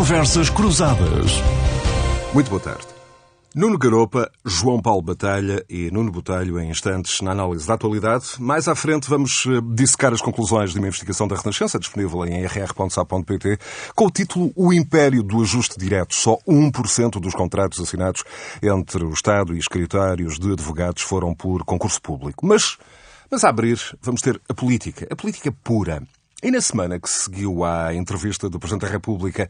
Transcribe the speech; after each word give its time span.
Conversas 0.00 0.48
Cruzadas. 0.48 1.42
Muito 2.32 2.48
boa 2.48 2.58
tarde. 2.58 2.86
Nuno 3.54 3.76
Garopa, 3.76 4.30
João 4.46 4.80
Paulo 4.80 5.02
Batalha 5.02 5.62
e 5.68 5.90
Nuno 5.90 6.10
Botelho 6.10 6.58
em 6.58 6.70
instantes 6.70 7.20
na 7.20 7.32
análise 7.32 7.66
da 7.66 7.74
atualidade. 7.74 8.24
Mais 8.38 8.66
à 8.66 8.74
frente 8.74 9.10
vamos 9.10 9.44
eh, 9.46 9.60
dissecar 9.74 10.14
as 10.14 10.22
conclusões 10.22 10.72
de 10.72 10.78
uma 10.78 10.88
investigação 10.88 11.28
da 11.28 11.36
Renascença, 11.36 11.78
disponível 11.78 12.24
em 12.24 12.42
rr.sa.pt, 12.46 13.58
com 13.94 14.06
o 14.06 14.10
título 14.10 14.50
O 14.56 14.72
Império 14.72 15.22
do 15.22 15.42
Ajuste 15.42 15.78
Direto. 15.78 16.14
Só 16.14 16.38
1% 16.48 17.20
dos 17.20 17.34
contratos 17.34 17.78
assinados 17.78 18.24
entre 18.62 19.04
o 19.04 19.12
Estado 19.12 19.54
e 19.54 19.58
escritórios 19.58 20.38
de 20.38 20.50
advogados 20.50 21.02
foram 21.02 21.34
por 21.34 21.62
concurso 21.62 22.00
público. 22.00 22.46
Mas, 22.46 22.78
mas 23.30 23.44
a 23.44 23.50
abrir, 23.50 23.78
vamos 24.00 24.22
ter 24.22 24.40
a 24.48 24.54
política, 24.54 25.06
a 25.10 25.14
política 25.14 25.52
pura. 25.52 26.02
E 26.42 26.50
na 26.50 26.62
semana 26.62 26.98
que 26.98 27.10
seguiu 27.10 27.62
à 27.64 27.94
entrevista 27.94 28.48
do 28.48 28.58
Presidente 28.58 28.86
da 28.86 28.88
República, 28.88 29.46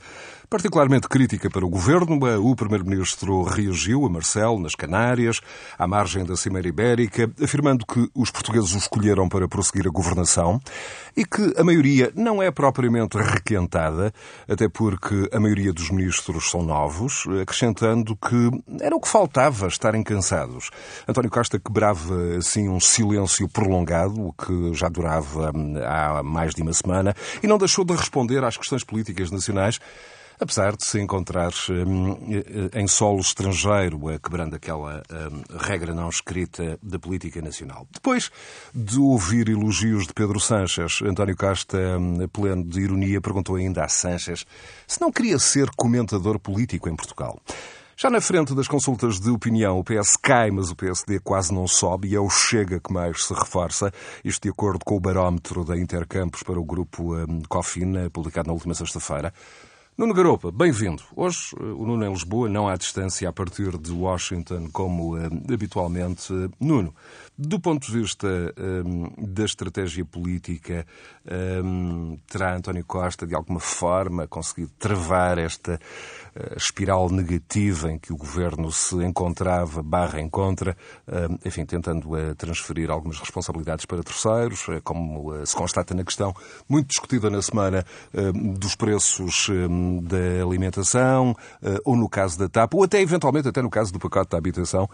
particularmente 0.48 1.08
crítica 1.08 1.48
para 1.48 1.64
o 1.64 1.68
Governo, 1.68 2.18
o 2.42 2.56
Primeiro-Ministro 2.56 3.44
reagiu 3.44 4.04
a 4.04 4.10
Marcelo, 4.10 4.58
nas 4.58 4.74
Canárias, 4.74 5.40
à 5.78 5.86
margem 5.86 6.24
da 6.24 6.34
Cimeira 6.34 6.66
Ibérica, 6.66 7.30
afirmando 7.40 7.86
que 7.86 8.10
os 8.12 8.32
portugueses 8.32 8.74
o 8.74 8.78
escolheram 8.78 9.28
para 9.28 9.46
prosseguir 9.46 9.86
a 9.86 9.90
governação 9.90 10.60
e 11.16 11.24
que 11.24 11.54
a 11.56 11.62
maioria 11.62 12.10
não 12.16 12.42
é 12.42 12.50
propriamente 12.50 13.16
requentada, 13.16 14.12
até 14.48 14.68
porque 14.68 15.28
a 15.32 15.38
maioria 15.38 15.72
dos 15.72 15.90
ministros 15.90 16.50
são 16.50 16.60
novos, 16.60 17.24
acrescentando 17.40 18.16
que 18.16 18.50
era 18.80 18.96
o 18.96 19.00
que 19.00 19.08
faltava 19.08 19.68
estarem 19.68 20.02
cansados. 20.02 20.70
António 21.06 21.30
Costa 21.30 21.56
quebrava 21.60 22.36
assim 22.36 22.68
um 22.68 22.80
silêncio 22.80 23.48
prolongado, 23.48 24.34
que 24.44 24.74
já 24.74 24.88
durava 24.88 25.52
hum, 25.54 25.74
há 25.86 26.20
mais 26.24 26.52
de 26.52 26.62
uma 26.62 26.79
semana, 26.82 27.14
e 27.42 27.46
não 27.46 27.58
deixou 27.58 27.84
de 27.84 27.94
responder 27.94 28.42
às 28.44 28.56
questões 28.56 28.84
políticas 28.84 29.30
nacionais 29.30 29.78
apesar 30.40 30.74
de 30.74 30.84
se 30.84 30.98
encontrar 30.98 31.52
hum, 31.68 32.16
em 32.74 32.88
solo 32.88 33.20
estrangeiro, 33.20 34.00
quebrando 34.18 34.56
aquela 34.56 35.02
hum, 35.12 35.42
regra 35.58 35.94
não 35.94 36.08
escrita 36.08 36.78
da 36.82 36.98
política 36.98 37.42
nacional. 37.42 37.86
Depois 37.92 38.30
de 38.74 38.98
ouvir 38.98 39.50
elogios 39.50 40.06
de 40.06 40.14
Pedro 40.14 40.40
Sanches, 40.40 41.02
António 41.02 41.36
Costa, 41.36 41.76
hum, 41.98 42.26
pleno 42.32 42.64
de 42.64 42.80
ironia, 42.80 43.20
perguntou 43.20 43.56
ainda 43.56 43.84
a 43.84 43.88
Sanches 43.88 44.46
se 44.86 45.00
não 45.00 45.12
queria 45.12 45.38
ser 45.38 45.68
comentador 45.76 46.38
político 46.38 46.88
em 46.88 46.96
Portugal. 46.96 47.38
Já 48.02 48.08
na 48.08 48.18
frente 48.18 48.54
das 48.54 48.66
consultas 48.66 49.20
de 49.20 49.28
opinião, 49.28 49.78
o 49.78 49.84
PS 49.84 50.16
cai, 50.16 50.50
mas 50.50 50.70
o 50.70 50.74
PSD 50.74 51.20
quase 51.20 51.52
não 51.52 51.68
sobe 51.68 52.08
e 52.08 52.16
é 52.16 52.18
o 52.18 52.30
Chega 52.30 52.80
que 52.80 52.90
mais 52.90 53.26
se 53.26 53.34
reforça. 53.34 53.92
Isto 54.24 54.44
de 54.44 54.48
acordo 54.48 54.82
com 54.86 54.96
o 54.96 55.00
barómetro 55.00 55.66
da 55.66 55.76
Intercampos 55.76 56.42
para 56.42 56.58
o 56.58 56.64
grupo 56.64 57.14
um, 57.14 57.42
publicado 58.10 58.46
na 58.46 58.54
última 58.54 58.72
sexta-feira. 58.72 59.34
Nuno 60.00 60.14
Garopa, 60.14 60.50
bem-vindo. 60.50 61.02
Hoje 61.14 61.54
eh, 61.60 61.62
o 61.62 61.84
Nuno 61.84 62.06
em 62.06 62.10
Lisboa, 62.10 62.48
não 62.48 62.66
à 62.66 62.74
distância 62.74 63.28
a 63.28 63.32
partir 63.34 63.76
de 63.76 63.92
Washington, 63.92 64.70
como 64.72 65.14
uh, 65.14 65.52
habitualmente. 65.52 66.32
Nuno, 66.58 66.94
do 67.36 67.60
ponto 67.60 67.86
de 67.86 68.00
vista 68.00 68.26
um, 68.58 69.10
da 69.18 69.44
estratégia 69.44 70.02
política, 70.02 70.86
um, 71.62 72.18
terá 72.26 72.56
António 72.56 72.82
Costa, 72.86 73.26
de 73.26 73.34
alguma 73.34 73.60
forma, 73.60 74.26
conseguido 74.26 74.70
travar 74.78 75.36
esta 75.36 75.74
uh, 75.74 76.56
espiral 76.56 77.10
negativa 77.10 77.92
em 77.92 77.98
que 77.98 78.10
o 78.10 78.16
governo 78.16 78.72
se 78.72 78.96
encontrava, 79.04 79.82
barra 79.82 80.18
encontra, 80.18 80.74
uh, 81.08 81.38
enfim, 81.44 81.66
tentando 81.66 82.08
transferir 82.38 82.90
algumas 82.90 83.18
responsabilidades 83.18 83.84
para 83.84 84.02
terceiros, 84.02 84.66
como 84.82 85.44
se 85.44 85.54
constata 85.54 85.94
na 85.94 86.04
questão 86.04 86.34
muito 86.66 86.88
discutida 86.88 87.28
na 87.28 87.42
semana 87.42 87.84
dos 88.54 88.74
preços 88.74 89.48
da 89.98 90.44
alimentação, 90.46 91.34
ou 91.84 91.96
no 91.96 92.08
caso 92.08 92.38
da 92.38 92.48
TAP, 92.48 92.74
ou 92.74 92.84
até 92.84 93.00
eventualmente 93.00 93.48
até 93.48 93.60
no 93.62 93.70
caso 93.70 93.92
do 93.92 93.98
pacote 93.98 94.30
da 94.30 94.38
habitação, 94.38 94.88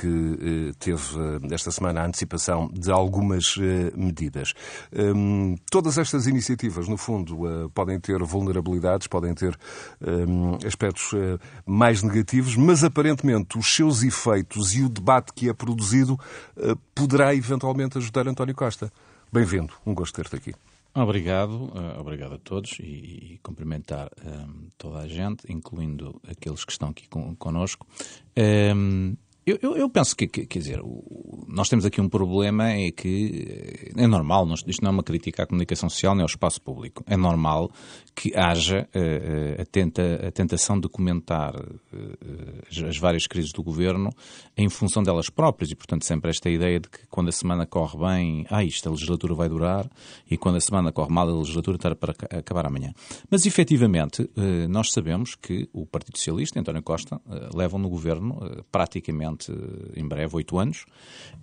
que 0.00 0.72
teve 0.78 1.00
esta 1.50 1.70
semana 1.70 2.02
a 2.02 2.06
antecipação 2.06 2.70
de 2.72 2.90
algumas 2.90 3.56
medidas. 3.94 4.54
Um, 4.92 5.56
todas 5.70 5.98
estas 5.98 6.26
iniciativas, 6.26 6.88
no 6.88 6.96
fundo, 6.96 7.70
podem 7.74 7.98
ter 7.98 8.22
vulnerabilidades, 8.22 9.06
podem 9.06 9.34
ter 9.34 9.58
um, 10.00 10.56
aspectos 10.66 11.10
mais 11.66 12.02
negativos, 12.02 12.56
mas 12.56 12.84
aparentemente 12.84 13.58
os 13.58 13.74
seus 13.74 14.02
efeitos 14.02 14.74
e 14.74 14.82
o 14.82 14.88
debate 14.88 15.32
que 15.32 15.48
é 15.48 15.52
produzido 15.52 16.18
poderá 16.94 17.34
eventualmente 17.34 17.98
ajudar 17.98 18.28
António 18.28 18.54
Costa. 18.54 18.92
Bem-vindo, 19.32 19.72
um 19.86 19.94
gosto 19.94 20.14
ter-te 20.14 20.36
aqui. 20.36 20.69
Obrigado, 20.92 21.70
obrigado 21.98 22.34
a 22.34 22.38
todos 22.38 22.78
e, 22.80 23.34
e 23.34 23.40
cumprimentar 23.42 24.10
um, 24.24 24.68
toda 24.76 24.98
a 24.98 25.06
gente, 25.06 25.50
incluindo 25.50 26.20
aqueles 26.28 26.64
que 26.64 26.72
estão 26.72 26.88
aqui 26.88 27.08
con 27.08 27.36
connosco. 27.36 27.86
Um, 28.36 29.16
eu, 29.50 29.58
eu, 29.62 29.76
eu, 29.76 29.90
penso 29.90 30.14
que, 30.16 30.26
que, 30.26 30.46
quer 30.46 30.58
dizer, 30.58 30.80
nós 31.48 31.68
temos 31.68 31.84
aqui 31.84 32.00
um 32.00 32.08
problema 32.08 32.70
é 32.70 32.90
que 32.90 33.90
é 33.96 34.06
normal, 34.06 34.46
isto 34.66 34.82
não 34.82 34.90
é 34.90 34.92
uma 34.92 35.02
crítica 35.02 35.42
à 35.42 35.46
comunicação 35.46 35.88
social 35.88 36.14
nem 36.14 36.22
ao 36.22 36.26
espaço 36.26 36.60
público. 36.60 37.02
É 37.06 37.16
normal 37.16 37.70
que 38.14 38.36
haja 38.36 38.88
uh, 38.94 39.62
a, 39.62 39.64
tenta, 39.64 40.28
a 40.28 40.30
tentação 40.30 40.78
de 40.78 40.88
comentar 40.88 41.54
uh, 41.56 41.66
as, 42.70 42.78
as, 42.82 42.98
várias 42.98 43.26
crises 43.26 43.52
do 43.52 43.62
governo 43.62 44.10
em 44.56 44.68
função 44.68 45.02
delas 45.02 45.30
próprias 45.30 45.70
e, 45.70 45.74
portanto, 45.74 46.04
sempre 46.04 46.30
esta 46.30 46.50
ideia 46.50 46.78
de 46.78 46.88
que 46.88 47.06
quando 47.08 47.28
a 47.28 47.32
semana 47.32 47.66
corre 47.66 47.98
bem, 47.98 48.46
ah, 48.50 48.62
isto, 48.62 48.88
a 48.88 48.92
legislatura 48.92 49.34
vai 49.34 49.48
durar 49.48 49.88
e 50.30 50.36
quando 50.36 50.56
a 50.56 50.60
semana 50.60 50.92
corre 50.92 51.12
mal, 51.12 51.28
a 51.28 51.38
legislatura 51.38 51.76
está 51.76 51.94
para 51.94 52.14
acabar 52.38 52.66
amanhã. 52.66 52.92
Mas, 53.30 53.46
efetivamente, 53.46 54.22
uh, 54.22 54.68
nós 54.68 54.92
sabemos 54.92 55.34
que 55.34 55.68
o 55.72 55.86
Partido 55.86 56.18
Socialista 56.18 56.60
António 56.60 56.82
Costa 56.82 57.20
levam 57.54 57.78
no 57.78 57.88
governo 57.88 58.64
praticamente 58.70 59.39
em 59.96 60.06
breve, 60.06 60.36
oito 60.36 60.58
anos. 60.58 60.84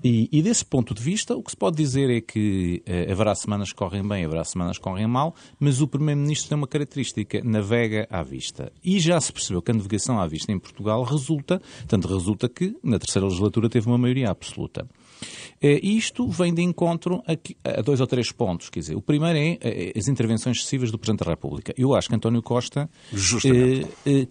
E, 0.03 0.29
e, 0.31 0.41
desse 0.41 0.63
ponto 0.63 0.93
de 0.93 1.01
vista, 1.01 1.35
o 1.35 1.41
que 1.41 1.51
se 1.51 1.57
pode 1.57 1.75
dizer 1.75 2.09
é 2.09 2.21
que 2.21 2.83
uh, 2.87 3.11
haverá 3.11 3.33
semanas 3.33 3.69
que 3.69 3.75
correm 3.75 4.07
bem, 4.07 4.25
haverá 4.25 4.43
semanas 4.43 4.77
que 4.77 4.83
correm 4.83 5.07
mal, 5.07 5.33
mas 5.59 5.81
o 5.81 5.87
Primeiro-Ministro 5.87 6.49
tem 6.49 6.57
uma 6.57 6.67
característica, 6.67 7.41
navega 7.43 8.07
à 8.09 8.21
vista. 8.21 8.71
E 8.83 8.99
já 8.99 9.19
se 9.19 9.33
percebeu 9.33 9.61
que 9.61 9.71
a 9.71 9.73
navegação 9.73 10.19
à 10.19 10.27
vista 10.27 10.51
em 10.51 10.59
Portugal 10.59 11.01
resulta, 11.03 11.61
tanto 11.87 12.07
resulta 12.07 12.47
que 12.47 12.75
na 12.83 12.99
terceira 12.99 13.25
legislatura 13.25 13.69
teve 13.69 13.87
uma 13.87 13.97
maioria 13.97 14.29
absoluta. 14.29 14.87
Uh, 15.63 15.79
isto 15.81 16.27
vem 16.29 16.53
de 16.53 16.61
encontro 16.61 17.23
a, 17.25 17.79
a, 17.79 17.81
dois 17.81 17.99
ou 17.99 18.05
três 18.05 18.31
pontos. 18.31 18.69
Quer 18.69 18.81
dizer, 18.81 18.95
o 18.95 19.01
primeiro 19.01 19.39
é 19.39 19.53
uh, 19.53 19.97
as 19.97 20.07
intervenções 20.07 20.57
excessivas 20.57 20.91
do 20.91 20.99
Presidente 20.99 21.25
da 21.25 21.31
República. 21.31 21.73
Eu 21.75 21.95
acho 21.95 22.07
que 22.07 22.15
António 22.15 22.43
Costa 22.43 22.87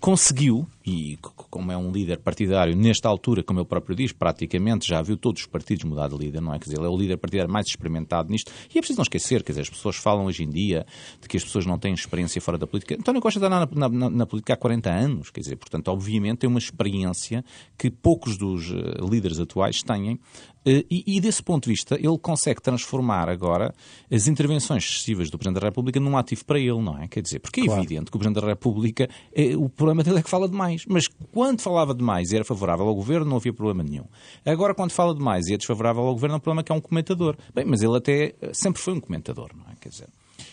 conseguiu, 0.00 0.66
e 0.87 1.19
como 1.50 1.72
é 1.72 1.77
um 1.77 1.91
líder 1.91 2.19
partidário, 2.19 2.77
nesta 2.77 3.09
altura, 3.09 3.43
como 3.47 3.61
ele 3.61 3.67
próprio 3.67 3.97
diz, 3.97 4.12
praticamente 4.12 4.87
já 4.87 5.01
viu 5.01 5.17
todos 5.17 5.43
os 5.43 5.47
partidos 5.47 5.84
mudar 5.84 6.09
de 6.09 6.17
líder, 6.17 6.41
não 6.41 6.53
é? 6.53 6.59
Quer 6.59 6.65
dizer, 6.65 6.79
ele 6.79 6.87
é 6.87 6.91
o 6.91 6.97
líder 6.97 7.17
partidário 7.17 7.53
mais 7.53 7.67
experimentado 7.67 8.31
nisto. 8.31 8.51
E 8.75 8.79
é 8.79 8.81
preciso 8.81 8.99
não 8.99 9.03
esquecer, 9.03 9.43
quer 9.43 9.53
dizer, 9.53 9.62
as 9.62 9.71
pessoas 9.71 9.97
falam 9.97 10.27
hoje 10.27 10.43
em 10.43 10.51
dia 10.51 10.84
de 11.21 11.29
que 11.29 11.37
as 11.37 11.45
pessoas 11.45 11.65
não 11.65 11.79
têm 11.79 11.95
experiência 11.95 12.41
fora 12.41 12.59
da 12.59 12.67
política. 12.67 12.95
António 12.95 13.21
Costa 13.21 13.39
está 13.39 13.49
na, 13.49 13.89
na, 13.89 14.11
na 14.11 14.27
política 14.27 14.55
há 14.55 14.57
40 14.57 14.91
anos, 14.91 15.31
quer 15.31 15.41
dizer, 15.41 15.57
portanto, 15.57 15.89
obviamente 15.89 16.39
tem 16.39 16.51
uma 16.51 16.59
experiência 16.59 17.45
que 17.79 17.91
poucos 17.91 18.37
dos 18.37 18.71
uh, 18.71 19.09
líderes 19.09 19.39
atuais 19.39 19.83
têm 19.83 20.19
e, 20.66 21.16
e, 21.16 21.21
desse 21.21 21.43
ponto 21.43 21.65
de 21.65 21.71
vista, 21.71 21.94
ele 21.94 22.19
consegue 22.19 22.60
transformar 22.60 23.28
agora 23.28 23.72
as 24.10 24.27
intervenções 24.27 24.84
excessivas 24.84 25.31
do 25.31 25.38
Presidente 25.38 25.60
da 25.60 25.69
República 25.69 26.00
num 26.00 26.16
ativo 26.16 26.44
para 26.44 26.59
ele, 26.59 26.81
não 26.81 26.99
é? 26.99 27.06
Quer 27.06 27.22
dizer, 27.22 27.38
porque 27.38 27.60
é 27.60 27.65
claro. 27.65 27.81
evidente 27.81 28.10
que 28.10 28.16
o 28.16 28.19
Presidente 28.19 28.43
da 28.43 28.49
República, 28.49 29.09
é, 29.32 29.56
o 29.56 29.69
problema 29.69 30.03
dele 30.03 30.19
é 30.19 30.22
que 30.22 30.31
fala 30.31 30.49
demais. 30.49 30.84
Mas 30.88 31.06
quando 31.32 31.60
falava 31.60 31.94
demais 31.94 32.33
e 32.33 32.36
era 32.36 32.45
favorável 32.45 32.86
ao 32.89 32.95
governo, 32.95 33.27
não 33.27 33.36
havia 33.36 33.53
problema 33.53 33.83
nenhum. 33.83 34.07
Agora, 34.45 34.74
quando 34.74 34.91
fala 34.91 35.15
demais 35.15 35.47
e 35.47 35.54
é 35.54 35.57
desfavorável 35.57 36.03
ao 36.03 36.13
governo, 36.13 36.36
o 36.36 36.41
problema 36.41 36.63
é 36.63 36.65
que 36.65 36.72
é 36.72 36.74
um 36.74 36.80
comentador. 36.80 37.36
Bem, 37.54 37.65
mas 37.65 37.83
ele 37.83 37.97
até 37.97 38.34
sempre 38.53 38.83
foi 38.83 38.95
um 38.95 39.01
comentador, 39.01 39.51
não 39.54 39.71
é? 39.71 39.77
Quer 39.80 39.91
dizer. 39.91 40.09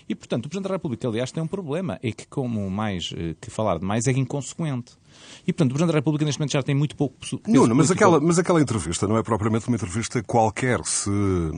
E, 0.07 0.15
portanto, 0.15 0.45
o 0.45 0.49
Presidente 0.49 0.69
da 0.69 0.75
República, 0.75 1.07
aliás, 1.07 1.31
tem 1.31 1.41
um 1.41 1.47
problema. 1.47 1.99
É 2.01 2.11
que, 2.11 2.27
como 2.27 2.69
mais 2.69 3.13
eh, 3.15 3.35
que 3.39 3.49
falar 3.49 3.79
demais, 3.79 4.05
é 4.07 4.11
inconsequente. 4.11 4.93
E, 5.45 5.51
portanto, 5.51 5.71
o 5.71 5.73
Presidente 5.73 5.91
da 5.91 5.97
República 5.99 6.25
neste 6.25 6.39
momento 6.39 6.53
já 6.53 6.63
tem 6.63 6.75
muito 6.75 6.95
pouco 6.95 7.15
Nuno, 7.47 7.75
mas 7.75 7.91
aquela, 7.91 8.19
mas 8.19 8.39
aquela 8.39 8.61
entrevista 8.61 9.07
não 9.07 9.17
é 9.17 9.23
propriamente 9.23 9.67
uma 9.67 9.75
entrevista 9.75 10.21
qualquer, 10.23 10.79
se, 10.85 11.09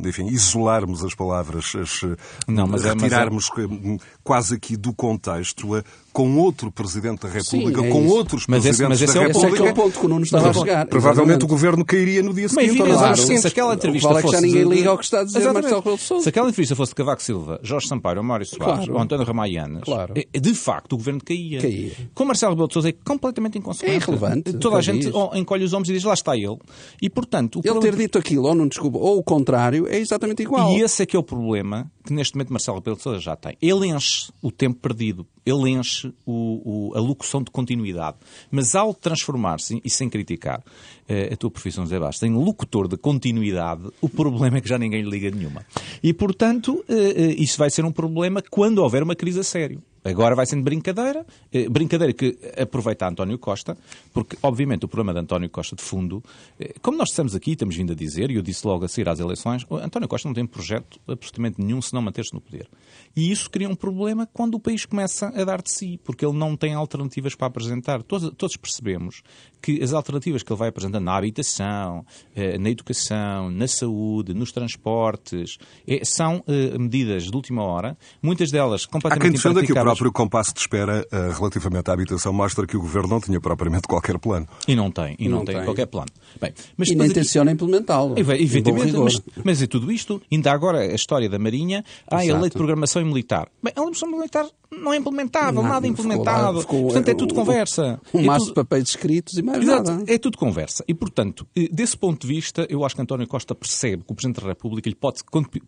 enfim, 0.04 0.28
isolarmos 0.28 1.04
as 1.04 1.14
palavras, 1.14 1.74
as, 1.76 2.02
não, 2.48 2.68
mas 2.68 2.84
retirarmos 2.84 3.50
é, 3.58 3.68
mas 3.68 4.02
é... 4.02 4.06
quase 4.24 4.56
aqui 4.56 4.76
do 4.76 4.94
contexto 4.94 5.68
com 6.16 6.38
outro 6.38 6.72
Presidente 6.72 7.24
da 7.24 7.28
República, 7.28 7.82
Sim, 7.82 7.88
é 7.88 7.92
com 7.92 8.08
outros 8.08 8.46
mas 8.48 8.64
Presidentes 8.64 8.80
esse, 8.80 8.90
mas 8.90 9.02
esse 9.02 9.14
da 9.14 9.28
República. 9.28 9.54
Esse 9.56 9.64
é, 9.64 9.68
é 9.68 9.72
o 9.72 9.76
ponto 9.76 10.00
que 10.00 10.06
o 10.06 10.10
Nuno 10.10 10.24
estava 10.24 10.50
a 10.50 10.54
chegar. 10.54 10.88
Provavelmente 10.88 11.44
o 11.44 11.48
Governo 11.48 11.84
cairia 11.84 12.24
no 12.24 12.34
dia 12.34 12.48
seguinte. 12.48 12.80
Mas, 12.80 12.98
claro, 12.98 13.18
se 13.18 13.48
aquela 13.48 13.74
entrevista 13.74 14.22
fosse... 14.22 14.36
já 14.36 14.42
ninguém 14.42 14.64
liga 14.64 14.90
ao 14.92 14.98
que 14.98 15.04
está 15.04 15.20
a 15.20 15.24
dizer 15.26 15.52
Marcelo 15.52 15.80
Rebelo 15.80 15.98
Sousa. 15.98 16.24
Se 16.24 16.30
aquela 16.30 16.48
entrevista 16.48 16.74
fosse 16.74 16.92
de 16.92 16.96
Cavaco 16.96 17.22
Silva, 17.22 17.60
Jorge 17.62 17.88
Sampaio, 17.90 18.24
Mário 18.24 18.46
Soares 18.46 18.86
claro. 18.86 18.94
ou 18.94 19.02
António 19.02 19.26
Ramalhanas, 19.26 19.84
claro. 19.84 20.14
Eh, 20.16 20.40
de 20.40 20.54
facto 20.54 20.94
o 20.94 20.98
Governo 20.98 21.20
caía. 21.24 21.60
caía. 21.60 21.92
Com 22.14 22.24
Marcelo 22.24 22.54
Rebelo 22.54 22.70
de 22.70 22.74
Sousa 22.76 22.90
é 22.90 22.94
completamente 22.94 23.45
inconsequente. 23.54 23.94
É 23.94 23.98
irrelevante. 23.98 24.54
Toda 24.54 24.78
a 24.78 24.82
gente 24.82 25.12
encolhe 25.34 25.64
os 25.64 25.74
ombros 25.74 25.90
e 25.90 25.94
diz 25.94 26.04
lá 26.04 26.14
está 26.14 26.36
ele. 26.36 26.58
E, 27.02 27.10
portanto... 27.10 27.62
Ele 27.64 27.80
ter 27.80 27.96
dito 27.96 28.18
aquilo, 28.18 28.48
ou 28.48 28.56
não 28.56 28.68
desculpa, 28.68 28.98
ou 28.98 29.18
o 29.18 29.24
contrário, 29.24 29.88
é 29.88 29.98
exatamente 29.98 30.42
igual. 30.42 30.72
E 30.72 30.82
esse 30.82 31.04
é 31.04 31.06
que 31.06 31.16
é 31.16 31.20
o 31.20 31.24
problema 31.24 31.92
que 32.06 32.14
neste 32.14 32.36
momento 32.36 32.52
Marcelo 32.52 32.78
Rebelo 32.78 32.98
de 32.98 33.04
Sousa 33.04 33.20
já 33.20 33.36
tem. 33.36 33.58
Ele 33.62 33.88
enche 33.88 34.32
o 34.42 34.52
tempo 34.52 34.80
perdido, 34.80 35.26
ele 35.46 35.72
enche 35.72 36.14
o, 36.26 36.92
o, 36.92 36.96
a 36.96 37.00
locução 37.00 37.42
de 37.42 37.50
continuidade, 37.50 38.18
mas 38.52 38.76
ao 38.76 38.94
transformar-se, 38.94 39.82
e 39.84 39.90
sem 39.90 40.08
criticar 40.08 40.60
uh, 40.60 41.34
a 41.34 41.36
tua 41.36 41.50
profissão, 41.50 41.86
Zé 41.86 42.00
Bastos, 42.00 42.24
em 42.24 42.34
locutor 42.34 42.88
de 42.88 42.98
continuidade, 42.98 43.90
o 44.02 44.08
problema 44.08 44.58
é 44.58 44.62
que 44.62 44.70
já 44.70 44.78
ninguém 44.78 45.02
lhe 45.02 45.10
liga 45.10 45.32
nenhuma. 45.32 45.66
E, 46.04 46.14
portanto, 46.14 46.84
uh, 46.88 46.94
uh, 46.94 47.42
isso 47.42 47.58
vai 47.58 47.70
ser 47.70 47.84
um 47.84 47.92
problema 47.92 48.42
quando 48.50 48.80
houver 48.80 49.02
uma 49.02 49.16
crise 49.16 49.40
a 49.40 49.44
sério. 49.44 49.82
Agora 50.06 50.36
vai 50.36 50.46
sendo 50.46 50.64
brincadeira, 50.64 51.26
eh, 51.52 51.68
brincadeira 51.68 52.14
que 52.14 52.38
aproveita 52.62 53.08
António 53.08 53.40
Costa, 53.40 53.76
porque 54.14 54.38
obviamente 54.44 54.86
o 54.86 54.88
problema 54.88 55.12
de 55.12 55.22
António 55.22 55.50
Costa 55.50 55.76
de 55.76 55.82
fundo, 55.82 56.24
eh, 56.60 56.76
como 56.80 56.96
nós 56.96 57.10
estamos 57.10 57.34
aqui, 57.34 57.54
estamos 57.54 57.76
vindo 57.76 57.92
a 57.92 57.96
dizer, 57.96 58.30
e 58.30 58.36
eu 58.36 58.44
disse 58.44 58.68
logo 58.68 58.86
a 58.86 58.88
sair 58.88 59.10
às 59.10 59.20
eleições, 59.20 59.66
António 59.72 60.08
Costa 60.08 60.30
não 60.30 60.36
tem 60.36 60.46
projeto 60.46 61.00
absolutamente 61.08 61.60
nenhum 61.60 61.82
se 61.82 61.92
não 61.92 62.04
manter-se 62.04 62.36
no 62.36 62.40
poder. 62.40 62.70
E 63.16 63.32
isso 63.32 63.50
cria 63.50 63.68
um 63.68 63.74
problema 63.74 64.30
quando 64.32 64.54
o 64.54 64.60
país 64.60 64.86
começa 64.86 65.30
a 65.30 65.44
dar 65.44 65.64
de 65.64 65.72
si, 65.72 66.00
porque 66.04 66.24
ele 66.24 66.38
não 66.38 66.56
tem 66.56 66.76
alternativas 66.76 67.34
para 67.34 67.48
apresentar. 67.48 68.04
Todos, 68.04 68.32
todos 68.38 68.56
percebemos 68.58 69.24
que 69.60 69.82
as 69.82 69.92
alternativas 69.92 70.44
que 70.44 70.54
ele 70.54 70.60
vai 70.60 70.70
apresentando 70.70 71.04
na 71.04 71.18
habitação, 71.18 72.06
eh, 72.36 72.60
na 72.60 72.70
educação, 72.70 73.50
na 73.50 73.68
saúde, 73.68 74.36
nos 74.36 74.52
transportes, 74.52 75.58
são 76.04 76.44
medidas 76.80 77.24
de 77.24 77.36
última 77.36 77.64
hora, 77.64 77.98
muitas 78.22 78.52
delas 78.52 78.86
completamente 78.86 79.38
impraticáveis 79.38 79.95
próprio 79.96 80.12
compasso 80.12 80.54
de 80.54 80.60
espera 80.60 81.06
uh, 81.12 81.32
relativamente 81.38 81.90
à 81.90 81.94
habitação 81.94 82.34
mostra 82.34 82.68
que 82.68 82.78
o 82.78 82.82
Governo 82.82 83.10
não 83.10 83.22
tinha 83.22 83.40
propriamente 83.40 83.88
qualquer 83.88 84.18
plano. 84.20 84.48
E 84.68 84.76
não 84.76 84.92
tem, 84.92 85.16
e 85.18 85.28
não, 85.28 85.40
não 85.40 85.46
tem, 85.46 85.56
tem, 85.56 85.66
qualquer 85.66 85.88
plano. 85.88 86.08
Bem, 86.40 86.54
mas 86.78 86.90
e 86.90 86.96
nem 86.96 87.10
tenciona 87.10 87.52
implementá-lo. 87.52 88.16
Evidentemente, 88.18 88.98
mas, 88.98 89.22
mas 89.44 89.62
é 89.62 89.68
tudo 89.68 89.92
isto, 89.92 90.22
ainda 90.32 90.52
agora 90.52 90.80
a 90.80 90.96
história 90.96 91.30
da 91.30 91.40
Marinha, 91.40 91.84
ah, 92.10 92.18
a 92.18 92.40
lei 92.40 92.50
de 92.50 92.56
programação 92.58 93.04
militar. 93.06 93.48
Bem, 93.64 93.74
a 93.76 93.82
lei 93.82 93.92
de 93.92 94.00
programação 94.00 94.12
militar 94.12 94.46
não 94.72 94.94
é 94.94 94.98
implementável, 94.98 95.62
nada, 95.62 95.76
nada 95.76 95.88
implementado. 95.88 96.62
Ficou, 96.62 96.84
portanto, 96.84 97.10
é 97.10 97.14
tudo 97.14 97.34
conversa. 97.34 98.00
Um 98.14 98.20
é 98.20 98.24
maço 98.24 98.48
tudo... 98.48 98.50
de 98.50 98.54
papéis 98.56 98.90
escritos 98.90 99.38
e 99.38 99.42
mais 99.42 99.62
Exato, 99.62 99.92
nada. 99.92 100.04
É 100.08 100.18
tudo 100.18 100.38
conversa. 100.38 100.84
E, 100.88 100.94
portanto, 100.94 101.48
eh, 101.56 101.70
desse 101.72 101.98
ponto 101.98 102.28
de 102.28 102.34
vista, 102.34 102.66
eu 102.70 102.84
acho 102.84 102.96
que 102.96 103.02
António 103.02 103.28
Costa 103.28 103.56
percebe 103.56 104.04
que 104.04 104.12
o 104.12 104.16
Presidente 104.16 104.42
da 104.42 104.48
República 104.48 104.90
lhe 104.90 104.96
pode, 104.96 105.22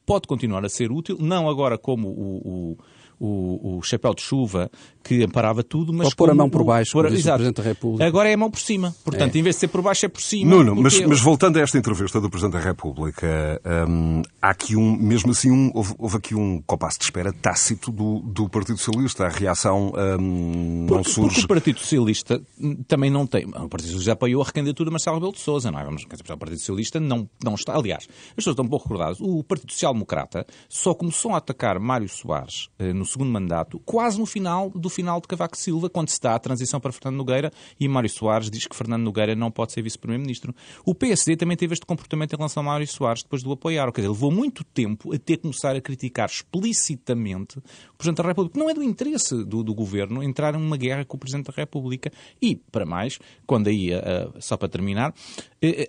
pode 0.06 0.28
continuar 0.28 0.66
a 0.66 0.70
ser 0.70 0.92
útil, 0.92 1.18
não 1.20 1.50
agora 1.50 1.78
como 1.78 2.10
o, 2.10 2.72
o 2.74 2.78
o, 3.20 3.78
o 3.78 3.82
chapéu 3.82 4.14
de 4.14 4.22
chuva 4.22 4.70
que 5.04 5.24
amparava 5.24 5.64
tudo, 5.64 5.94
mas. 5.94 6.08
Ou 6.08 6.16
pôr 6.16 6.30
a 6.30 6.36
mão 6.36 6.50
por 6.50 6.64
baixo, 6.64 6.92
por, 6.92 7.06
exato. 7.06 7.18
o 7.18 7.38
Presidente 7.38 7.58
da 7.58 7.64
República. 7.64 8.06
Agora 8.06 8.30
é 8.30 8.34
a 8.34 8.38
mão 8.38 8.52
por 8.52 8.60
cima. 8.60 8.94
Portanto, 9.04 9.36
é. 9.36 9.40
em 9.40 9.44
vez 9.44 9.56
de 9.56 9.62
ser 9.62 9.68
por 9.70 9.82
baixo, 9.82 10.06
é 10.06 10.10
por 10.10 10.22
cima. 10.22 10.56
Nuno, 10.56 10.76
mas, 10.76 11.00
mas, 11.02 11.22
voltando 11.22 11.58
a 11.58 11.62
esta 11.62 11.78
entrevista 11.78 12.20
do 12.20 12.30
Presidente 12.30 12.54
da 12.54 12.60
República, 12.60 13.62
hum, 13.88 14.22
há 14.42 14.50
aqui 14.50 14.76
um, 14.76 14.98
mesmo 14.98 15.32
assim, 15.32 15.50
um, 15.50 15.72
houve, 15.74 15.94
houve, 15.98 16.18
aqui 16.18 16.36
um 16.36 16.62
compasso 16.62 17.00
de 17.00 17.06
espera 17.06 17.32
tácito 17.32 17.92
do, 17.92 18.20
do 18.20 18.50
Partido 18.50 18.78
Socialista. 18.78 19.26
A 19.26 19.30
reação 19.30 19.94
hum, 20.20 20.86
não 20.90 20.98
porque, 20.98 21.10
surge. 21.10 21.30
Porque 21.30 21.46
o 21.46 21.48
Partido 21.48 21.80
Socialista 21.80 22.42
também 22.88 23.10
não 23.10 23.26
tem. 23.26 23.46
O 23.46 23.70
Partido 23.70 23.88
Socialista 23.88 24.12
apoiou 24.12 24.42
a 24.42 24.46
recandidatura 24.46 24.90
de 24.90 24.92
Marcelo 24.92 25.16
Rebelo 25.16 25.34
de 25.34 25.40
Souza, 25.40 25.72
não 25.72 25.80
é? 25.80 25.86
Vamos, 25.86 26.04
o 26.04 26.38
Partido 26.38 26.60
Socialista 26.60 27.00
não, 27.00 27.30
não 27.44 27.56
está. 27.56 27.76
Aliás, 27.78 28.08
as 28.10 28.36
pessoas 28.36 28.54
estão 28.54 28.66
um 28.66 28.70
pouco 28.70 28.86
recordadas. 28.86 29.20
O 29.22 29.44
Partido 29.44 29.72
Social 29.72 29.94
Democrata 29.94 30.46
só 30.68 30.94
começou 30.94 31.34
a 31.34 31.38
atacar 31.38 31.80
Mário 31.80 32.10
Soares 32.10 32.70
eh, 32.78 32.92
no 32.92 33.06
segundo 33.08 33.32
mandato 33.32 33.80
quase 33.80 34.20
no 34.20 34.26
final 34.26 34.70
do 34.70 34.90
final 34.90 35.20
de 35.22 35.28
Cavaco 35.28 35.58
Silva, 35.58 35.90
quando 35.90 36.10
se 36.10 36.20
dá 36.20 36.36
a 36.36 36.40
transição 36.40 36.80
para 36.80 36.92
Fernando 36.92 37.18
Nogueira 37.18 37.52
e 37.80 37.88
Mário 37.88 38.10
Soares 38.10 38.50
diz 38.50 38.68
que 38.68 38.76
Fernando 38.76 39.04
Nogueira 39.04 39.36
não 39.36 39.50
pode 39.50 39.74
ser 39.74 39.82
vice-primeiro-ministro. 39.82 40.54
O 40.86 40.94
PSD 40.94 41.36
também 41.36 41.58
teve 41.58 41.74
este 41.74 41.86
comportamento 41.86 42.34
em 42.34 42.38
relação 42.38 42.62
a 42.62 42.66
Mário 42.66 42.88
Soares 42.88 43.24
depois 43.24 43.42
de 43.42 43.48
o 43.48 43.52
apoiar. 43.52 43.92
Quer 43.92 44.02
dizer, 44.02 44.10
levou 44.10 44.32
muito 44.32 44.64
tempo 44.64 45.14
a 45.14 45.18
ter 45.18 45.38
que 45.38 45.44
começar 45.44 45.76
a 45.76 45.82
criticar 45.82 46.30
explicitamente 46.30 47.60
o 47.60 47.98
Presidente 47.98 48.22
da 48.22 48.28
República. 48.28 48.60
Não 48.60 48.70
é 48.70 48.74
do 48.74 48.84
interesse 48.84 49.44
do, 49.44 49.64
do 49.64 49.74
Governo 49.74 50.22
entrar 50.24 50.56
em 50.56 50.58
uma 50.58 50.78
guerra 50.78 51.06
com 51.06 51.18
o 51.18 51.20
Presidente 51.20 51.48
da 51.48 51.54
República. 51.56 52.12
E, 52.42 52.56
para 52.56 52.86
mais, 52.86 53.20
quando 53.46 53.68
aí, 53.68 53.90
só 54.40 54.58
para 54.58 54.68
terminar, 54.68 55.14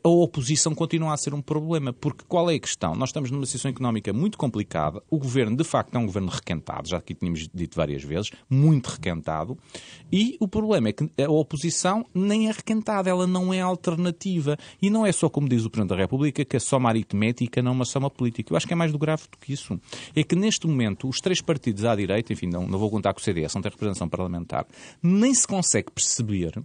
a 0.03 0.09
oposição 0.09 0.75
continua 0.75 1.15
a 1.15 1.17
ser 1.17 1.35
um 1.35 1.43
problema. 1.43 1.93
Porque 1.93 2.25
qual 2.27 2.51
é 2.51 2.55
a 2.55 2.61
questão? 2.61 2.95
Nós 2.95 3.11
estamos 3.11 3.31
numa 3.31 3.47
situação 3.47 3.71
económica 3.71 4.13
muito 4.13 4.39
complicada. 4.39 5.03
O 5.11 5.19
Governo, 5.19 5.57
de 5.57 5.65
facto, 5.65 5.95
é 5.95 5.99
um 5.99 6.07
Governo 6.07 6.29
requentado, 6.29 6.89
já 6.89 7.01
aqui 7.09 7.15
tínhamos 7.15 7.49
dito 7.53 7.77
várias 7.77 8.03
vezes, 8.03 8.31
muito 8.49 8.89
requentado. 8.89 9.57
E 10.13 10.37
o 10.41 10.47
problema 10.47 10.89
é 10.89 10.93
que 10.93 11.11
a 11.23 11.31
oposição 11.31 12.05
nem 12.15 12.49
é 12.49 12.53
requentada, 12.53 13.09
ela 13.09 13.27
não 13.27 13.53
é 13.53 13.61
alternativa. 13.61 14.57
E 14.81 14.91
não 14.91 15.07
é 15.07 15.13
só, 15.13 15.29
como 15.29 15.49
diz 15.49 15.65
o 15.65 15.71
Presidente 15.71 15.97
da 15.97 16.03
República, 16.03 16.45
que 16.45 16.57
é 16.57 16.61
só 16.61 16.77
uma 16.77 16.91
aritmética, 16.91 17.63
não 17.63 17.73
uma 17.73 17.85
soma 17.85 18.11
política. 18.11 18.53
Eu 18.53 18.57
acho 18.57 18.67
que 18.67 18.73
é 18.73 18.77
mais 18.77 18.93
do 18.93 18.99
grave 18.99 19.23
do 19.31 19.39
que 19.39 19.53
isso. 19.53 19.81
É 20.15 20.23
que, 20.23 20.37
neste 20.37 20.67
momento, 20.67 21.09
os 21.09 21.19
três 21.19 21.41
partidos 21.41 21.85
à 21.85 21.95
direita, 21.97 22.33
enfim, 22.33 22.47
não, 22.47 22.67
não 22.67 22.79
vou 22.79 22.91
contar 22.91 23.13
com 23.15 23.21
o 23.21 23.23
CDS, 23.23 23.55
não 23.55 23.63
tem 23.63 23.71
representação 23.71 24.09
parlamentar, 24.09 24.67
nem 25.03 25.33
se 25.33 25.47
consegue 25.47 25.91
perceber 25.91 26.63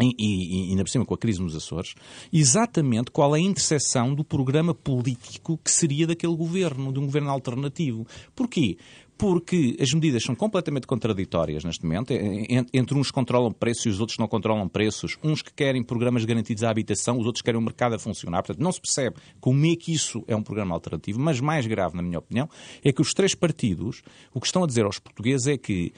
e, 0.00 0.14
e, 0.18 0.70
ainda 0.70 0.84
por 0.84 0.90
cima 0.90 1.04
com 1.04 1.14
a 1.14 1.18
crise 1.18 1.40
nos 1.40 1.54
Açores, 1.54 1.94
exatamente 2.32 3.10
qual 3.10 3.36
é 3.36 3.38
a 3.38 3.42
interseção 3.42 4.14
do 4.14 4.24
programa 4.24 4.74
político 4.74 5.58
que 5.62 5.70
seria 5.70 6.06
daquele 6.06 6.34
governo, 6.34 6.92
de 6.92 6.98
um 6.98 7.04
governo 7.04 7.30
alternativo. 7.30 8.06
Porquê? 8.34 8.78
Porque 9.16 9.76
as 9.80 9.92
medidas 9.92 10.22
são 10.22 10.34
completamente 10.34 10.86
contraditórias 10.86 11.64
neste 11.64 11.84
momento. 11.84 12.12
Entre 12.72 12.98
uns 12.98 13.10
controlam 13.10 13.52
preços 13.52 13.86
e 13.86 13.88
os 13.90 14.00
outros 14.00 14.18
não 14.18 14.26
controlam 14.26 14.68
preços. 14.68 15.16
Uns 15.22 15.42
que 15.42 15.52
querem 15.52 15.82
programas 15.82 16.24
garantidos 16.24 16.64
à 16.64 16.70
habitação, 16.70 17.18
os 17.18 17.26
outros 17.26 17.42
querem 17.42 17.58
o 17.58 17.62
mercado 17.62 17.94
a 17.94 17.98
funcionar. 17.98 18.42
Portanto, 18.42 18.62
não 18.62 18.72
se 18.72 18.80
percebe 18.80 19.16
como 19.40 19.64
é 19.66 19.76
que 19.76 19.92
isso 19.92 20.24
é 20.26 20.34
um 20.34 20.42
programa 20.42 20.74
alternativo. 20.74 21.20
Mas 21.20 21.40
mais 21.40 21.66
grave, 21.66 21.96
na 21.96 22.02
minha 22.02 22.18
opinião, 22.18 22.48
é 22.82 22.92
que 22.92 23.00
os 23.00 23.14
três 23.14 23.34
partidos 23.34 24.02
o 24.34 24.40
que 24.40 24.46
estão 24.46 24.64
a 24.64 24.66
dizer 24.66 24.84
aos 24.84 24.98
portugueses 24.98 25.46
é 25.46 25.56
que 25.56 25.92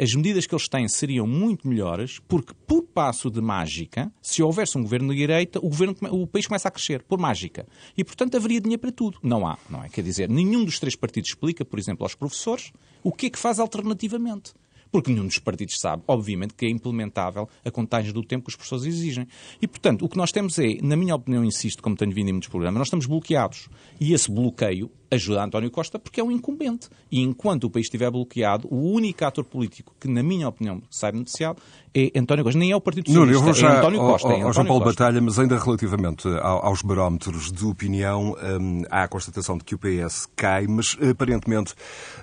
as 0.00 0.14
medidas 0.14 0.46
que 0.46 0.54
eles 0.54 0.68
têm 0.68 0.88
seriam 0.88 1.26
muito 1.26 1.68
melhores, 1.68 2.18
porque 2.28 2.52
por 2.66 2.82
passo 2.82 3.30
de 3.30 3.40
mágica, 3.40 4.12
se 4.20 4.42
houvesse 4.42 4.76
um 4.76 4.82
governo 4.82 5.12
de 5.12 5.18
direita, 5.18 5.58
o, 5.58 5.68
governo, 5.68 5.96
o 6.10 6.26
país 6.26 6.46
começa 6.46 6.68
a 6.68 6.70
crescer, 6.70 7.02
por 7.02 7.18
mágica. 7.18 7.66
E, 7.96 8.04
portanto, 8.04 8.36
haveria 8.36 8.60
dinheiro 8.60 8.80
para 8.80 8.92
tudo. 8.92 9.18
Não 9.22 9.46
há, 9.46 9.56
não 9.70 9.82
é? 9.82 9.88
Quer 9.88 10.02
dizer, 10.02 10.28
nenhum 10.28 10.64
dos 10.64 10.78
três 10.78 10.96
partidos 10.96 11.30
explica, 11.30 11.64
por 11.64 11.78
exemplo, 11.78 12.04
aos 12.04 12.14
professores 12.14 12.72
o 13.02 13.12
que 13.12 13.26
é 13.26 13.30
que 13.30 13.38
faz 13.38 13.58
alternativamente 13.58 14.52
porque 14.92 15.10
nenhum 15.10 15.26
dos 15.26 15.38
partidos 15.38 15.80
sabe, 15.80 16.02
obviamente, 16.06 16.52
que 16.54 16.66
é 16.66 16.68
implementável 16.68 17.48
a 17.64 17.70
contagem 17.70 18.12
do 18.12 18.22
tempo 18.22 18.44
que 18.44 18.50
os 18.50 18.56
professores 18.56 18.84
exigem. 18.84 19.26
E, 19.60 19.66
portanto, 19.66 20.04
o 20.04 20.08
que 20.08 20.18
nós 20.18 20.30
temos 20.30 20.58
é, 20.58 20.76
na 20.82 20.96
minha 20.96 21.14
opinião, 21.14 21.42
insisto, 21.42 21.82
como 21.82 21.96
tenho 21.96 22.12
vindo 22.12 22.28
em 22.28 22.32
muitos 22.32 22.50
programas, 22.50 22.78
nós 22.78 22.86
estamos 22.88 23.06
bloqueados. 23.06 23.68
E 23.98 24.12
esse 24.12 24.30
bloqueio 24.30 24.90
ajuda 25.10 25.44
António 25.44 25.70
Costa 25.70 25.98
porque 25.98 26.20
é 26.20 26.24
um 26.24 26.30
incumbente. 26.30 26.88
E 27.10 27.20
enquanto 27.20 27.64
o 27.64 27.70
país 27.70 27.86
estiver 27.86 28.10
bloqueado, 28.10 28.68
o 28.70 28.92
único 28.92 29.24
ator 29.24 29.44
político 29.44 29.94
que, 29.98 30.08
na 30.08 30.22
minha 30.22 30.48
opinião, 30.48 30.82
sai 30.90 31.12
beneficiado 31.12 31.60
é 31.94 32.10
António 32.18 32.44
Costa. 32.44 32.58
Nem 32.58 32.70
é 32.70 32.76
o 32.76 32.80
Partido 32.80 33.08
Socialista, 33.08 33.40
Não, 33.40 33.48
eu 33.48 33.54
já, 33.54 33.68
é 33.68 33.78
António 33.78 34.00
Costa. 34.00 34.28
Ao, 34.28 34.32
é 34.32 34.36
António 34.36 34.54
João 34.54 34.66
Paulo 34.66 34.84
Costa. 34.84 35.04
Batalha, 35.04 35.20
mas 35.20 35.38
ainda 35.38 35.58
relativamente 35.58 36.28
aos 36.28 36.82
barómetros 36.82 37.52
de 37.52 37.64
opinião, 37.64 38.34
hum, 38.60 38.82
há 38.90 39.04
a 39.04 39.08
constatação 39.08 39.58
de 39.58 39.64
que 39.64 39.74
o 39.74 39.78
PS 39.78 40.28
cai, 40.34 40.66
mas 40.66 40.96
aparentemente 41.00 41.74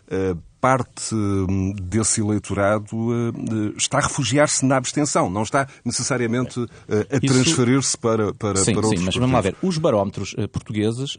uh, 0.07 0.48
parte 0.59 1.13
hum, 1.13 1.73
desse 1.81 2.21
eleitorado 2.21 2.95
uh, 2.95 3.77
está 3.77 3.99
a 3.99 4.01
refugiar-se 4.01 4.65
na 4.65 4.77
abstenção, 4.77 5.29
não 5.29 5.43
está 5.43 5.67
necessariamente 5.83 6.59
uh, 6.59 6.69
a 7.09 7.19
transferir-se 7.19 7.97
para, 7.97 8.33
para, 8.33 8.57
sim, 8.57 8.73
para 8.73 8.85
outros 8.85 8.99
Sim, 8.99 9.05
mas 9.05 9.15
vamos 9.15 9.31
lá 9.31 9.41
ver. 9.41 9.55
Os 9.61 9.77
barómetros 9.77 10.35
portugueses, 10.51 11.17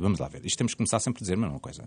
vamos 0.00 0.18
lá 0.18 0.28
ver, 0.28 0.44
isto 0.44 0.58
temos 0.58 0.72
que 0.72 0.78
começar 0.78 1.00
sempre 1.00 1.20
a 1.20 1.22
dizer 1.22 1.34
a 1.34 1.36
mesma 1.36 1.58
coisa. 1.60 1.84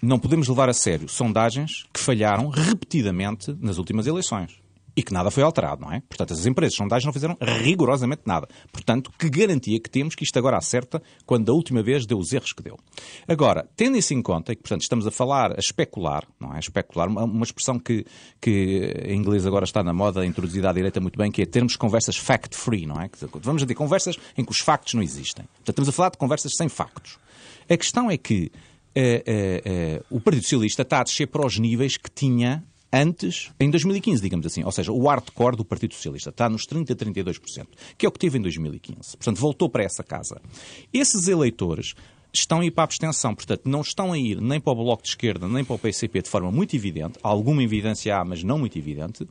Não 0.00 0.18
podemos 0.18 0.48
levar 0.48 0.68
a 0.68 0.72
sério 0.72 1.08
sondagens 1.08 1.84
que 1.92 2.00
falharam 2.00 2.48
repetidamente 2.48 3.56
nas 3.60 3.78
últimas 3.78 4.06
eleições 4.06 4.61
e 4.94 5.02
que 5.02 5.12
nada 5.12 5.30
foi 5.30 5.42
alterado, 5.42 5.80
não 5.80 5.92
é? 5.92 6.00
Portanto, 6.08 6.32
as 6.32 6.44
empresas 6.44 6.74
de 6.74 6.78
sondagem 6.78 7.06
não 7.06 7.12
fizeram 7.12 7.36
rigorosamente 7.40 8.22
nada. 8.26 8.46
Portanto, 8.70 9.10
que 9.18 9.28
garantia 9.30 9.80
que 9.80 9.88
temos 9.88 10.14
que 10.14 10.24
isto 10.24 10.38
agora 10.38 10.58
acerta 10.58 11.02
quando 11.24 11.46
da 11.46 11.52
última 11.52 11.82
vez 11.82 12.04
deu 12.06 12.18
os 12.18 12.32
erros 12.32 12.52
que 12.52 12.62
deu? 12.62 12.78
Agora, 13.26 13.68
tendo 13.74 13.96
isso 13.96 14.12
em 14.12 14.22
conta, 14.22 14.52
e 14.52 14.56
que, 14.56 14.62
portanto, 14.62 14.82
estamos 14.82 15.06
a 15.06 15.10
falar, 15.10 15.52
a 15.52 15.58
especular, 15.58 16.26
não 16.38 16.54
é? 16.54 16.58
Especular, 16.58 17.08
uma, 17.08 17.42
expressão 17.42 17.78
que, 17.78 18.04
que 18.40 18.94
em 19.06 19.16
inglês 19.16 19.46
agora 19.46 19.64
está 19.64 19.82
na 19.82 19.92
moda, 19.92 20.26
introduzida 20.26 20.68
à 20.68 20.72
direita 20.72 21.00
muito 21.00 21.18
bem, 21.18 21.30
que 21.30 21.42
é 21.42 21.46
termos 21.46 21.76
conversas 21.76 22.16
fact-free, 22.16 22.86
não 22.86 23.00
é? 23.00 23.08
Vamos 23.40 23.62
a 23.62 23.66
ter 23.66 23.74
conversas 23.74 24.16
em 24.36 24.44
que 24.44 24.50
os 24.50 24.58
factos 24.58 24.94
não 24.94 25.02
existem. 25.02 25.44
Portanto, 25.44 25.68
estamos 25.70 25.88
a 25.88 25.92
falar 25.92 26.10
de 26.10 26.18
conversas 26.18 26.52
sem 26.54 26.68
factos. 26.68 27.18
A 27.68 27.76
questão 27.76 28.10
é 28.10 28.16
que 28.16 28.50
eh, 28.94 29.22
eh, 29.26 29.62
eh, 29.64 30.02
o 30.10 30.20
Partido 30.20 30.42
Socialista 30.42 30.82
está 30.82 31.00
a 31.00 31.04
descer 31.04 31.26
para 31.26 31.46
os 31.46 31.58
níveis 31.58 31.96
que 31.96 32.10
tinha 32.10 32.62
antes, 32.92 33.50
em 33.58 33.70
2015, 33.70 34.22
digamos 34.22 34.46
assim. 34.46 34.62
Ou 34.64 34.72
seja, 34.72 34.92
o 34.92 35.06
hardcore 35.06 35.56
do 35.56 35.64
Partido 35.64 35.94
Socialista 35.94 36.30
está 36.30 36.48
nos 36.48 36.66
30% 36.66 36.90
a 36.90 36.94
32%, 36.94 37.66
que 37.96 38.06
é 38.06 38.08
o 38.08 38.12
que 38.12 38.18
teve 38.18 38.38
em 38.38 38.42
2015. 38.42 39.16
Portanto, 39.16 39.38
voltou 39.38 39.68
para 39.68 39.84
essa 39.84 40.02
casa. 40.02 40.40
Esses 40.92 41.28
eleitores 41.28 41.94
estão 42.32 42.60
a 42.60 42.64
ir 42.64 42.70
para 42.70 42.84
a 42.84 42.86
abstenção, 42.86 43.34
portanto, 43.34 43.62
não 43.66 43.82
estão 43.82 44.12
a 44.12 44.18
ir 44.18 44.40
nem 44.40 44.58
para 44.58 44.72
o 44.72 44.76
Bloco 44.76 45.02
de 45.02 45.10
Esquerda, 45.10 45.46
nem 45.46 45.64
para 45.64 45.76
o 45.76 45.78
PCP 45.78 46.22
de 46.22 46.30
forma 46.30 46.50
muito 46.50 46.74
evidente, 46.74 47.18
alguma 47.22 47.62
evidência 47.62 48.16
há, 48.16 48.24
mas 48.24 48.42
não 48.42 48.58
muito 48.58 48.78
evidente, 48.78 49.28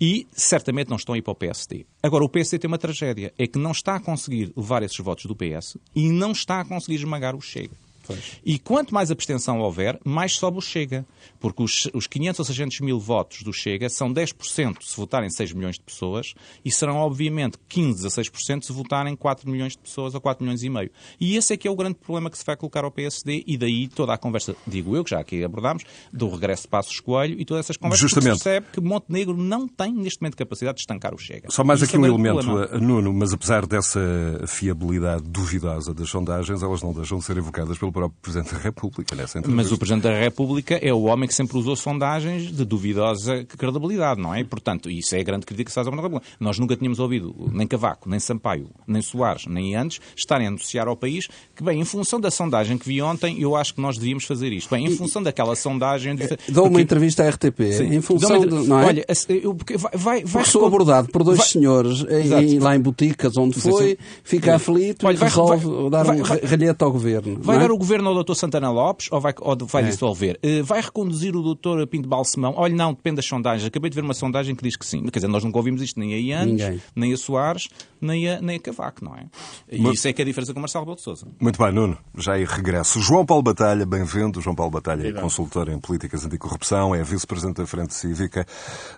e 0.00 0.26
certamente 0.32 0.88
não 0.88 0.96
estão 0.96 1.14
a 1.14 1.18
ir 1.18 1.22
para 1.22 1.32
o 1.32 1.36
PSD. 1.36 1.86
Agora, 2.02 2.24
o 2.24 2.28
PSD 2.28 2.58
tem 2.58 2.68
uma 2.68 2.78
tragédia, 2.78 3.32
é 3.38 3.46
que 3.46 3.58
não 3.58 3.70
está 3.70 3.94
a 3.94 4.00
conseguir 4.00 4.52
levar 4.56 4.82
esses 4.82 4.98
votos 4.98 5.26
do 5.26 5.36
PS 5.36 5.76
e 5.94 6.08
não 6.10 6.32
está 6.32 6.60
a 6.60 6.64
conseguir 6.64 6.96
esmagar 6.96 7.36
o 7.36 7.40
Chega. 7.40 7.76
Pois. 8.10 8.40
E 8.44 8.58
quanto 8.58 8.94
mais 8.94 9.10
abstenção 9.10 9.60
houver, 9.60 9.98
mais 10.04 10.34
sobe 10.34 10.58
o 10.58 10.60
Chega. 10.60 11.04
Porque 11.38 11.62
os, 11.62 11.88
os 11.94 12.06
500 12.06 12.38
ou 12.40 12.44
600 12.44 12.80
mil 12.80 12.98
votos 12.98 13.42
do 13.42 13.52
Chega 13.52 13.88
são 13.88 14.12
10% 14.12 14.82
se 14.82 14.96
votarem 14.96 15.30
6 15.30 15.52
milhões 15.52 15.76
de 15.76 15.82
pessoas 15.82 16.34
e 16.64 16.70
serão, 16.70 16.96
obviamente, 16.96 17.58
15 17.68 18.06
a 18.06 18.10
6% 18.10 18.62
se 18.62 18.72
votarem 18.72 19.16
4 19.16 19.50
milhões 19.50 19.72
de 19.72 19.78
pessoas 19.78 20.14
ou 20.14 20.20
4 20.20 20.44
milhões 20.44 20.62
e 20.62 20.68
meio. 20.68 20.90
E 21.20 21.36
esse 21.36 21.54
é 21.54 21.56
que 21.56 21.66
é 21.66 21.70
o 21.70 21.76
grande 21.76 21.96
problema 21.96 22.30
que 22.30 22.36
se 22.36 22.44
vai 22.44 22.56
colocar 22.56 22.84
ao 22.84 22.90
PSD 22.90 23.44
e 23.46 23.56
daí 23.56 23.88
toda 23.88 24.12
a 24.12 24.18
conversa, 24.18 24.54
digo 24.66 24.96
eu, 24.96 25.04
que 25.04 25.10
já 25.10 25.20
aqui 25.20 25.42
abordámos, 25.42 25.84
do 26.12 26.28
regresso 26.28 26.62
de 26.62 26.68
Passos 26.68 27.00
Coelho 27.00 27.40
e 27.40 27.44
todas 27.44 27.66
essas 27.66 27.76
conversas 27.76 28.00
Justamente. 28.00 28.38
se 28.38 28.44
percebe 28.44 28.66
que 28.72 28.80
Montenegro 28.80 29.36
não 29.36 29.66
tem 29.66 29.92
neste 29.94 30.20
momento 30.20 30.36
capacidade 30.36 30.76
de 30.76 30.80
estancar 30.82 31.14
o 31.14 31.18
Chega. 31.18 31.50
Só 31.50 31.64
mais 31.64 31.82
aqui 31.82 31.96
um 31.96 32.04
elemento, 32.04 32.44
problema. 32.44 32.78
Nuno, 32.78 33.12
mas 33.12 33.32
apesar 33.32 33.66
dessa 33.66 34.00
fiabilidade 34.46 35.22
duvidosa 35.22 35.94
das 35.94 36.08
sondagens, 36.08 36.62
elas 36.62 36.82
não 36.82 36.92
deixam 36.92 37.18
de 37.18 37.24
ser 37.24 37.36
evocadas 37.36 37.78
pelo 37.78 37.92
próprio 38.00 38.20
Presidente 38.22 38.54
da 38.54 38.60
República 38.60 39.14
nessa 39.14 39.38
entrevista. 39.38 39.62
Mas 39.62 39.72
o 39.72 39.78
Presidente 39.78 40.02
da 40.04 40.18
República 40.18 40.78
é 40.80 40.92
o 40.92 41.02
homem 41.04 41.28
que 41.28 41.34
sempre 41.34 41.58
usou 41.58 41.76
sondagens 41.76 42.50
de 42.50 42.64
duvidosa 42.64 43.44
credibilidade, 43.44 44.20
não 44.20 44.34
é? 44.34 44.40
E, 44.40 44.44
portanto, 44.44 44.90
isso 44.90 45.14
é 45.14 45.20
a 45.20 45.22
grande 45.22 45.44
crítica 45.44 45.64
que 45.64 45.70
se 45.70 45.74
faz 45.74 45.86
ao 45.86 45.92
Presidente 45.92 46.12
da 46.12 46.18
República. 46.18 46.36
Nós 46.40 46.58
nunca 46.58 46.76
tínhamos 46.76 46.98
ouvido 46.98 47.34
nem 47.52 47.66
Cavaco, 47.66 48.08
nem 48.08 48.18
Sampaio, 48.18 48.68
nem 48.86 49.02
Soares, 49.02 49.46
nem 49.46 49.76
antes 49.76 50.00
estarem 50.16 50.46
a 50.46 50.50
anunciar 50.50 50.88
ao 50.88 50.96
país 50.96 51.28
que, 51.54 51.62
bem, 51.62 51.80
em 51.80 51.84
função 51.84 52.20
da 52.20 52.30
sondagem 52.30 52.78
que 52.78 52.86
vi 52.86 53.02
ontem, 53.02 53.40
eu 53.40 53.54
acho 53.54 53.74
que 53.74 53.80
nós 53.80 53.98
devíamos 53.98 54.24
fazer 54.24 54.52
isto. 54.52 54.70
Bem, 54.70 54.86
em 54.86 54.96
função 54.96 55.22
daquela 55.22 55.54
sondagem... 55.54 56.16
Dou 56.48 56.68
uma 56.68 56.80
entrevista 56.80 57.24
à 57.24 57.28
RTP, 57.28 57.60
Sim. 57.72 57.94
em 57.94 58.00
função... 58.00 58.40
De, 58.40 58.68
não 58.68 58.80
é? 58.80 58.86
Olha, 58.86 59.06
eu, 59.28 59.56
vai... 59.76 59.92
vai, 59.94 60.24
vai 60.24 60.44
sou 60.44 60.64
abordado 60.64 61.08
por 61.08 61.22
dois 61.22 61.38
vai... 61.38 61.46
senhores 61.46 62.04
em, 62.08 62.58
lá 62.58 62.74
em 62.74 62.80
boticas 62.80 63.36
onde 63.36 63.60
foi, 63.60 63.98
fica 64.24 64.54
aflito 64.54 65.06
Olha, 65.06 65.16
e 65.16 65.18
resolve 65.18 65.66
vai, 65.66 65.90
dar 65.90 66.06
um 66.08 66.22
ralhete 66.22 66.82
ao 66.82 66.92
governo. 66.92 67.38
Vai 67.40 67.56
é? 67.56 67.60
dar 67.60 67.70
o 67.70 67.76
governo 67.76 67.89
ao 67.98 68.22
Dr. 68.22 68.34
Santana 68.34 68.70
Lopes 68.70 69.08
ou 69.10 69.20
vai, 69.20 69.34
ou 69.40 69.56
vai 69.66 69.82
é. 69.82 69.86
dissolver? 69.86 70.38
Uh, 70.44 70.62
vai 70.64 70.80
reconduzir 70.80 71.34
o 71.34 71.54
Dr. 71.54 71.86
Pinto 71.88 72.08
Balsemão? 72.08 72.54
Olha, 72.56 72.74
não, 72.74 72.92
depende 72.92 73.16
das 73.16 73.26
sondagens. 73.26 73.66
Acabei 73.66 73.90
de 73.90 73.94
ver 73.94 74.02
uma 74.02 74.14
sondagem 74.14 74.54
que 74.54 74.62
diz 74.62 74.76
que 74.76 74.86
sim. 74.86 75.02
Quer 75.04 75.18
dizer, 75.18 75.28
nós 75.28 75.42
nunca 75.44 75.58
ouvimos 75.58 75.82
isto 75.82 75.98
nem 75.98 76.14
a 76.14 76.18
Ianes, 76.18 76.82
nem 76.94 77.12
a 77.12 77.16
Soares, 77.16 77.68
nem 78.00 78.28
a, 78.28 78.40
nem 78.40 78.56
a 78.56 78.60
Cavaco, 78.60 79.04
não 79.04 79.14
é? 79.14 79.26
E 79.70 79.80
Mas... 79.80 79.94
isso 79.94 80.08
é 80.08 80.12
que 80.12 80.22
é 80.22 80.24
a 80.24 80.26
diferença 80.26 80.52
com 80.52 80.60
o 80.60 80.62
Marcelo 80.62 80.84
Rebelo 80.84 80.96
de 80.96 81.02
Sousa. 81.02 81.26
Muito 81.40 81.62
bem, 81.62 81.72
Nuno. 81.72 81.98
Já 82.16 82.34
aí 82.34 82.44
regresso. 82.44 83.00
João 83.00 83.26
Paulo 83.26 83.42
Batalha, 83.42 83.84
bem-vindo. 83.84 84.40
João 84.40 84.54
Paulo 84.54 84.70
Batalha 84.70 85.08
é 85.08 85.12
consultor 85.12 85.68
em 85.68 85.78
políticas 85.78 86.24
anticorrupção, 86.24 86.94
é 86.94 87.02
vice-presidente 87.02 87.56
da 87.56 87.66
Frente 87.66 87.94
Cívica. 87.94 88.46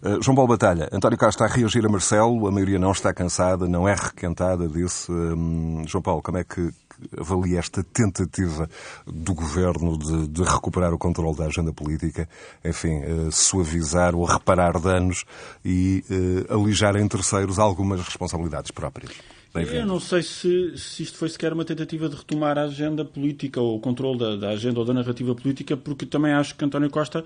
Uh, 0.03 0.23
João 0.23 0.35
Paulo 0.35 0.49
Batalha, 0.49 0.89
António 0.93 1.19
Carlos 1.19 1.35
está 1.35 1.47
a 1.47 1.49
reagir 1.49 1.85
a 1.85 1.89
Marcelo, 1.89 2.47
a 2.47 2.51
maioria 2.51 2.79
não 2.79 2.93
está 2.93 3.13
cansada, 3.13 3.67
não 3.67 3.89
é 3.89 3.95
requentada, 3.95 4.69
disse. 4.69 5.11
Um, 5.11 5.85
João 5.87 6.03
Paulo, 6.03 6.23
como 6.23 6.39
é 6.39 6.45
que 6.45 6.71
avalia 7.17 7.59
esta 7.59 7.83
tentativa 7.83 8.69
do 9.07 9.35
governo 9.35 9.99
de, 9.99 10.29
de, 10.29 10.43
recuperar 10.43 10.93
o 10.93 10.99
controle 10.99 11.37
da 11.37 11.47
agenda 11.47 11.73
política, 11.73 12.29
enfim, 12.65 12.99
uh, 12.99 13.33
suavizar 13.33 14.15
ou 14.15 14.25
reparar 14.25 14.79
danos 14.81 15.25
e 15.65 16.05
uh, 16.49 16.61
alijar 16.61 16.97
em 16.97 17.07
terceiros 17.09 17.59
algumas 17.59 18.01
responsabilidades 18.01 18.71
próprias? 18.71 19.13
Eu 19.55 19.85
não 19.85 20.01
sei 20.01 20.23
se, 20.23 20.79
se, 20.79 21.03
isto 21.03 21.19
foi 21.19 21.29
sequer 21.29 21.53
uma 21.53 21.65
tentativa 21.65 22.09
de 22.09 22.17
retomar 22.17 22.57
a 22.57 22.63
agenda 22.63 23.05
política 23.05 23.61
ou 23.61 23.77
o 23.77 23.81
controle 23.81 24.19
da, 24.19 24.37
da, 24.37 24.49
agenda 24.49 24.81
ou 24.81 24.87
da 24.87 24.95
narrativa 24.95 25.35
política, 25.35 25.77
porque 25.77 26.07
também 26.07 26.33
acho 26.33 26.55
que 26.55 26.65
António 26.65 26.89
Costa 26.89 27.23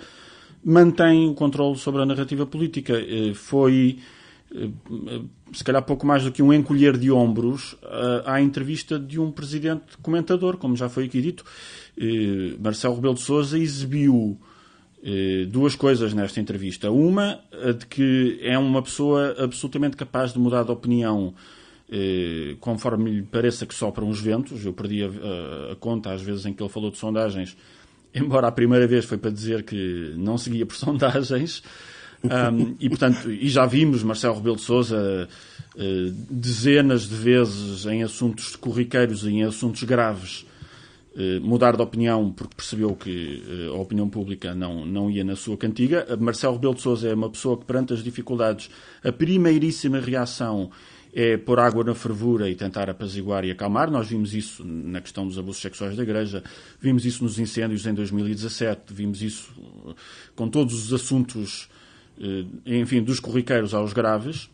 mantém 0.65 1.29
o 1.29 1.35
controle 1.35 1.79
sobre 1.79 2.03
a 2.03 2.07
narrativa 2.07 2.45
política. 2.45 2.95
Eh, 2.95 3.33
foi, 3.33 4.01
se 5.53 5.65
calhar, 5.65 5.83
pouco 5.83 6.07
mais 6.07 6.25
do 6.25 6.33
que 6.33 6.43
um 6.43 6.53
encolher 6.53 6.97
de 6.97 7.11
ombros 7.11 7.77
eh, 7.83 8.23
à 8.25 8.41
entrevista 8.41 8.99
de 8.99 9.21
um 9.21 9.31
presidente 9.31 9.99
comentador, 10.03 10.57
como 10.57 10.77
já 10.77 10.89
foi 10.89 11.05
aqui 11.05 11.21
dito. 11.21 11.45
Marcelo 12.61 12.95
Rebelo 12.95 13.15
de 13.15 13.21
Sousa 13.21 13.59
exibiu 13.59 14.39
duas 15.49 15.75
coisas 15.75 16.13
nesta 16.13 16.41
entrevista. 16.41 16.91
Uma, 16.91 17.41
a 17.53 17.73
de 17.73 17.87
que 17.87 18.39
é 18.43 18.59
uma 18.59 18.83
pessoa 18.83 19.37
absolutamente 19.39 19.97
capaz 19.97 20.33
de 20.33 20.39
mudar 20.39 20.65
de 20.65 20.73
opinião 20.73 21.33
eh, 21.89 22.57
conforme 22.59 23.11
lhe 23.11 23.23
pareça 23.23 23.65
que 23.65 23.75
sopram 23.75 24.09
os 24.09 24.21
ventos. 24.21 24.65
Eu 24.65 24.73
perdi 24.73 25.05
a, 25.05 25.77
conta 25.79 26.13
às 26.13 26.21
vezes 26.21 26.45
em 26.45 26.53
que 26.53 26.63
ele 26.63 26.71
falou 26.71 26.91
de 26.91 26.99
sondagens, 26.99 27.57
embora 28.15 28.49
a 28.49 28.53
primeira 28.53 28.87
vez 28.87 29.05
foi 29.05 29.19
para 29.19 29.31
dizer 29.31 29.63
que 29.63 30.15
não 30.17 30.37
seguia 30.37 30.67
por 30.67 30.75
sondagens. 30.75 31.63
Um, 32.27 32.77
e, 32.81 32.89
portanto, 32.89 33.31
e 33.31 33.49
já 33.49 33.67
vimos 33.67 34.03
Marcelo 34.03 34.37
Rebelo 34.37 34.57
de 34.57 34.63
Sousa 34.63 35.29
uh, 35.75 36.13
dezenas 36.31 37.09
de 37.09 37.15
vezes 37.15 37.87
em 37.87 38.03
assuntos 38.03 38.57
corriqueiros 38.57 39.25
e 39.25 39.31
em 39.31 39.45
assuntos 39.45 39.83
graves 39.85 40.47
uh, 41.15 41.41
mudar 41.41 41.77
de 41.77 41.83
opinião 41.83 42.31
porque 42.31 42.55
percebeu 42.57 42.95
que 42.95 43.43
uh, 43.69 43.75
a 43.75 43.81
opinião 43.81 44.09
pública 44.09 44.55
não, 44.55 44.85
não 44.85 45.11
ia 45.11 45.25
na 45.25 45.37
sua 45.37 45.57
cantiga. 45.57 46.07
Marcelo 46.19 46.55
Rebelo 46.55 46.75
de 46.75 46.83
Sousa 46.83 47.09
é 47.09 47.15
uma 47.15 47.31
pessoa 47.31 47.57
que, 47.57 47.65
perante 47.65 47.93
as 47.93 48.03
dificuldades, 48.03 48.71
a 49.05 49.13
primeiríssima 49.13 50.01
reação 50.01 50.71
é 51.19 51.39
pôr 51.39 51.59
água 51.59 51.83
na 51.83 51.95
fervura 51.95 52.51
e 52.51 52.55
tentar 52.55 52.91
apaziguar 52.91 53.43
e 53.43 53.51
acalmar. 53.51 53.91
Nós 53.91 54.07
vimos 54.07 54.35
isso 54.35 54.63
na 54.63 55.01
questão 55.01 55.27
dos 55.27 55.39
abusos 55.39 55.63
sexuais 55.63 55.97
da 55.97 56.03
Igreja, 56.03 56.45
vimos 56.79 57.07
isso 57.07 57.25
nos 57.25 57.39
incêndios 57.39 57.87
em 57.87 57.95
2017, 57.95 58.93
vimos 58.93 59.23
isso 59.23 59.51
com 60.35 60.47
todos 60.47 60.75
os 60.75 60.93
assuntos, 60.93 61.71
eh, 61.71 61.86
enfim, 62.65 63.03
dos 63.03 63.21
corriqueiros 63.21 63.75
aos 63.75 63.93
graves. 63.93 64.51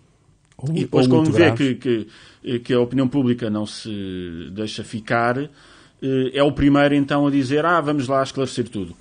Ou, 0.57 0.71
e 0.71 0.81
depois, 0.81 1.07
quando 1.07 1.33
vê 1.33 1.52
que, 1.52 1.75
que, 1.75 2.59
que, 2.61 2.75
a 2.75 2.81
opinião 2.81 3.09
pública 3.09 3.49
não 3.50 3.66
se 3.66 4.50
deixa 4.52 4.85
ficar, 4.85 5.38
eh, 5.38 5.50
é 6.35 6.42
o 6.42 6.52
primeiro 6.52 6.95
então 6.95 7.26
a 7.26 7.31
dizer: 7.31 7.64
Ah, 7.64 7.81
vamos 7.81 8.07
lá 8.09 8.23
esclarecer 8.23 8.69
tudo. 8.69 8.95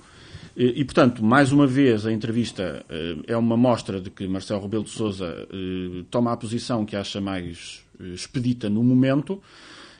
E, 0.54 0.84
portanto, 0.84 1.24
mais 1.24 1.50
uma 1.50 1.66
vez, 1.66 2.04
a 2.04 2.12
entrevista 2.12 2.84
eh, 2.88 3.16
é 3.26 3.36
uma 3.36 3.56
mostra 3.56 3.98
de 3.98 4.10
que 4.10 4.28
Marcelo 4.28 4.60
Rebelo 4.60 4.84
de 4.84 4.90
Sousa 4.90 5.46
eh, 5.50 6.04
toma 6.10 6.30
a 6.30 6.36
posição 6.36 6.84
que 6.84 6.94
acha 6.94 7.22
mais 7.22 7.82
eh, 7.98 8.08
expedita 8.08 8.68
no 8.68 8.82
momento 8.82 9.40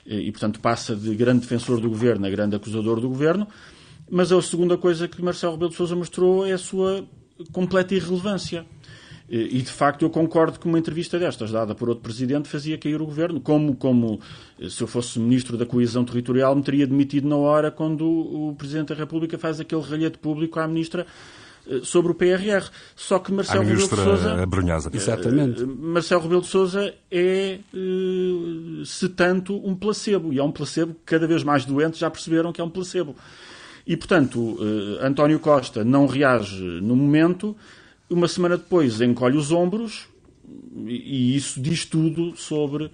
e, 0.04 0.30
portanto, 0.30 0.60
passa 0.60 0.94
de 0.94 1.14
grande 1.14 1.40
defensor 1.42 1.80
do 1.80 1.88
governo 1.88 2.26
a 2.26 2.30
grande 2.30 2.54
acusador 2.54 3.00
do 3.00 3.08
governo. 3.08 3.48
Mas 4.10 4.30
a 4.30 4.42
segunda 4.42 4.76
coisa 4.76 5.08
que 5.08 5.22
Marcelo 5.22 5.52
Rebelo 5.52 5.70
de 5.70 5.76
Sousa 5.76 5.96
mostrou 5.96 6.44
é 6.44 6.52
a 6.52 6.58
sua 6.58 7.02
completa 7.52 7.94
irrelevância. 7.94 8.64
E, 9.28 9.62
de 9.62 9.70
facto, 9.70 10.02
eu 10.02 10.10
concordo 10.10 10.58
que 10.58 10.66
uma 10.66 10.78
entrevista 10.78 11.18
destas, 11.18 11.50
dada 11.50 11.74
por 11.74 11.88
outro 11.88 12.02
presidente, 12.02 12.48
fazia 12.48 12.76
cair 12.76 13.00
o 13.00 13.06
governo. 13.06 13.40
Como, 13.40 13.74
como 13.74 14.20
se 14.68 14.82
eu 14.82 14.86
fosse 14.86 15.18
ministro 15.18 15.56
da 15.56 15.64
coesão 15.64 16.04
territorial, 16.04 16.54
me 16.54 16.62
teria 16.62 16.86
demitido 16.86 17.26
na 17.26 17.36
hora 17.36 17.70
quando 17.70 18.06
o 18.06 18.54
presidente 18.58 18.88
da 18.88 18.94
República 18.94 19.38
faz 19.38 19.58
aquele 19.58 19.80
ralhete 19.80 20.18
público 20.18 20.60
à 20.60 20.68
ministra 20.68 21.06
eh, 21.66 21.80
sobre 21.82 22.12
o 22.12 22.14
PRR. 22.14 22.68
Só 22.96 23.18
que 23.18 23.32
Marcelo 23.32 23.64
Rebelo 23.64 23.88
de 23.88 23.96
Sousa. 23.96 24.46
Brunhosa. 24.46 24.90
Exatamente. 24.92 25.62
Eh, 25.62 25.66
Marcelo 25.66 26.22
Rebelo 26.22 26.42
de 26.42 26.48
Sousa 26.48 26.94
é, 27.10 27.58
eh, 27.72 28.82
se 28.84 29.08
tanto, 29.08 29.56
um 29.66 29.74
placebo. 29.74 30.32
E 30.32 30.38
é 30.38 30.42
um 30.42 30.52
placebo 30.52 30.94
que 30.94 31.00
cada 31.06 31.26
vez 31.26 31.44
mais 31.44 31.64
doentes 31.64 32.00
já 32.00 32.10
perceberam 32.10 32.52
que 32.52 32.60
é 32.60 32.64
um 32.64 32.70
placebo. 32.70 33.14
E, 33.86 33.96
portanto, 33.96 34.58
António 35.00 35.40
Costa 35.40 35.84
não 35.84 36.06
reage 36.06 36.62
no 36.80 36.94
momento 36.94 37.56
uma 38.08 38.28
semana 38.28 38.56
depois 38.56 39.00
encolhe 39.00 39.36
os 39.36 39.50
ombros 39.50 40.06
e, 40.86 41.34
isso 41.36 41.60
diz 41.60 41.84
tudo 41.84 42.36
sobre 42.36 42.90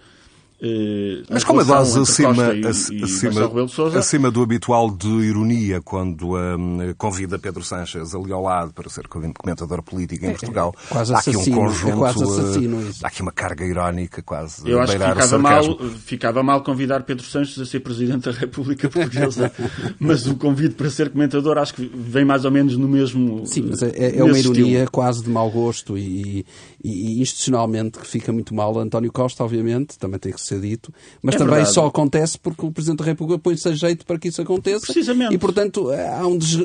Uh, 0.60 1.22
Mas 1.30 1.44
com 1.44 1.52
uma 1.52 1.64
dose 1.64 2.00
acima, 2.00 2.52
e, 2.52 2.66
acima, 2.66 3.96
acima 3.96 4.28
do 4.28 4.42
habitual 4.42 4.90
de 4.90 5.06
ironia 5.06 5.80
quando 5.80 6.36
um, 6.36 6.92
convida 6.98 7.38
Pedro 7.38 7.62
Sánchez 7.62 8.12
ali 8.12 8.32
ao 8.32 8.42
lado 8.42 8.72
para 8.72 8.90
ser 8.90 9.06
comentador 9.06 9.82
político 9.84 10.24
em 10.24 10.30
é, 10.30 10.32
Portugal. 10.32 10.74
É, 10.76 10.88
quase 10.88 11.14
há 11.14 11.18
aqui 11.18 11.36
um 11.36 11.44
conjunto, 11.44 11.92
é 11.92 11.96
quase 11.96 12.24
assassino 12.24 12.82
isso. 12.82 13.04
Há 13.04 13.08
aqui 13.08 13.22
uma 13.22 13.30
carga 13.30 13.64
irónica 13.64 14.20
quase. 14.20 14.68
Eu 14.68 14.80
acho 14.80 14.98
que 14.98 14.98
ficava 14.98 15.38
mal, 15.38 15.78
ficava 16.04 16.42
mal 16.42 16.62
convidar 16.64 17.04
Pedro 17.04 17.24
Sánchez 17.24 17.56
a 17.60 17.64
ser 17.64 17.78
Presidente 17.78 18.24
da 18.24 18.36
República 18.36 18.88
Portuguesa, 18.88 19.52
mas 20.00 20.26
o 20.26 20.34
convite 20.34 20.74
para 20.74 20.90
ser 20.90 21.10
comentador 21.10 21.56
acho 21.58 21.72
que 21.72 21.88
vem 21.94 22.24
mais 22.24 22.44
ou 22.44 22.50
menos 22.50 22.76
no 22.76 22.88
mesmo 22.88 23.46
Sim, 23.46 23.68
mas 23.70 23.80
é, 23.80 24.18
é 24.18 24.24
uma 24.24 24.36
ironia 24.36 24.64
estilo. 24.64 24.90
quase 24.90 25.22
de 25.22 25.30
mau 25.30 25.48
gosto 25.48 25.96
e, 25.96 26.44
e, 26.82 27.18
e 27.18 27.22
institucionalmente 27.22 27.96
que 28.00 28.06
fica 28.08 28.32
muito 28.32 28.52
mal. 28.52 28.76
António 28.76 29.12
Costa, 29.12 29.44
obviamente, 29.44 29.96
também 29.96 30.18
tem 30.18 30.32
que 30.32 30.47
ser 30.48 30.60
dito, 30.60 30.92
mas 31.22 31.34
é 31.34 31.38
também 31.38 31.54
verdade. 31.56 31.74
só 31.74 31.86
acontece 31.86 32.38
porque 32.38 32.64
o 32.64 32.70
Presidente 32.70 32.98
da 32.98 33.04
República 33.04 33.38
põe-se 33.38 33.68
a 33.68 33.72
jeito 33.72 34.04
para 34.04 34.18
que 34.18 34.28
isso 34.28 34.40
aconteça. 34.40 34.86
Precisamente. 34.86 35.34
E, 35.34 35.38
portanto, 35.38 35.90
há 35.90 36.26
um, 36.26 36.36
des, 36.36 36.56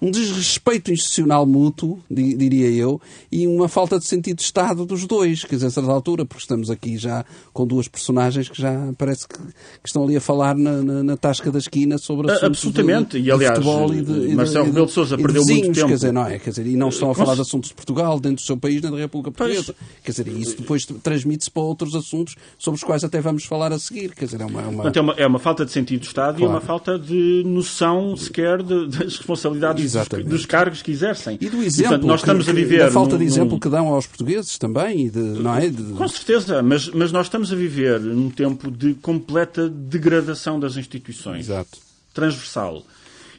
um 0.00 0.10
desrespeito 0.10 0.92
institucional 0.92 1.46
mútuo, 1.46 1.98
diria 2.10 2.70
eu, 2.70 3.00
e 3.30 3.46
uma 3.46 3.68
falta 3.68 3.98
de 3.98 4.06
sentido 4.06 4.38
de 4.38 4.42
Estado 4.42 4.84
dos 4.84 5.06
dois, 5.06 5.44
quer 5.44 5.56
dizer, 5.56 5.66
a 5.66 5.70
certa 5.70 5.90
altura, 5.90 6.24
porque 6.24 6.42
estamos 6.42 6.70
aqui 6.70 6.96
já 6.96 7.24
com 7.52 7.66
duas 7.66 7.88
personagens 7.88 8.48
que 8.48 8.60
já 8.60 8.92
parece 8.96 9.26
que, 9.26 9.38
que 9.38 9.86
estão 9.86 10.04
ali 10.04 10.16
a 10.16 10.20
falar 10.20 10.56
na, 10.56 10.82
na, 10.82 11.02
na, 11.02 11.16
tasca 11.16 11.50
da 11.50 11.58
esquina 11.58 11.98
sobre 11.98 12.30
assuntos 12.30 12.44
Absolutamente, 12.44 13.20
de, 13.20 13.28
e 13.28 13.30
aliás, 13.30 13.58
futebol 13.58 13.94
e 13.94 14.02
de, 14.02 14.34
Marcelo 14.34 14.66
Rebelo 14.66 14.86
de 14.86 14.92
Sousa 14.92 15.16
perdeu 15.16 15.42
vizinhos, 15.42 15.66
muito 15.66 15.74
tempo. 15.74 15.88
Quer 15.88 15.94
dizer, 15.94 16.12
não 16.12 16.26
é? 16.26 16.38
Quer 16.38 16.50
dizer, 16.50 16.66
e 16.66 16.76
não 16.76 16.88
estão 16.88 17.10
a 17.10 17.14
falar 17.14 17.34
de 17.34 17.40
assuntos 17.40 17.70
de 17.70 17.74
Portugal, 17.74 18.20
dentro 18.20 18.36
do 18.36 18.46
seu 18.46 18.56
país, 18.56 18.82
nem 18.82 18.90
da 18.90 18.98
República 18.98 19.30
Portuguesa. 19.30 19.74
Pois. 19.78 20.02
Quer 20.02 20.10
dizer, 20.10 20.40
isso 20.40 20.56
depois 20.58 20.84
transmite-se 20.84 21.50
para 21.50 21.62
outros 21.62 21.94
assuntos 21.94 22.36
sobre 22.58 22.78
os 22.78 22.84
quais 22.84 23.04
até 23.04 23.20
vamos 23.24 23.44
falar 23.44 23.72
a 23.72 23.78
seguir. 23.78 24.14
Quer 24.14 24.26
dizer, 24.26 24.40
é 24.40 24.44
uma, 24.44 24.60
é 24.60 24.66
uma... 24.66 24.82
Portanto, 24.82 24.96
é 24.96 25.00
uma, 25.00 25.12
é 25.14 25.26
uma 25.26 25.38
falta 25.38 25.64
de 25.64 25.72
sentido 25.72 26.02
de 26.02 26.06
Estado 26.06 26.36
claro. 26.36 26.44
e 26.44 26.46
é 26.46 26.48
uma 26.48 26.60
falta 26.60 26.98
de 26.98 27.42
noção 27.44 28.16
sequer 28.16 28.62
de, 28.62 28.86
das 28.86 29.16
responsabilidades 29.16 29.92
dos, 29.92 30.24
dos, 30.24 30.46
cargos 30.46 30.82
que 30.82 30.92
exercem. 30.92 31.38
E 31.40 31.48
do 31.48 31.62
exemplo, 31.62 31.90
Portanto, 31.90 32.06
nós 32.06 32.20
estamos 32.20 32.44
que, 32.44 32.50
a 32.50 32.54
viver. 32.54 32.78
Da 32.78 32.90
falta 32.90 33.18
de 33.18 33.24
exemplo 33.24 33.54
num... 33.54 33.58
que 33.58 33.68
dão 33.68 33.88
aos 33.88 34.06
portugueses 34.06 34.56
também, 34.58 35.08
de, 35.08 35.18
não 35.18 35.56
é? 35.56 35.68
De... 35.68 35.82
Com 35.94 36.06
certeza, 36.06 36.62
mas, 36.62 36.88
mas 36.88 37.10
nós 37.10 37.26
estamos 37.26 37.52
a 37.52 37.56
viver 37.56 37.98
num 38.00 38.30
tempo 38.30 38.70
de 38.70 38.94
completa 38.94 39.68
degradação 39.68 40.60
das 40.60 40.76
instituições. 40.76 41.46
Exato. 41.46 41.78
Transversal. 42.12 42.84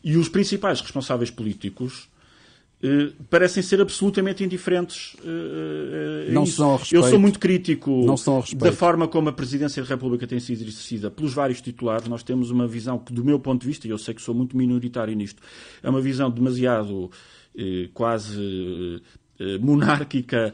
E 0.03 0.17
os 0.17 0.27
principais 0.27 0.81
responsáveis 0.81 1.31
políticos 1.31 2.07
parecem 3.29 3.63
ser 3.63 3.81
absolutamente 3.81 4.43
indiferentes 4.43 5.15
uh, 5.15 6.31
não 6.31 6.43
isso. 6.43 6.53
Se 6.53 6.57
dão 6.59 6.69
ao 6.71 6.77
respeito. 6.77 7.05
Eu 7.05 7.09
sou 7.09 7.19
muito 7.19 7.39
crítico 7.39 7.91
não 8.05 8.15
da 8.57 8.71
forma 8.71 9.07
como 9.07 9.29
a 9.29 9.33
Presidência 9.33 9.81
da 9.81 9.87
República 9.87 10.27
tem 10.27 10.39
sido 10.39 10.61
exercida 10.61 11.09
pelos 11.09 11.33
vários 11.33 11.61
titulares. 11.61 12.07
Nós 12.07 12.23
temos 12.23 12.51
uma 12.51 12.67
visão 12.67 12.97
que, 12.97 13.13
do 13.13 13.23
meu 13.23 13.39
ponto 13.39 13.61
de 13.61 13.67
vista, 13.67 13.87
e 13.87 13.89
eu 13.89 13.97
sei 13.97 14.13
que 14.13 14.21
sou 14.21 14.35
muito 14.35 14.55
minoritário 14.57 15.15
nisto, 15.15 15.41
é 15.81 15.89
uma 15.89 16.01
visão 16.01 16.29
demasiado 16.29 17.09
eh, 17.57 17.89
quase 17.93 19.01
eh, 19.39 19.57
monárquica 19.59 20.53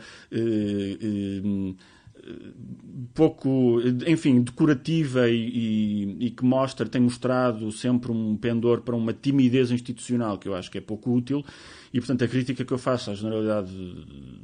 pouco, 3.13 3.79
enfim, 4.07 4.41
decorativa 4.41 5.29
e, 5.29 5.35
e, 5.35 6.27
e, 6.27 6.31
que 6.31 6.45
mostra, 6.45 6.87
tem 6.87 7.01
mostrado 7.01 7.71
sempre 7.71 8.11
um 8.11 8.37
pendor 8.37 8.81
para 8.81 8.95
uma 8.95 9.13
timidez 9.13 9.71
institucional 9.71 10.37
que 10.37 10.47
eu 10.47 10.55
acho 10.55 10.69
que 10.69 10.77
é 10.77 10.81
pouco 10.81 11.11
útil 11.11 11.43
e, 11.93 11.99
portanto, 11.99 12.23
a 12.23 12.27
crítica 12.27 12.63
que 12.63 12.71
eu 12.71 12.77
faço 12.77 13.11
à 13.11 13.15
generalidade 13.15 13.71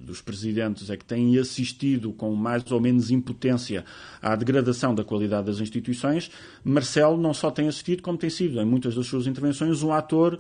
dos 0.02 0.22
presidentes 0.22 0.90
é 0.90 0.98
que 0.98 1.06
têm 1.06 1.38
assistido 1.38 2.12
com 2.12 2.34
mais 2.36 2.70
ou 2.72 2.80
menos 2.80 3.10
impotência 3.10 3.86
à 4.22 4.36
degradação 4.36 4.94
da 4.94 5.04
qualidade 5.04 5.48
das 5.48 5.60
instituições. 5.60 6.30
Marcelo 6.64 7.18
não 7.18 7.34
só 7.34 7.50
tem 7.50 7.68
assistido, 7.68 8.02
como 8.02 8.18
tem 8.18 8.30
sido, 8.30 8.60
em 8.60 8.66
muitas 8.66 8.96
das 8.96 9.08
suas 9.08 9.28
intervenções, 9.28 9.82
um 9.82 9.94
ator 9.94 10.40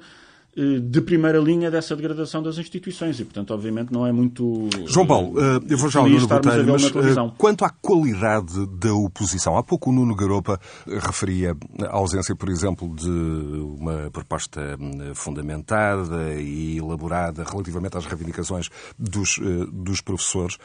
de 0.57 1.01
primeira 1.01 1.37
linha 1.37 1.69
dessa 1.69 1.95
degradação 1.95 2.41
das 2.41 2.57
instituições 2.57 3.19
e, 3.19 3.23
portanto, 3.23 3.53
obviamente 3.53 3.93
não 3.93 4.07
é 4.07 4.11
muito. 4.11 4.67
João 4.87 5.05
Paulo, 5.05 5.39
eh, 5.39 5.59
eu 5.69 5.77
vou 5.77 5.87
já 5.87 5.99
ao 5.99 6.09
Nuno 6.09 6.27
Botelho, 6.27 6.65
mas 6.67 6.85
eh, 6.85 7.33
quanto 7.37 7.63
à 7.63 7.69
qualidade 7.69 8.65
da 8.65 8.91
oposição, 8.91 9.55
há 9.55 9.61
pouco 9.61 9.91
o 9.91 9.93
Nuno 9.93 10.15
Garopa 10.15 10.59
referia 10.87 11.55
a 11.81 11.95
ausência, 11.95 12.35
por 12.35 12.49
exemplo, 12.49 12.91
de 12.95 13.07
uma 13.07 14.09
proposta 14.11 14.77
fundamentada 15.13 16.33
e 16.41 16.77
elaborada 16.77 17.43
relativamente 17.43 17.95
às 17.95 18.05
reivindicações 18.05 18.69
dos, 18.97 19.39
dos 19.71 20.01
professores. 20.01 20.57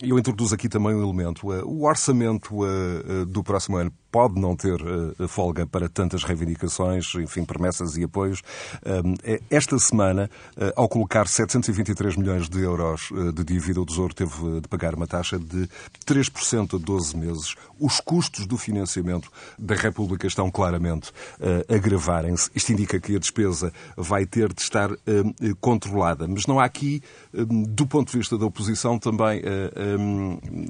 Eu 0.00 0.18
introduzo 0.18 0.54
aqui 0.54 0.68
também 0.68 0.94
um 0.94 1.02
elemento. 1.02 1.48
O 1.64 1.86
orçamento 1.86 2.54
do 3.26 3.42
próximo 3.42 3.78
ano 3.78 3.92
pode 4.10 4.38
não 4.40 4.54
ter 4.54 4.78
folga 5.26 5.66
para 5.66 5.88
tantas 5.88 6.22
reivindicações, 6.22 7.14
enfim, 7.14 7.44
promessas 7.44 7.96
e 7.96 8.04
apoios. 8.04 8.42
É, 9.22 9.40
esta 9.50 9.78
semana, 9.78 10.30
eh, 10.56 10.72
ao 10.76 10.88
colocar 10.88 11.26
723 11.26 12.16
milhões 12.16 12.48
de 12.48 12.60
euros 12.60 13.10
eh, 13.12 13.32
de 13.32 13.44
dívida, 13.44 13.80
o 13.80 13.86
Tesouro 13.86 14.14
teve 14.14 14.60
de 14.60 14.68
pagar 14.68 14.94
uma 14.94 15.06
taxa 15.06 15.38
de 15.38 15.68
3% 16.06 16.74
a 16.74 16.78
12 16.78 17.16
meses. 17.16 17.54
Os 17.78 18.00
custos 18.00 18.46
do 18.46 18.56
financiamento 18.56 19.30
da 19.58 19.74
República 19.74 20.26
estão 20.26 20.50
claramente 20.50 21.12
eh, 21.40 21.64
a 21.68 21.74
agravarem-se. 21.76 22.50
Isto 22.54 22.72
indica 22.72 23.00
que 23.00 23.16
a 23.16 23.18
despesa 23.18 23.72
vai 23.96 24.26
ter 24.26 24.52
de 24.52 24.60
estar 24.60 24.90
controlada. 25.60 26.26
Mas 26.26 26.46
não 26.46 26.58
há 26.60 26.64
aqui, 26.64 27.02
do 27.32 27.86
ponto 27.86 28.10
de 28.10 28.18
vista 28.18 28.36
da 28.36 28.46
oposição, 28.46 28.98
também 28.98 29.42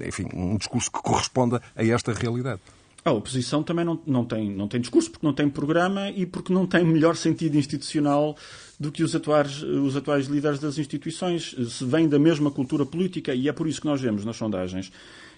enfim, 0.06 0.28
um 0.34 0.56
discurso 0.56 0.90
que 0.90 1.00
corresponda 1.00 1.60
a 1.76 1.84
esta 1.84 2.12
realidade. 2.12 2.60
A 3.04 3.10
oposição 3.10 3.64
também 3.64 3.84
não, 3.84 4.00
não, 4.06 4.24
tem, 4.24 4.50
não 4.50 4.68
tem 4.68 4.80
discurso, 4.80 5.10
porque 5.10 5.26
não 5.26 5.34
tem 5.34 5.48
programa 5.48 6.10
e 6.10 6.24
porque 6.24 6.52
não 6.52 6.66
tem 6.66 6.84
melhor 6.84 7.16
sentido 7.16 7.56
institucional 7.56 8.36
do 8.78 8.92
que 8.92 9.02
os 9.02 9.14
atuais, 9.14 9.62
os 9.62 9.96
atuais 9.96 10.26
líderes 10.26 10.60
das 10.60 10.78
instituições. 10.78 11.56
Se 11.68 11.84
vem 11.84 12.08
da 12.08 12.18
mesma 12.18 12.50
cultura 12.50 12.86
política, 12.86 13.34
e 13.34 13.48
é 13.48 13.52
por 13.52 13.66
isso 13.66 13.80
que 13.80 13.86
nós 13.86 14.00
vemos 14.00 14.24
nas 14.24 14.36
sondagens 14.36 14.92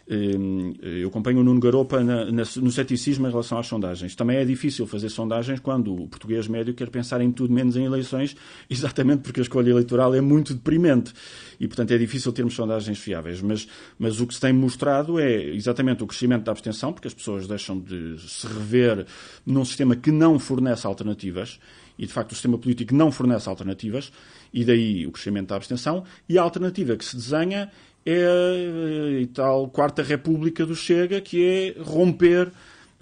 eu 0.07 1.09
acompanho 1.09 1.41
o 1.41 1.45
Nuno 1.45 1.61
Garopa 1.61 1.99
no 2.03 2.71
ceticismo 2.71 3.27
em 3.27 3.31
relação 3.31 3.59
às 3.59 3.67
sondagens. 3.67 4.15
Também 4.15 4.37
é 4.37 4.45
difícil 4.45 4.87
fazer 4.87 5.09
sondagens 5.09 5.61
quando 5.61 5.95
o 5.95 6.07
português 6.09 6.47
médio 6.47 6.75
quer 6.75 6.91
pensar 6.91 7.23
em 7.23 7.33
tudo 7.33 7.55
menos 7.55 7.75
em 7.77 7.85
eleições, 7.85 8.37
exatamente 8.69 9.23
porque 9.23 9.41
a 9.41 9.43
escolha 9.43 9.71
eleitoral 9.71 10.15
é 10.15 10.21
muito 10.21 10.53
deprimente. 10.53 11.13
E, 11.59 11.67
portanto, 11.67 11.93
é 11.93 11.99
difícil 11.99 12.33
termos 12.33 12.55
sondagens 12.55 12.99
fiáveis. 12.99 13.41
Mas, 13.41 13.67
mas 13.99 14.21
o 14.21 14.27
que 14.27 14.35
se 14.35 14.41
tem 14.41 14.53
mostrado 14.53 15.19
é 15.19 15.43
exatamente 15.55 16.03
o 16.03 16.07
crescimento 16.07 16.45
da 16.45 16.53
abstenção, 16.53 16.93
porque 16.93 17.09
as 17.09 17.15
pessoas 17.15 17.47
deixam 17.47 17.79
de 17.79 18.19
se 18.19 18.47
rever 18.47 19.07
num 19.47 19.65
sistema 19.65 19.97
que 19.97 20.11
não 20.11 20.39
fornece 20.39 20.87
alternativas. 20.87 21.59
E, 21.97 22.07
de 22.07 22.13
facto, 22.13 22.33
o 22.33 22.35
sistema 22.35 22.59
político 22.59 22.93
não 22.95 23.11
fornece 23.13 23.49
alternativas, 23.49 24.13
e 24.55 24.65
daí 24.65 25.05
o 25.05 25.11
crescimento 25.11 25.49
da 25.49 25.57
abstenção. 25.57 26.05
E 26.29 26.39
a 26.39 26.43
alternativa 26.43 26.97
que 26.97 27.05
se 27.05 27.17
desenha 27.17 27.71
é 28.07 29.25
a 29.25 29.35
tal 29.35 29.69
Quarta 29.69 30.03
República 30.03 30.65
do 30.65 30.77
Chega, 30.77 31.21
que 31.21 31.45
é 31.45 31.83
romper 31.83 32.53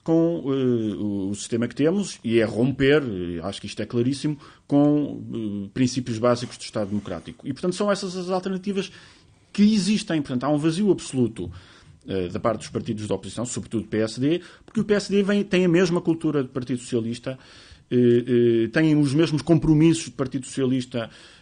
com 0.03 0.41
uh, 0.41 1.29
o 1.31 1.35
sistema 1.35 1.69
que 1.69 1.75
temos 1.75 2.19
e 2.25 2.41
é 2.41 2.45
romper, 2.45 3.03
acho 3.45 3.61
que 3.61 3.67
isto 3.67 3.81
é 3.81 3.87
claríssimo, 3.87 4.37
com 4.67 5.13
uh, 5.13 5.71
princípios 5.75 6.19
básicos 6.19 6.57
do 6.57 6.63
Estado 6.63 6.89
Democrático. 6.89 7.47
E, 7.47 7.53
portanto, 7.53 7.75
são 7.75 7.93
essas 7.93 8.17
as 8.17 8.31
alternativas 8.31 8.91
que 9.53 9.63
existem. 9.63 10.23
Portanto, 10.23 10.45
há 10.45 10.49
um 10.49 10.59
vazio 10.59 10.91
absoluto 10.91 11.53
da 12.33 12.41
parte 12.41 12.59
dos 12.59 12.69
partidos 12.69 13.07
da 13.07 13.15
oposição, 13.15 13.47
sobretudo 13.47 13.87
PSD, 13.87 14.41
porque 14.67 14.81
o 14.81 14.85
PSD 14.85 15.23
vem, 15.23 15.45
tem 15.45 15.65
a 15.65 15.69
mesma 15.69 16.01
cultura 16.01 16.43
do 16.43 16.49
Partido 16.49 16.81
Socialista, 16.81 17.39
tem 18.73 18.97
os 18.97 19.15
mesmos 19.15 19.41
compromissos 19.41 20.07
do 20.07 20.17
Partido 20.17 20.45
Socialista 20.45 21.09
eh, 21.09 21.42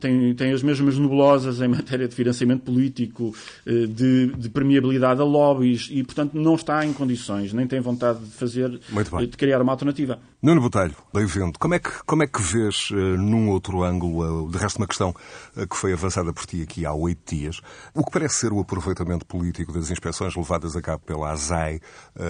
tem, 0.00 0.34
tem 0.34 0.52
as 0.52 0.62
mesmas 0.62 0.98
nebulosas 0.98 1.60
em 1.60 1.68
matéria 1.68 2.06
de 2.06 2.14
financiamento 2.14 2.62
político, 2.62 3.34
eh, 3.64 3.86
de, 3.86 4.26
de 4.36 4.48
permeabilidade 4.50 5.20
a 5.20 5.24
lobbies 5.24 5.88
e, 5.90 6.02
portanto, 6.02 6.34
não 6.34 6.54
está 6.54 6.84
em 6.84 6.92
condições, 6.92 7.52
nem 7.52 7.66
tem 7.66 7.80
vontade 7.80 8.20
de 8.20 8.30
fazer, 8.30 8.70
de 8.70 9.36
criar 9.36 9.62
uma 9.62 9.72
alternativa. 9.72 10.18
Nuno 10.42 10.60
Botelho, 10.60 10.94
bem-vindo. 11.12 11.58
Como 11.58 11.74
é 11.74 11.78
que, 11.78 11.90
como 12.04 12.22
é 12.22 12.26
que 12.26 12.40
vês, 12.40 12.90
num 12.90 13.48
outro 13.50 13.82
ângulo, 13.82 14.50
de 14.50 14.58
resto 14.58 14.76
uma 14.76 14.86
questão 14.86 15.14
que 15.54 15.76
foi 15.76 15.92
avançada 15.92 16.32
por 16.32 16.46
ti 16.46 16.62
aqui 16.62 16.84
há 16.84 16.92
oito 16.92 17.34
dias, 17.34 17.60
o 17.94 18.04
que 18.04 18.12
parece 18.12 18.34
ser 18.36 18.52
o 18.52 18.60
aproveitamento 18.60 19.24
político 19.26 19.72
das 19.72 19.90
inspeções 19.90 20.36
levadas 20.36 20.76
a 20.76 20.82
cabo 20.82 21.02
pela 21.04 21.30
ASAI 21.30 21.80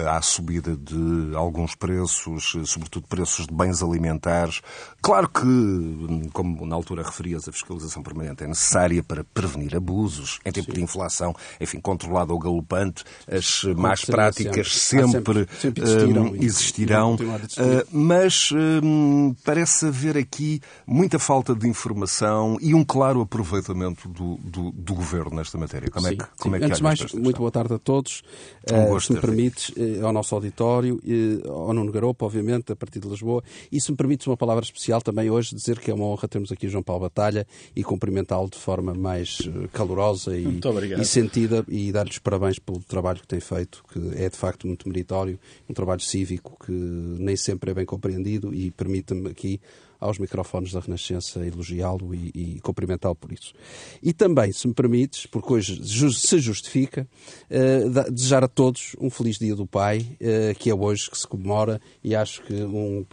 à 0.09 0.21
subida 0.21 0.75
de 0.75 1.35
alguns 1.35 1.75
preços, 1.75 2.55
sobretudo 2.65 3.07
preços 3.07 3.45
de 3.45 3.53
bens 3.53 3.83
alimentares. 3.83 4.61
Claro 5.01 5.29
que, 5.29 5.45
hum, 5.45 6.29
como 6.33 6.65
na 6.65 6.76
altura 6.77 7.03
referias, 7.03 7.47
a 7.47 7.51
fiscalização 7.51 8.01
permanente 8.01 8.43
é 8.43 8.47
necessária 8.47 9.03
para 9.03 9.23
prevenir 9.23 9.75
abusos 9.75 10.39
em 10.45 10.51
tempo 10.51 10.67
Sim. 10.67 10.77
de 10.77 10.83
inflação, 10.83 11.35
enfim, 11.59 11.79
controlada 11.79 12.33
ou 12.33 12.39
galopante, 12.39 13.03
as 13.29 13.61
Como 13.61 13.81
más 13.81 14.05
práticas 14.05 14.75
sempre, 14.75 15.47
sempre, 15.59 15.59
sempre 15.59 15.83
existirão, 15.83 16.23
um, 16.23 16.35
existirão 16.35 17.15
uh, 17.15 17.87
mas 17.91 18.49
um, 18.51 19.35
parece 19.43 19.87
haver 19.87 20.17
aqui 20.17 20.61
muita 20.85 21.19
falta 21.19 21.55
de 21.55 21.67
informação 21.67 22.57
e 22.61 22.73
um 22.73 22.83
claro 22.83 23.21
aproveitamento 23.21 24.07
do, 24.07 24.37
do, 24.37 24.71
do 24.71 24.93
governo 24.93 25.35
nesta 25.35 25.57
matéria. 25.57 25.89
Como 25.89 26.07
é 26.07 26.09
sim, 26.11 26.15
é 26.15 26.17
que, 26.17 26.29
como 26.39 26.55
sim. 26.55 26.57
é 26.57 26.59
que 26.59 26.65
Antes 26.65 26.77
de 26.77 26.83
mais, 26.83 27.13
muito 27.13 27.37
boa 27.37 27.51
tarde 27.51 27.73
a 27.73 27.79
todos. 27.79 28.23
Um 28.71 28.93
uh, 28.93 29.01
se 29.01 29.13
me 29.13 29.21
permites, 29.21 29.69
uh, 29.69 30.05
ao 30.05 30.13
nosso 30.13 30.35
auditório, 30.35 31.01
uh, 31.03 31.51
ao 31.51 31.73
Nuno 31.73 31.91
Garopa, 31.91 32.25
obviamente, 32.25 32.71
a 32.71 32.75
partir 32.75 32.99
de 32.99 33.07
Lisboa, 33.07 33.43
e 33.71 33.79
se 33.79 33.91
me 33.91 33.97
permites 33.97 34.27
uma 34.27 34.37
palavra 34.37 34.63
especial 34.63 35.01
também 35.01 35.29
hoje, 35.29 35.55
dizer 35.55 35.79
que 35.79 35.89
é 35.91 35.93
uma 35.93 36.05
honra 36.05 36.27
termos 36.27 36.51
aqui 36.51 36.66
aqui 36.67 36.69
João 36.69 36.83
Paulo 36.83 37.01
Batalha 37.01 37.47
e 37.75 37.83
cumprimentá-lo 37.83 38.49
de 38.49 38.57
forma 38.57 38.93
mais 38.93 39.39
eh, 39.41 39.67
calorosa 39.71 40.37
e, 40.37 40.59
e 40.99 41.05
sentida 41.05 41.65
e 41.67 41.91
dar-lhe 41.91 42.11
os 42.11 42.19
parabéns 42.19 42.59
pelo 42.59 42.79
trabalho 42.79 43.19
que 43.19 43.27
tem 43.27 43.39
feito, 43.39 43.83
que 43.91 43.99
é 44.15 44.29
de 44.29 44.37
facto 44.37 44.67
muito 44.67 44.87
meritório, 44.87 45.39
um 45.67 45.73
trabalho 45.73 46.01
cívico 46.01 46.57
que 46.63 46.71
nem 46.71 47.35
sempre 47.35 47.71
é 47.71 47.73
bem 47.73 47.85
compreendido 47.85 48.53
e 48.53 48.71
permite-me 48.71 49.29
aqui 49.29 49.59
aos 49.99 50.17
microfones 50.19 50.71
da 50.71 50.79
Renascença 50.79 51.45
elogiá-lo 51.45 52.13
e, 52.13 52.31
e 52.33 52.59
cumprimentá-lo 52.61 53.15
por 53.15 53.31
isso. 53.31 53.53
E 54.01 54.13
também, 54.13 54.51
se 54.51 54.67
me 54.67 54.73
permites, 54.73 55.25
porque 55.25 55.53
hoje 55.53 55.81
se 55.85 56.39
justifica, 56.39 57.07
uh, 57.49 58.11
desejar 58.11 58.43
a 58.43 58.47
todos 58.47 58.95
um 58.99 59.09
feliz 59.09 59.37
Dia 59.37 59.55
do 59.55 59.65
Pai, 59.65 59.99
uh, 59.99 60.55
que 60.57 60.69
é 60.69 60.75
hoje 60.75 61.09
que 61.09 61.17
se 61.17 61.27
comemora, 61.27 61.81
e 62.03 62.15
acho 62.15 62.41
que 62.43 62.53
um, 62.53 63.05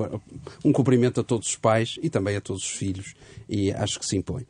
um 0.64 0.72
cumprimento 0.72 1.20
a 1.20 1.24
todos 1.24 1.48
os 1.48 1.56
pais 1.56 1.96
e 2.02 2.10
também 2.10 2.36
a 2.36 2.40
todos 2.40 2.62
os 2.62 2.70
filhos, 2.70 3.14
e 3.48 3.72
acho 3.72 3.98
que 3.98 4.06
se 4.06 4.16
impõe. 4.16 4.46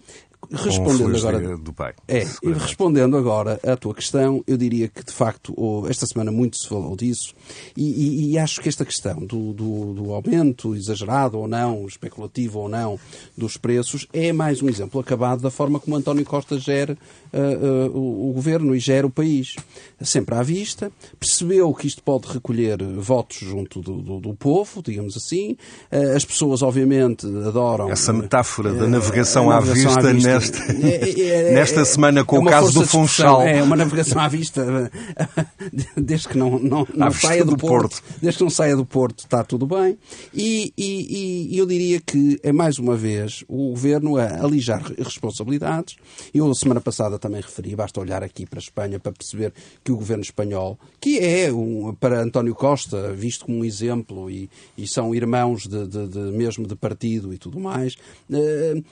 Respondendo 0.50 1.16
agora 1.16 1.56
do 1.56 1.72
pai. 1.72 1.94
É, 2.08 2.26
e 2.42 2.52
respondendo 2.52 3.16
agora 3.16 3.60
à 3.62 3.76
tua 3.76 3.94
questão, 3.94 4.42
eu 4.46 4.56
diria 4.56 4.88
que 4.88 5.04
de 5.04 5.12
facto 5.12 5.54
esta 5.88 6.06
semana 6.06 6.30
muito 6.30 6.56
se 6.56 6.68
falou 6.68 6.96
disso 6.96 7.34
e, 7.76 7.82
e, 7.82 8.32
e 8.32 8.38
acho 8.38 8.60
que 8.60 8.68
esta 8.68 8.84
questão 8.84 9.18
do, 9.20 9.52
do, 9.52 9.94
do, 9.94 10.12
aumento 10.12 10.74
exagerado 10.74 11.38
ou 11.38 11.48
não, 11.48 11.86
especulativo 11.86 12.60
ou 12.60 12.68
não 12.68 12.98
dos 13.36 13.56
preços 13.56 14.06
é 14.12 14.32
mais 14.32 14.62
um 14.62 14.68
exemplo 14.68 15.00
acabado 15.00 15.40
da 15.40 15.50
forma 15.50 15.80
como 15.80 15.96
António 15.96 16.24
Costa 16.24 16.58
gera 16.58 16.96
uh, 17.32 17.38
uh, 17.38 17.96
o, 17.96 18.30
o, 18.30 18.32
governo 18.32 18.74
e 18.74 18.78
gera 18.78 19.06
o 19.06 19.10
país. 19.10 19.56
Sempre 20.00 20.34
à 20.34 20.42
vista, 20.42 20.92
percebeu 21.18 21.72
que 21.74 21.86
isto 21.86 22.02
pode 22.02 22.28
recolher 22.28 22.82
votos 22.82 23.38
junto 23.38 23.80
do, 23.80 24.00
do, 24.00 24.20
do 24.20 24.34
povo, 24.34 24.82
digamos 24.82 25.16
assim. 25.16 25.56
Uh, 25.92 26.16
as 26.16 26.24
pessoas, 26.24 26.62
obviamente, 26.62 27.26
adoram. 27.26 27.90
Essa 27.90 28.12
metáfora 28.12 28.72
da 28.72 28.86
navegação, 28.86 29.50
à, 29.50 29.60
vista, 29.60 30.08
à 30.08 30.12
vista 30.12 30.33
nesta, 30.34 30.72
é, 30.86 31.10
é, 31.10 31.50
é, 31.50 31.52
nesta 31.52 31.84
semana 31.84 32.24
com 32.24 32.36
é 32.36 32.40
o 32.40 32.44
caso 32.44 32.72
do 32.72 32.86
Funchal. 32.86 33.42
É 33.42 33.62
uma 33.62 33.76
navegação 33.76 34.20
à 34.20 34.28
vista, 34.28 34.90
desde 35.96 36.28
que 36.28 36.38
não, 36.38 36.58
não, 36.58 36.86
não 36.94 37.10
saia 37.10 37.44
do, 37.44 37.52
do 37.52 37.56
Porto, 37.56 38.00
Porto, 38.00 38.02
Desde 38.20 38.38
que 38.38 38.44
não 38.44 38.50
saia 38.50 38.76
do 38.76 38.84
Porto, 38.84 39.20
está 39.20 39.44
tudo 39.44 39.66
bem. 39.66 39.98
E, 40.32 40.72
e, 40.76 41.54
e 41.54 41.58
eu 41.58 41.66
diria 41.66 42.00
que 42.00 42.38
é 42.42 42.52
mais 42.52 42.78
uma 42.78 42.96
vez 42.96 43.44
o 43.48 43.70
governo 43.70 44.16
a 44.16 44.44
alijar 44.44 44.82
responsabilidades. 44.98 45.96
Eu, 46.32 46.52
semana 46.54 46.80
passada, 46.80 47.18
também 47.18 47.40
referi, 47.40 47.74
basta 47.74 48.00
olhar 48.00 48.22
aqui 48.22 48.46
para 48.46 48.58
a 48.58 48.62
Espanha 48.62 48.98
para 48.98 49.12
perceber 49.12 49.52
que 49.82 49.92
o 49.92 49.96
governo 49.96 50.22
espanhol, 50.22 50.78
que 51.00 51.18
é 51.18 51.52
um, 51.52 51.94
para 51.94 52.20
António 52.20 52.54
Costa, 52.54 53.12
visto 53.12 53.46
como 53.46 53.58
um 53.58 53.64
exemplo, 53.64 54.30
e, 54.30 54.48
e 54.76 54.86
são 54.86 55.14
irmãos 55.14 55.66
de, 55.66 55.86
de, 55.86 56.08
de, 56.08 56.18
mesmo 56.18 56.66
de 56.66 56.74
partido 56.74 57.32
e 57.32 57.38
tudo 57.38 57.60
mais, 57.60 57.96
eh, 58.32 58.82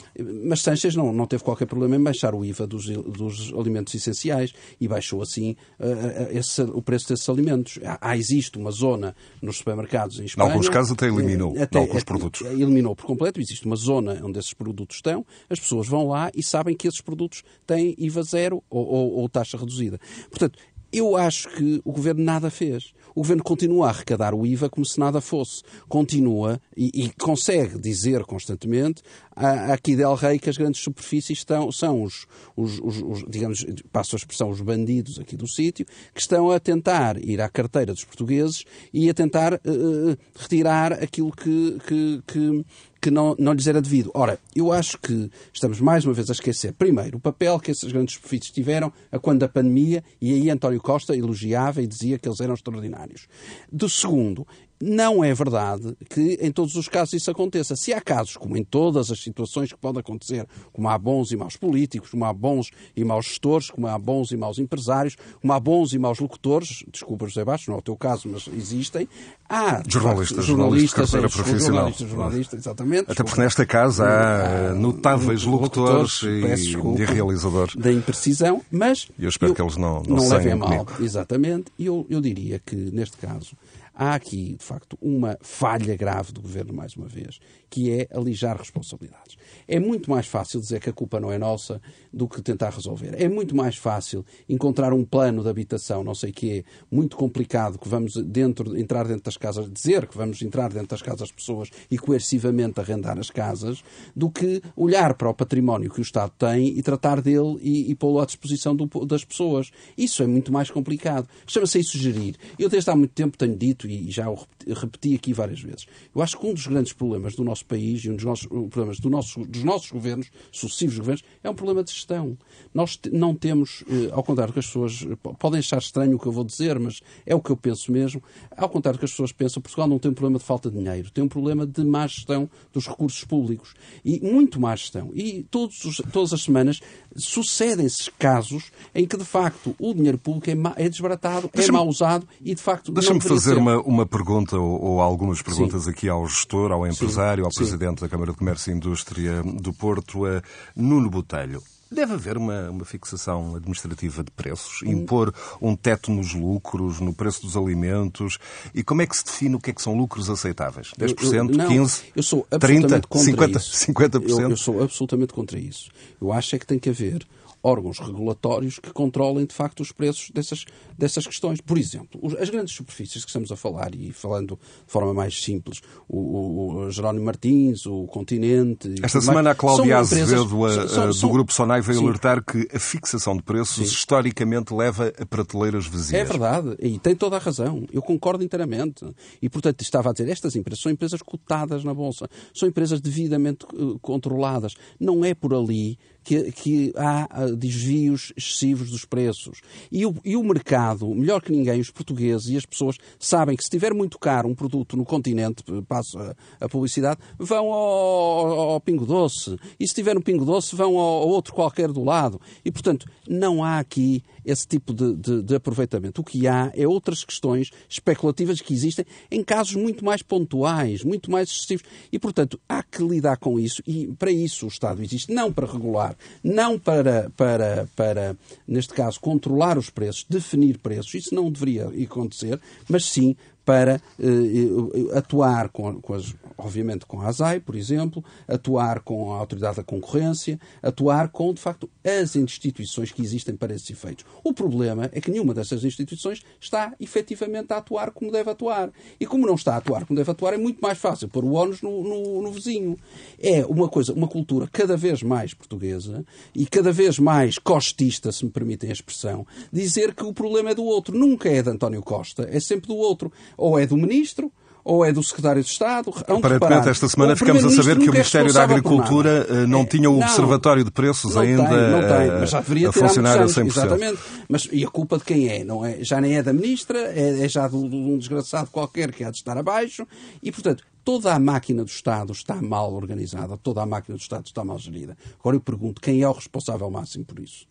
mas 0.45 0.61
Sánchez 0.61 0.95
não, 0.95 1.13
não 1.13 1.27
teve 1.33 1.43
qualquer 1.43 1.65
problema 1.65 1.97
em 1.97 2.03
baixar 2.03 2.35
o 2.35 2.45
IVA 2.45 2.67
dos, 2.67 2.87
dos 2.87 3.55
alimentos 3.55 3.95
essenciais 3.95 4.53
e 4.79 4.87
baixou 4.87 5.23
assim 5.23 5.57
eh, 5.81 6.29
eh, 6.31 6.39
esse, 6.39 6.61
o 6.61 6.83
preço 6.83 7.09
desses 7.09 7.27
alimentos. 7.27 7.79
Há, 7.83 8.17
existe 8.19 8.59
uma 8.59 8.71
zona 8.71 9.17
nos 9.41 9.57
supermercados 9.57 10.21
em 10.21 10.25
Espanha. 10.25 10.49
Em 10.49 10.53
alguns 10.53 10.69
casos 10.69 10.93
até 10.93 11.07
eliminou 11.07 11.55
até, 11.59 11.79
alguns 11.79 12.05
produtos. 12.05 12.43
Eliminou 12.43 12.95
por 12.95 13.07
completo, 13.07 13.41
existe 13.41 13.65
uma 13.65 13.77
zona 13.77 14.21
onde 14.23 14.39
esses 14.39 14.53
produtos 14.53 14.97
estão, 14.97 15.25
as 15.49 15.59
pessoas 15.59 15.89
vão 15.89 16.07
lá 16.07 16.31
e 16.35 16.43
sabem 16.43 16.77
que 16.77 16.87
esses 16.87 17.01
produtos 17.01 17.43
têm 17.67 17.95
IVA 17.97 18.23
zero 18.23 18.63
ou, 18.69 18.87
ou, 18.87 19.13
ou 19.21 19.29
taxa 19.29 19.57
reduzida. 19.57 19.99
Portanto, 20.29 20.59
eu 20.93 21.17
acho 21.17 21.49
que 21.49 21.81
o 21.83 21.93
governo 21.93 22.23
nada 22.23 22.51
fez. 22.51 22.93
O 23.15 23.21
governo 23.21 23.43
continua 23.43 23.87
a 23.87 23.91
arrecadar 23.91 24.35
o 24.35 24.47
IVA 24.47 24.69
como 24.69 24.85
se 24.85 24.99
nada 24.99 25.21
fosse. 25.21 25.63
Continua 25.89 26.61
e, 26.77 27.05
e 27.05 27.11
consegue 27.11 27.79
dizer 27.79 28.25
constantemente 28.25 29.03
aqui 29.37 29.97
Del 29.97 30.15
Rey 30.15 30.39
que 30.39 30.51
as 30.51 30.57
grandes 30.57 30.81
superfícies 30.81 31.39
estão, 31.39 31.71
são 31.73 32.03
os, 32.03 32.27
os, 32.57 32.79
os, 32.81 33.03
os, 33.03 33.25
digamos, 33.29 33.65
passo 33.91 34.17
a 34.17 34.19
expressão, 34.19 34.51
os 34.51 34.61
bandidos 34.61 35.19
aqui 35.19 35.37
do 35.37 35.47
sítio, 35.47 35.87
que 36.15 36.21
estão 36.21 36.51
a 36.51 36.61
tentar 36.61 37.23
ir 37.23 37.41
à 37.41 37.49
carteira 37.49 37.93
dos 37.93 38.05
portugueses 38.05 38.65
e 38.93 39.09
a 39.09 39.15
tentar 39.15 39.55
uh, 39.55 40.17
retirar 40.37 40.93
aquilo 40.93 41.33
que, 41.33 41.79
que, 41.87 42.23
que 42.27 42.65
que 43.03 43.11
não, 43.11 43.35
não 43.37 43.53
lhes 43.53 43.67
era 43.67 43.83
devido. 43.83 44.13
Ora, 44.15 44.39
eu 44.55 44.73
acho 44.73 44.97
que 44.97 45.29
estamos 45.53 45.81
mais 45.81 46.05
uma 46.05 46.15
vez 46.15 46.31
a 46.31 46.33
esquecer, 46.33 46.73
primeiro, 46.73 47.19
o 47.19 47.21
papel 47.21 47.59
que 47.59 47.73
esses 47.73 47.91
grandes 47.91 48.15
superfícies 48.15 48.53
tiveram 48.53 48.93
a 49.11 49.19
quando 49.19 49.41
da 49.41 49.49
pandemia, 49.49 50.05
e 50.21 50.33
aí 50.33 50.49
António 50.49 50.81
Costa 50.81 51.17
elogiava 51.17 51.83
e 51.83 51.87
dizia 51.87 52.17
que 52.17 52.29
eles 52.29 52.41
eram 52.41 52.55
extraordinários. 52.55 53.27
Do 53.71 53.89
segundo, 53.89 54.47
não 54.83 55.23
é 55.23 55.33
verdade 55.33 55.97
que 56.11 56.37
em 56.41 56.51
todos 56.51 56.75
os 56.75 56.89
casos 56.89 57.15
isso 57.15 57.31
aconteça. 57.31 57.77
Se 57.77 57.95
há 57.95 58.01
casos, 58.01 58.37
como 58.37 58.57
em 58.57 58.65
todas 58.65 59.13
as 59.13 59.23
situações 59.23 59.73
que 59.73 59.79
podem 59.79 60.01
acontecer, 60.01 60.45
como 60.73 60.89
há 60.89 60.99
bons 60.99 61.31
e 61.31 61.37
maus 61.37 61.57
políticos, 61.57 62.11
como 62.11 62.25
há 62.25 62.33
bons 62.33 62.71
e 62.97 63.05
maus 63.05 63.27
gestores, 63.27 63.71
como 63.71 63.87
há 63.87 63.97
bons 63.97 64.33
e 64.33 64.37
maus 64.37 64.59
empresários, 64.59 65.17
como 65.41 65.53
há 65.53 65.61
bons 65.61 65.93
e 65.93 65.99
maus 65.99 66.19
locutores, 66.19 66.85
desculpa 66.91 67.29
José 67.29 67.45
Bastos, 67.45 67.69
não 67.69 67.77
é 67.77 67.79
o 67.79 67.83
teu 67.83 67.97
caso, 67.97 68.29
mas 68.29 68.49
existem, 68.57 69.09
há 69.49 69.85
jornalistas, 69.87 70.45
jornalistas, 70.45 71.11
jornalistas, 71.11 71.33
profissional. 71.33 71.75
jornalistas, 71.75 72.09
jornalistas, 72.09 72.59
exatamente. 72.59 73.13
Até 73.13 73.23
porque 73.23 73.41
nesta 73.41 73.65
casa 73.65 74.05
há, 74.05 74.75
notáveis 74.75 75.45
locutores, 75.45 76.23
locutores 76.23 76.97
e, 76.99 77.03
e 77.03 77.05
realizadores. 77.05 77.77
Da 77.77 77.93
imprecisão, 77.93 78.61
mas... 78.69 79.09
Eu 79.17 79.29
espero 79.29 79.53
eu, 79.53 79.55
que 79.55 79.63
eles 79.63 79.77
não, 79.77 80.03
não, 80.03 80.17
não 80.17 80.29
levem 80.29 80.57
mal. 80.57 80.89
Exatamente. 80.99 81.71
E 81.79 81.87
eu, 81.87 82.05
eu 82.11 82.21
diria 82.21 82.59
que, 82.59 82.75
neste 82.75 83.17
caso, 83.17 83.57
há 83.95 84.15
aqui, 84.15 84.57
de 84.59 84.65
facto, 84.65 84.99
uma 85.01 85.39
falha 85.41 85.97
grave 85.97 86.33
do 86.33 86.41
governo, 86.41 86.73
mais 86.73 86.95
uma 86.95 87.07
vez, 87.07 87.39
que 87.69 87.91
é 87.91 88.09
alijar 88.11 88.57
responsabilidades. 88.57 89.37
É 89.67 89.81
muito 89.81 90.11
mais 90.11 90.27
fácil 90.27 90.61
dizer 90.61 90.81
que 90.81 90.91
a 90.91 90.93
culpa 90.93 91.19
não 91.19 91.33
é 91.33 91.39
nossa 91.39 91.81
do 92.13 92.29
que 92.29 92.43
tentar 92.43 92.71
resolver. 92.71 93.15
É 93.19 93.29
muito 93.29 93.57
mais 93.57 93.77
fácil 93.77 94.25
encontrar 94.49 94.93
um 94.93 95.05
plano 95.05 95.43
de 95.43 95.49
habitação, 95.49 96.05
não 96.05 96.15
sei 96.15 96.31
o 96.31 96.33
que 96.33 96.59
é, 96.59 96.65
muito 96.91 97.17
complicado, 97.17 97.79
que 97.79 97.89
vamos 97.89 98.15
dentro, 98.15 98.77
entrar 98.79 99.07
dentro 99.07 99.25
das 99.25 99.37
casas, 99.37 99.71
dizer 99.71 100.07
que 100.07 100.17
vamos 100.17 100.43
entrar 100.43 100.73
dentro 100.73 100.89
das 100.89 101.03
casas 101.03 101.21
das 101.21 101.33
pessoas 101.33 101.71
e 101.91 101.97
coercivamente 101.97 102.81
arrendar 102.81 103.19
as 103.19 103.31
casas, 103.31 103.83
do 104.15 104.31
que 104.31 104.63
olhar 104.77 105.15
para 105.15 105.31
o 105.31 105.35
património 105.35 105.91
que 105.91 106.01
o 106.01 106.03
Estado 106.03 106.33
tem 106.39 106.79
e 106.79 106.83
tratar 106.83 107.21
dele 107.21 107.59
e, 107.61 107.91
e 107.91 107.95
pô-lo 107.95 108.21
à 108.21 108.27
disposição 108.27 108.75
do, 108.75 108.87
das 109.07 109.25
pessoas. 109.25 109.71
Isso 109.97 110.23
é 110.23 110.27
muito 110.27 110.53
mais 110.53 110.71
complicado. 110.71 111.29
Chama-se 111.47 111.79
isso 111.79 111.99
gerir. 111.99 112.37
Eu 112.59 112.69
desde 112.69 112.91
há 112.91 112.97
muito 112.97 113.13
tempo 113.13 113.39
tenho 113.39 113.57
dito, 113.57 113.82
e 113.89 114.11
já 114.11 114.29
o 114.31 114.39
repeti 114.67 115.15
aqui 115.15 115.33
várias 115.33 115.61
vezes, 115.61 115.87
eu 116.15 116.23
acho 116.23 116.39
que 116.39 116.47
um 116.47 116.55
dos 116.55 116.67
grandes 116.67 116.93
problemas 116.93 117.35
do 117.35 117.45
nosso 117.45 117.65
país 117.65 118.05
e 118.05 118.11
um 118.11 118.17
dos 118.17 118.25
nossos 118.25 118.47
problemas 118.47 118.99
do 118.99 119.11
nosso, 119.11 119.45
dos 119.45 119.65
nossos 119.65 119.91
governos, 119.91 120.31
sucessivos 120.51 120.99
governos, 120.99 121.25
é 121.43 121.51
um 121.51 121.55
problema 121.55 121.83
de 121.83 121.93
gestão. 121.93 122.37
Nós 122.73 122.99
não 123.13 123.35
temos, 123.35 123.85
eh, 123.89 124.11
ao 124.13 124.23
contrário 124.23 124.53
que 124.53 124.59
as 124.59 124.67
pessoas 124.67 125.07
eh, 125.09 125.17
podem 125.39 125.59
achar 125.59 125.79
estranho 125.79 126.17
o 126.17 126.19
que 126.19 126.27
eu 126.27 126.33
vou 126.33 126.45
dizer, 126.45 126.79
mas 126.79 127.01
é 127.27 127.35
o 127.35 127.41
que 127.41 127.51
eu 127.51 127.57
penso 127.57 127.91
mesmo, 127.93 128.23
ao 128.57 128.69
contrário 128.69 128.99
que 128.99 129.05
as 129.05 129.11
pessoas 129.11 129.33
pensam, 129.33 129.63
Portugal 129.63 129.89
não 129.89 129.99
tem 129.99 130.11
um 130.11 130.15
problema 130.15 130.39
de 130.39 130.45
falta 130.45 130.71
de 130.71 130.79
dinheiro, 130.79 131.11
tem 131.11 131.25
um 131.25 131.29
problema 131.29 131.67
de 131.67 131.85
má 131.85 132.07
gestão 132.07 132.49
dos 132.73 132.87
recursos 132.87 133.25
públicos. 133.25 133.75
E 134.05 134.21
muito 134.21 134.61
má 134.61 134.75
gestão. 134.75 135.11
E 135.15 135.45
todos 135.51 135.85
os, 135.85 136.03
todas 136.13 136.33
as 136.33 136.43
semanas 136.43 136.81
sucedem-se 137.17 138.11
casos 138.13 138.71
em 138.95 139.07
que, 139.07 139.17
de 139.17 139.25
facto, 139.25 139.75
o 139.79 139.95
dinheiro 139.95 140.19
público 140.19 140.51
é, 140.51 140.85
é 140.85 140.89
desbaratado, 140.89 141.51
é 141.53 141.73
mal 141.73 141.87
usado 141.87 142.27
e, 142.41 142.55
de 142.55 142.63
facto, 142.63 142.93
Deixa-me 142.93 143.21
fazer 143.21 143.57
uma, 143.57 143.72
uma 143.79 144.07
pergunta 144.07 144.59
ou, 144.59 144.81
ou 144.83 145.01
algumas 145.01 145.43
perguntas 145.43 145.85
sim. 145.85 145.91
aqui 145.91 146.09
ao 146.09 146.27
gestor, 146.27 146.73
ao 146.73 146.87
empresário, 146.87 147.45
sim, 147.45 147.47
ao 147.47 147.55
presidente 147.55 148.01
sim. 148.01 148.05
da 148.07 148.09
Câmara 148.09 148.33
de 148.33 148.39
Comércio 148.39 148.73
e 148.73 148.77
Indústria 148.77 149.43
do 149.43 149.73
Porto, 149.73 150.27
a 150.27 150.43
Nuno 150.77 151.11
Botelho. 151.11 151.63
Deve 151.93 152.15
haver 152.15 152.39
uma, 152.39 152.71
uma 152.71 152.85
fixação 152.87 153.55
administrativa 153.55 154.25
de 154.25 154.31
preços, 154.31 154.81
impor 154.83 155.33
um 155.61 155.77
teto 155.77 156.11
nos 156.11 156.33
lucros, 156.33 157.01
no 157.01 157.13
preço 157.13 157.43
dos 157.43 157.55
alimentos. 157.55 158.39
E 158.75 158.83
como 158.83 159.03
é 159.03 159.07
que 159.07 159.15
se 159.15 159.25
define 159.25 159.57
o 159.57 159.61
que 159.61 159.71
é 159.71 159.75
que 159.75 159.83
são 159.83 159.95
lucros 159.95 160.31
aceitáveis? 160.31 160.93
10%, 160.99 161.35
eu, 161.35 161.45
não, 161.45 161.69
15%, 161.69 162.05
eu 162.17 162.23
sou 162.23 162.47
absolutamente 162.51 163.07
30%, 163.07 163.09
contra 163.09 163.51
50%? 163.51 163.57
Isso. 163.57 163.93
50%? 163.93 164.41
Eu, 164.41 164.51
eu 164.51 164.57
sou 164.57 164.83
absolutamente 164.83 165.35
contra 165.35 165.59
isso. 165.59 165.91
Eu 166.21 166.33
acho 166.33 166.57
é 166.57 166.59
que 166.59 166.67
tem 166.67 166.79
que 166.79 166.89
haver 166.89 167.27
órgãos 167.63 167.99
regulatórios 167.99 168.79
que 168.79 168.93
controlem, 168.93 169.47
de 169.47 169.55
facto, 169.55 169.81
os 169.81 169.93
preços 169.93 170.31
dessas, 170.31 170.65
dessas 170.99 171.27
questões. 171.27 171.61
Por 171.61 171.79
exemplo, 171.79 172.21
as 172.39 172.51
grandes 172.51 172.75
superfícies 172.75 173.25
que 173.25 173.31
estamos 173.31 173.53
a 173.53 173.57
falar, 173.57 173.95
e 173.95 174.13
falando 174.13 174.59
de 174.87 174.93
forma 174.93 175.15
mais 175.15 175.43
simples, 175.43 175.81
o, 176.09 176.85
o 176.85 176.91
Jerónimo 176.91 177.25
Martins, 177.25 177.87
o 177.87 178.07
Continente... 178.07 178.95
Esta 179.03 179.21
semana 179.21 179.43
mais, 179.43 179.57
a 179.57 179.61
Cláudia 179.61 179.99
Azevedo, 179.99 180.65
a, 180.65 180.89
são, 180.89 181.07
do 181.07 181.15
são, 181.15 181.31
Grupo 181.31 181.53
Sonai, 181.53 181.81
veio 181.81 181.99
sim. 181.99 182.05
alertar 182.05 182.45
que 182.45 182.69
a 182.75 182.79
fixação 182.79 183.37
de 183.37 183.43
preços 183.43 183.77
sim. 183.77 183.83
historicamente 183.95 184.75
leva 184.75 185.13
a 185.19 185.27
prateleiras 185.27 185.87
vazias. 185.87 186.21
É 186.21 186.25
verdade, 186.25 186.77
e 186.81 186.99
tem 186.99 187.15
toda 187.15 187.37
a 187.37 187.39
razão. 187.39 187.87
Eu 187.93 188.03
concordo 188.03 188.43
inteiramente. 188.43 189.05
E, 189.41 189.49
portanto, 189.49 189.81
estava 189.83 190.11
a 190.11 190.13
dizer, 190.13 190.29
estas 190.29 190.57
empresas 190.57 190.83
são 190.83 190.91
empresas 190.91 191.23
cotadas 191.23 191.85
na 191.85 191.95
Bolsa, 191.95 192.29
são 192.53 192.69
empresas 192.69 193.01
devidamente 193.01 193.67
uh, 193.73 193.99
controladas. 194.01 194.75
Não 194.99 195.25
é 195.25 195.35
por 195.35 195.55
ali 195.55 195.99
que, 196.23 196.53
que 196.53 196.93
há 196.97 197.47
desvios 197.57 198.33
excessivos 198.37 198.91
dos 198.91 199.05
preços. 199.05 199.61
E 199.91 200.07
o, 200.07 200.15
e 200.25 200.37
o 200.37 200.43
mercado, 200.43 201.07
melhor 201.15 201.43
que 201.43 201.53
ninguém, 201.53 201.81
os 201.81 201.91
portugueses 201.91 202.49
e 202.49 202.57
as 202.57 202.67
pessoas 202.67 202.97
sabem 203.19 203.57
que 203.57 203.63
se 203.63 203.67
estiver 203.67 203.93
muito 203.93 204.19
caro 204.19 204.49
um 204.49 204.55
produto 204.55 204.97
no 204.97 205.05
continente, 205.05 205.65
passo 205.89 206.19
a, 206.19 206.35
a 206.61 206.69
publicidade, 206.69 207.21
vão 207.39 207.73
ao, 207.73 208.61
ao, 208.73 208.81
Pingo 208.81 209.07
Doce. 209.07 209.57
E 209.79 209.85
se 209.85 209.93
estiver 209.93 210.15
no 210.15 210.23
Pingo 210.23 210.45
Doce, 210.45 210.75
vão 210.77 210.99
ao, 210.99 211.23
ao 211.23 211.29
outro 211.29 211.53
qualquer 211.53 211.91
do 211.91 212.05
lado. 212.05 212.41
E, 212.65 212.71
portanto, 212.71 213.07
não 213.29 213.63
há 213.63 213.79
aqui 213.79 214.23
esse 214.45 214.67
tipo 214.67 214.93
de, 214.93 215.15
de, 215.15 215.43
de, 215.43 215.55
aproveitamento. 215.55 216.21
O 216.21 216.25
que 216.25 216.47
há 216.47 216.71
é 216.75 216.87
outras 216.87 217.25
questões 217.25 217.71
especulativas 217.89 218.61
que 218.61 218.73
existem 218.73 219.05
em 219.31 219.43
casos 219.43 219.75
muito 219.75 220.05
mais 220.05 220.23
pontuais, 220.23 221.03
muito 221.03 221.31
mais 221.31 221.49
excessivos. 221.49 221.85
E, 222.11 222.19
portanto, 222.19 222.61
há 222.69 222.83
que 222.83 223.03
lidar 223.03 223.37
com 223.37 223.59
isso. 223.59 223.83
E 223.87 224.09
para 224.19 224.31
isso 224.31 224.67
o 224.67 224.69
Estado 224.69 225.03
existe, 225.03 225.33
não 225.33 225.53
para 225.53 225.71
regular, 225.71 226.17
não 226.43 226.79
para, 226.79 227.31
para, 227.37 227.89
para 227.95 228.37
neste 228.67 228.95
caso, 228.95 229.21
controlar 229.21 229.79
os 229.79 229.91
preços, 229.91 230.25
definir 230.29 230.79
preços. 230.79 231.15
Isso 231.15 231.35
não 231.35 231.51
deveria 231.51 231.87
acontecer, 232.05 232.61
mas 232.89 233.05
sim 233.05 233.37
para 233.65 234.01
eh, 234.19 235.17
atuar 235.17 235.69
com, 235.69 236.01
com 236.01 236.15
as, 236.15 236.35
obviamente 236.57 237.07
com 237.07 237.21
a 237.21 237.29
ASAI, 237.29 237.61
por 237.61 237.75
exemplo, 237.75 238.25
atuar 238.47 239.01
com 239.01 239.33
a 239.33 239.39
Autoridade 239.39 239.77
da 239.77 239.85
Concorrência, 239.85 240.59
atuar 240.83 241.29
com, 241.29 241.53
de 241.53 241.61
facto, 241.61 241.89
as 242.05 242.37
instituições 242.37 243.13
que 243.13 243.23
existem 243.23 243.55
para 243.57 243.75
esses 243.75 243.89
efeitos. 243.91 244.25
O 244.43 244.53
problema 244.53 245.09
é 245.13 245.21
que 245.21 245.31
nenhuma 245.31 245.55
dessas 245.55 245.85
instituições 245.85 246.43
está 246.61 246.95
efetivamente 247.01 247.73
a 247.73 247.79
atuar 247.79 248.11
como 248.11 248.33
deve 248.33 248.51
atuar. 248.51 248.91
E 249.21 249.27
como 249.27 249.47
não 249.47 249.55
está 249.55 249.75
a 249.75 249.77
atuar 249.79 250.05
como 250.07 250.17
deve 250.17 250.31
atuar, 250.31 250.55
é 250.55 250.59
muito 250.59 250.81
mais 250.81 250.99
fácil 250.99 251.29
pôr 251.29 251.45
o 251.45 251.55
ónus 251.55 251.83
no, 251.83 252.03
no, 252.03 252.43
no 252.43 252.53
vizinho. 252.53 252.97
É 253.39 253.65
uma 253.67 253.89
coisa, 253.89 254.13
uma 254.13 254.29
cultura 254.29 254.69
cada 254.71 254.97
vez 254.97 255.23
mais 255.23 255.55
portuguesa 255.55 256.25
e 256.55 256.67
cada 256.67 256.93
vez 256.93 257.19
mais 257.19 257.59
costista, 257.59 258.33
se 258.33 258.45
me 258.45 258.51
permitem 258.51 258.91
a 258.91 258.93
expressão, 258.93 259.47
dizer 259.73 260.15
que 260.15 260.25
o 260.25 260.33
problema 260.33 260.71
é 260.71 260.75
do 260.75 260.85
outro. 260.85 261.17
Nunca 261.17 261.49
é 261.49 261.63
de 261.63 261.71
António 261.71 262.03
Costa, 262.03 262.49
é 262.51 262.61
sempre 262.61 262.89
do 262.89 262.97
outro. 262.97 263.33
Ou 263.57 263.79
é 263.79 263.87
do 263.87 263.97
ministro, 263.97 264.53
ou 264.85 265.05
é 265.05 265.13
do 265.13 265.23
secretário 265.23 265.63
de 265.63 265.69
Estado. 265.69 266.13
Aparentemente, 266.27 266.89
esta 266.89 267.09
semana 267.09 267.37
ficamos 267.37 267.65
a 267.65 267.71
saber 267.71 267.99
que 267.99 268.09
o 268.09 268.13
Ministério 268.13 268.51
é 268.51 268.53
da 268.53 268.63
Agricultura 268.65 269.47
eh, 269.49 269.67
não 269.67 269.85
tinha 269.85 270.11
o 270.11 270.21
Observatório 270.21 270.85
de 270.85 270.91
Preços 270.91 271.35
não 271.35 271.43
ainda 271.43 271.69
tem, 271.69 271.91
não 271.91 272.01
tem, 272.01 272.41
mas 272.41 272.51
já 272.51 272.61
deveria 272.61 272.89
a 272.89 272.93
funcionar 272.93 273.41
a 273.41 273.47
100%. 273.47 273.67
Exatamente. 273.67 274.19
Mas, 274.49 274.69
e 274.73 274.85
a 274.85 274.89
culpa 274.89 275.19
de 275.19 275.25
quem 275.25 275.49
é? 275.49 275.65
Não 275.65 275.85
é? 275.85 276.03
Já 276.03 276.21
nem 276.21 276.37
é 276.37 276.43
da 276.43 276.53
Ministra, 276.53 276.99
é, 276.99 277.45
é 277.45 277.49
já 277.49 277.69
de 277.69 277.77
um 277.77 278.19
desgraçado 278.19 278.71
qualquer 278.71 279.13
que 279.13 279.25
há 279.25 279.31
de 279.31 279.37
estar 279.37 279.57
abaixo. 279.57 280.07
E, 280.43 280.51
portanto, 280.51 280.85
toda 281.05 281.33
a 281.33 281.39
máquina 281.39 281.85
do 281.85 281.89
Estado 281.89 282.33
está 282.33 282.61
mal 282.61 282.93
organizada, 282.93 283.57
toda 283.57 283.83
a 283.83 283.87
máquina 283.87 284.17
do 284.17 284.21
Estado 284.21 284.47
está 284.47 284.65
mal 284.65 284.79
gerida. 284.79 285.17
Agora 285.39 285.57
eu 285.57 285.61
pergunto, 285.61 286.01
quem 286.01 286.23
é 286.23 286.29
o 286.29 286.33
responsável 286.33 286.91
máximo 286.91 287.25
por 287.25 287.39
isso? 287.39 287.67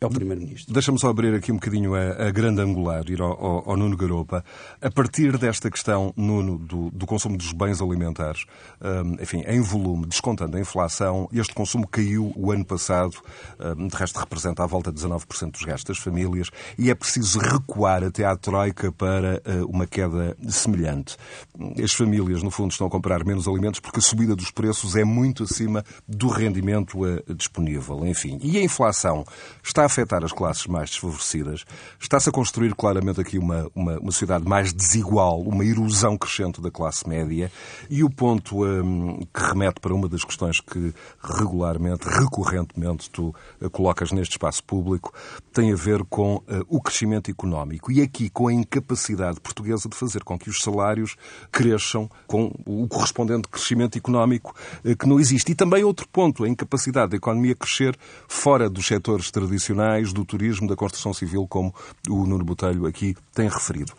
É 0.00 0.06
o 0.06 0.08
Primeiro-Ministro. 0.08 0.72
Deixa-me 0.72 0.98
só 0.98 1.10
abrir 1.10 1.34
aqui 1.34 1.52
um 1.52 1.56
bocadinho 1.56 1.94
a, 1.94 2.28
a 2.28 2.30
grande 2.30 2.62
angular, 2.62 3.04
ir 3.10 3.20
ao, 3.20 3.32
ao, 3.32 3.70
ao, 3.70 3.76
Nuno 3.76 3.98
Garopa. 3.98 4.42
A 4.80 4.90
partir 4.90 5.36
desta 5.36 5.70
questão, 5.70 6.14
Nuno, 6.16 6.56
do, 6.56 6.90
do 6.90 7.04
consumo 7.04 7.36
dos 7.36 7.52
bens 7.52 7.82
alimentares, 7.82 8.46
um, 8.80 9.22
enfim, 9.22 9.44
em 9.46 9.60
volume, 9.60 10.06
descontando 10.06 10.56
a 10.56 10.60
inflação, 10.60 11.28
este 11.34 11.52
consumo 11.52 11.86
caiu 11.86 12.32
o 12.34 12.50
ano 12.50 12.64
passado, 12.64 13.14
um, 13.76 13.88
de 13.88 13.94
resto 13.94 14.18
representa 14.18 14.64
à 14.64 14.66
volta 14.66 14.90
de 14.90 14.98
19% 14.98 15.50
dos 15.50 15.62
gastos 15.62 15.96
das 15.96 15.98
famílias, 15.98 16.48
e 16.78 16.90
é 16.90 16.94
preciso 16.94 17.38
recuar 17.38 18.02
até 18.02 18.24
à 18.24 18.34
Troika 18.34 18.90
para 18.90 19.42
uh, 19.44 19.66
uma 19.66 19.86
queda 19.86 20.34
semelhante. 20.48 21.18
As 21.82 21.92
famílias, 21.92 22.42
no 22.42 22.50
fundo, 22.50 22.70
estão 22.70 22.86
a 22.86 22.90
comprar 22.90 23.22
menos 23.22 23.46
alimentos 23.46 23.80
porque 23.80 23.98
a 23.98 24.02
subida 24.02 24.34
dos 24.34 24.50
preços 24.50 24.96
é 24.96 25.04
muito 25.04 25.42
acima 25.42 25.84
do 26.08 26.28
rendimento 26.28 27.04
uh, 27.04 27.34
disponível. 27.34 28.06
Enfim, 28.06 28.38
e 28.42 28.56
a 28.56 28.62
inflação 28.62 29.26
está 29.62 29.89
afetar 29.90 30.24
as 30.24 30.32
classes 30.32 30.66
mais 30.66 30.90
desfavorecidas. 30.90 31.64
Está-se 32.00 32.28
a 32.28 32.32
construir 32.32 32.74
claramente 32.74 33.20
aqui 33.20 33.38
uma, 33.38 33.68
uma, 33.74 33.98
uma, 33.98 34.12
sociedade 34.12 34.48
mais 34.48 34.72
desigual, 34.72 35.40
uma 35.40 35.64
erosão 35.64 36.16
crescente 36.16 36.60
da 36.60 36.70
classe 36.70 37.08
média. 37.08 37.50
E 37.90 38.04
o 38.04 38.08
ponto 38.08 38.64
um, 38.64 39.18
que 39.34 39.42
remete 39.42 39.80
para 39.80 39.92
uma 39.92 40.08
das 40.08 40.24
questões 40.24 40.60
que 40.60 40.94
regularmente, 41.22 42.08
recorrentemente, 42.08 43.10
tu 43.10 43.34
uh, 43.60 43.70
colocas 43.70 44.12
neste 44.12 44.32
espaço 44.32 44.62
público, 44.62 45.12
tem 45.52 45.72
a 45.72 45.76
ver 45.76 46.04
com 46.04 46.36
uh, 46.36 46.44
o 46.68 46.80
crescimento 46.80 47.30
económico. 47.30 47.90
E 47.90 48.00
aqui 48.00 48.30
com 48.30 48.46
a 48.46 48.52
incapacidade 48.52 49.40
portuguesa 49.40 49.88
de 49.88 49.96
fazer 49.96 50.22
com 50.22 50.38
que 50.38 50.48
os 50.48 50.62
salários 50.62 51.16
cresçam 51.50 52.08
com 52.26 52.52
o 52.64 52.86
correspondente 52.86 53.48
crescimento 53.48 53.98
económico 53.98 54.54
uh, 54.84 54.96
que 54.96 55.08
não 55.08 55.18
existe. 55.18 55.50
E 55.50 55.54
também 55.54 55.82
outro 55.82 56.06
ponto, 56.08 56.44
a 56.44 56.48
incapacidade 56.48 57.10
da 57.10 57.16
economia 57.16 57.56
crescer 57.56 57.98
fora 58.28 58.70
dos 58.70 58.86
setores 58.86 59.30
tradicionais 59.30 59.79
do 60.12 60.24
turismo, 60.24 60.68
da 60.68 60.76
construção 60.76 61.12
civil, 61.12 61.46
como 61.48 61.74
o 62.08 62.26
Nuno 62.26 62.44
Botelho 62.44 62.86
aqui 62.86 63.16
tem 63.34 63.48
referido. 63.48 63.92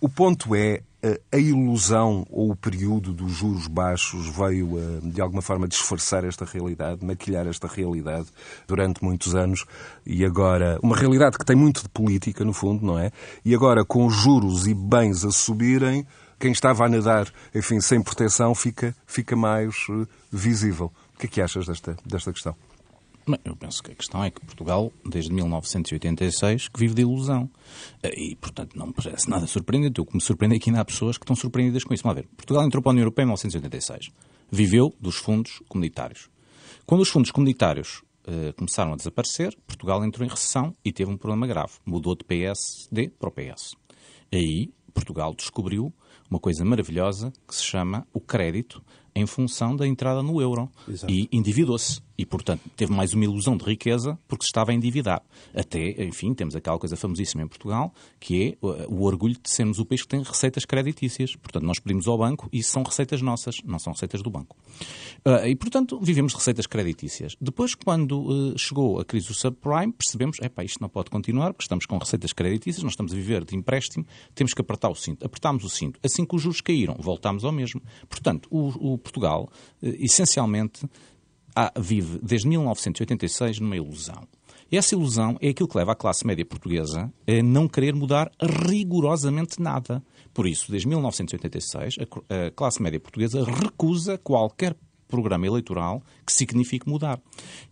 O 0.00 0.08
ponto 0.08 0.54
é 0.54 0.82
a 1.30 1.36
ilusão 1.36 2.26
ou 2.30 2.50
o 2.50 2.56
período 2.56 3.12
dos 3.12 3.32
juros 3.32 3.66
baixos 3.66 4.28
veio 4.28 5.00
de 5.02 5.20
alguma 5.20 5.42
forma 5.42 5.68
disfarçar 5.68 6.24
esta 6.24 6.44
realidade, 6.44 7.04
maquilhar 7.04 7.46
esta 7.46 7.66
realidade 7.66 8.28
durante 8.66 9.04
muitos 9.04 9.34
anos 9.34 9.66
e 10.06 10.24
agora 10.24 10.78
uma 10.82 10.96
realidade 10.96 11.36
que 11.36 11.44
tem 11.44 11.56
muito 11.56 11.82
de 11.82 11.88
política 11.88 12.44
no 12.44 12.52
fundo, 12.52 12.84
não 12.84 12.98
é? 12.98 13.10
E 13.44 13.54
agora 13.54 13.84
com 13.84 14.08
juros 14.08 14.66
e 14.66 14.74
bens 14.74 15.24
a 15.24 15.30
subirem, 15.30 16.06
quem 16.38 16.52
estava 16.52 16.86
a 16.86 16.88
nadar, 16.88 17.28
enfim, 17.54 17.80
sem 17.80 18.02
proteção 18.02 18.54
fica 18.54 18.94
fica 19.06 19.36
mais 19.36 19.74
eh, 19.90 20.06
visível. 20.32 20.90
O 21.14 21.18
que 21.18 21.26
é 21.26 21.28
que 21.28 21.40
achas 21.42 21.66
desta 21.66 21.96
desta 22.04 22.32
questão? 22.32 22.56
Bem, 23.26 23.38
eu 23.42 23.56
penso 23.56 23.82
que 23.82 23.90
a 23.90 23.94
questão 23.94 24.22
é 24.22 24.30
que 24.30 24.40
Portugal, 24.44 24.92
desde 25.04 25.32
1986, 25.32 26.68
que 26.68 26.78
vive 26.78 26.94
de 26.94 27.02
ilusão. 27.02 27.50
Eh, 28.02 28.32
e, 28.32 28.36
portanto, 28.36 28.76
não 28.76 28.88
me 28.88 28.92
parece 28.92 29.30
nada 29.30 29.46
surpreendente. 29.46 29.98
O 30.00 30.04
que 30.04 30.14
me 30.14 30.20
surpreende 30.20 30.56
é 30.56 30.58
que 30.58 30.68
ainda 30.68 30.82
há 30.82 30.84
pessoas 30.84 31.16
que 31.16 31.24
estão 31.24 31.34
surpreendidas 31.34 31.84
com 31.84 31.94
isso. 31.94 32.02
Vamos 32.02 32.16
ver. 32.16 32.28
Portugal 32.36 32.64
entrou 32.64 32.82
para 32.82 32.90
a 32.90 32.92
União 32.92 33.02
Europeia 33.02 33.24
em 33.24 33.28
1986. 33.28 34.10
Viveu 34.50 34.94
dos 35.00 35.16
fundos 35.16 35.62
comunitários. 35.68 36.28
Quando 36.84 37.00
os 37.00 37.08
fundos 37.08 37.30
comunitários 37.30 38.02
uh, 38.28 38.52
começaram 38.56 38.92
a 38.92 38.96
desaparecer, 38.96 39.56
Portugal 39.66 40.04
entrou 40.04 40.26
em 40.26 40.30
recessão 40.30 40.74
e 40.84 40.92
teve 40.92 41.10
um 41.10 41.16
problema 41.16 41.46
grave. 41.46 41.72
Mudou 41.86 42.14
de 42.14 42.24
PSD 42.24 43.08
para 43.18 43.30
o 43.30 43.32
PS. 43.32 43.74
Aí, 44.30 44.70
Portugal 44.92 45.34
descobriu 45.34 45.90
uma 46.30 46.38
coisa 46.38 46.62
maravilhosa 46.62 47.32
que 47.48 47.54
se 47.54 47.64
chama 47.64 48.06
o 48.12 48.20
crédito 48.20 48.82
em 49.14 49.26
função 49.26 49.74
da 49.74 49.86
entrada 49.86 50.22
no 50.22 50.40
euro. 50.42 50.70
Exato. 50.86 51.12
E 51.12 51.28
endividou-se. 51.32 52.00
E, 52.16 52.24
portanto, 52.24 52.62
teve 52.76 52.92
mais 52.92 53.12
uma 53.12 53.24
ilusão 53.24 53.56
de 53.56 53.64
riqueza 53.64 54.18
porque 54.28 54.44
se 54.44 54.48
estava 54.48 54.70
a 54.70 54.74
endividar. 54.74 55.22
Até, 55.54 56.04
enfim, 56.04 56.32
temos 56.32 56.54
aquela 56.54 56.78
coisa 56.78 56.96
famosíssima 56.96 57.42
em 57.42 57.48
Portugal, 57.48 57.92
que 58.20 58.56
é 58.62 58.66
o 58.88 59.04
orgulho 59.04 59.34
de 59.34 59.50
sermos 59.50 59.78
o 59.78 59.84
país 59.84 60.02
que 60.02 60.08
tem 60.08 60.22
receitas 60.22 60.64
creditícias. 60.64 61.34
Portanto, 61.36 61.64
nós 61.64 61.78
pedimos 61.78 62.06
ao 62.06 62.16
banco 62.16 62.48
e 62.52 62.62
são 62.62 62.82
receitas 62.82 63.20
nossas, 63.20 63.56
não 63.64 63.78
são 63.78 63.92
receitas 63.92 64.22
do 64.22 64.30
banco. 64.30 64.56
Uh, 65.26 65.46
e, 65.46 65.56
portanto, 65.56 65.98
vivemos 66.00 66.32
de 66.32 66.38
receitas 66.38 66.66
creditícias. 66.66 67.34
Depois, 67.40 67.74
quando 67.74 68.52
uh, 68.52 68.58
chegou 68.58 69.00
a 69.00 69.04
crise 69.04 69.28
do 69.28 69.34
subprime, 69.34 69.92
percebemos, 69.92 70.38
epá, 70.40 70.62
isto 70.62 70.80
não 70.80 70.88
pode 70.88 71.10
continuar, 71.10 71.52
porque 71.52 71.64
estamos 71.64 71.86
com 71.86 71.98
receitas 71.98 72.32
creditícias, 72.32 72.82
nós 72.82 72.92
estamos 72.92 73.12
a 73.12 73.16
viver 73.16 73.44
de 73.44 73.56
empréstimo, 73.56 74.06
temos 74.34 74.54
que 74.54 74.60
apertar 74.60 74.88
o 74.88 74.94
cinto. 74.94 75.24
Apertámos 75.24 75.64
o 75.64 75.68
cinto. 75.68 75.98
Assim 76.02 76.24
que 76.24 76.36
os 76.36 76.42
juros 76.42 76.60
caíram, 76.60 76.96
voltámos 76.98 77.44
ao 77.44 77.52
mesmo. 77.52 77.82
Portanto, 78.08 78.48
o, 78.50 78.92
o 78.92 78.98
Portugal, 78.98 79.50
essencialmente, 79.82 80.86
vive 81.78 82.18
desde 82.22 82.48
1986 82.48 83.60
numa 83.60 83.76
ilusão. 83.76 84.26
Essa 84.72 84.94
ilusão 84.94 85.36
é 85.40 85.50
aquilo 85.50 85.68
que 85.68 85.76
leva 85.76 85.92
a 85.92 85.94
classe 85.94 86.26
média 86.26 86.44
portuguesa 86.44 87.12
a 87.26 87.42
não 87.42 87.68
querer 87.68 87.94
mudar 87.94 88.30
rigorosamente 88.40 89.60
nada. 89.60 90.02
Por 90.32 90.48
isso, 90.48 90.70
desde 90.70 90.88
1986, 90.88 91.96
a, 92.00 92.50
classe 92.50 92.82
média 92.82 92.98
portuguesa 92.98 93.44
recusa 93.44 94.18
qualquer 94.18 94.74
programa 95.06 95.46
eleitoral 95.46 96.02
que 96.26 96.32
signifique 96.32 96.88
mudar. 96.88 97.20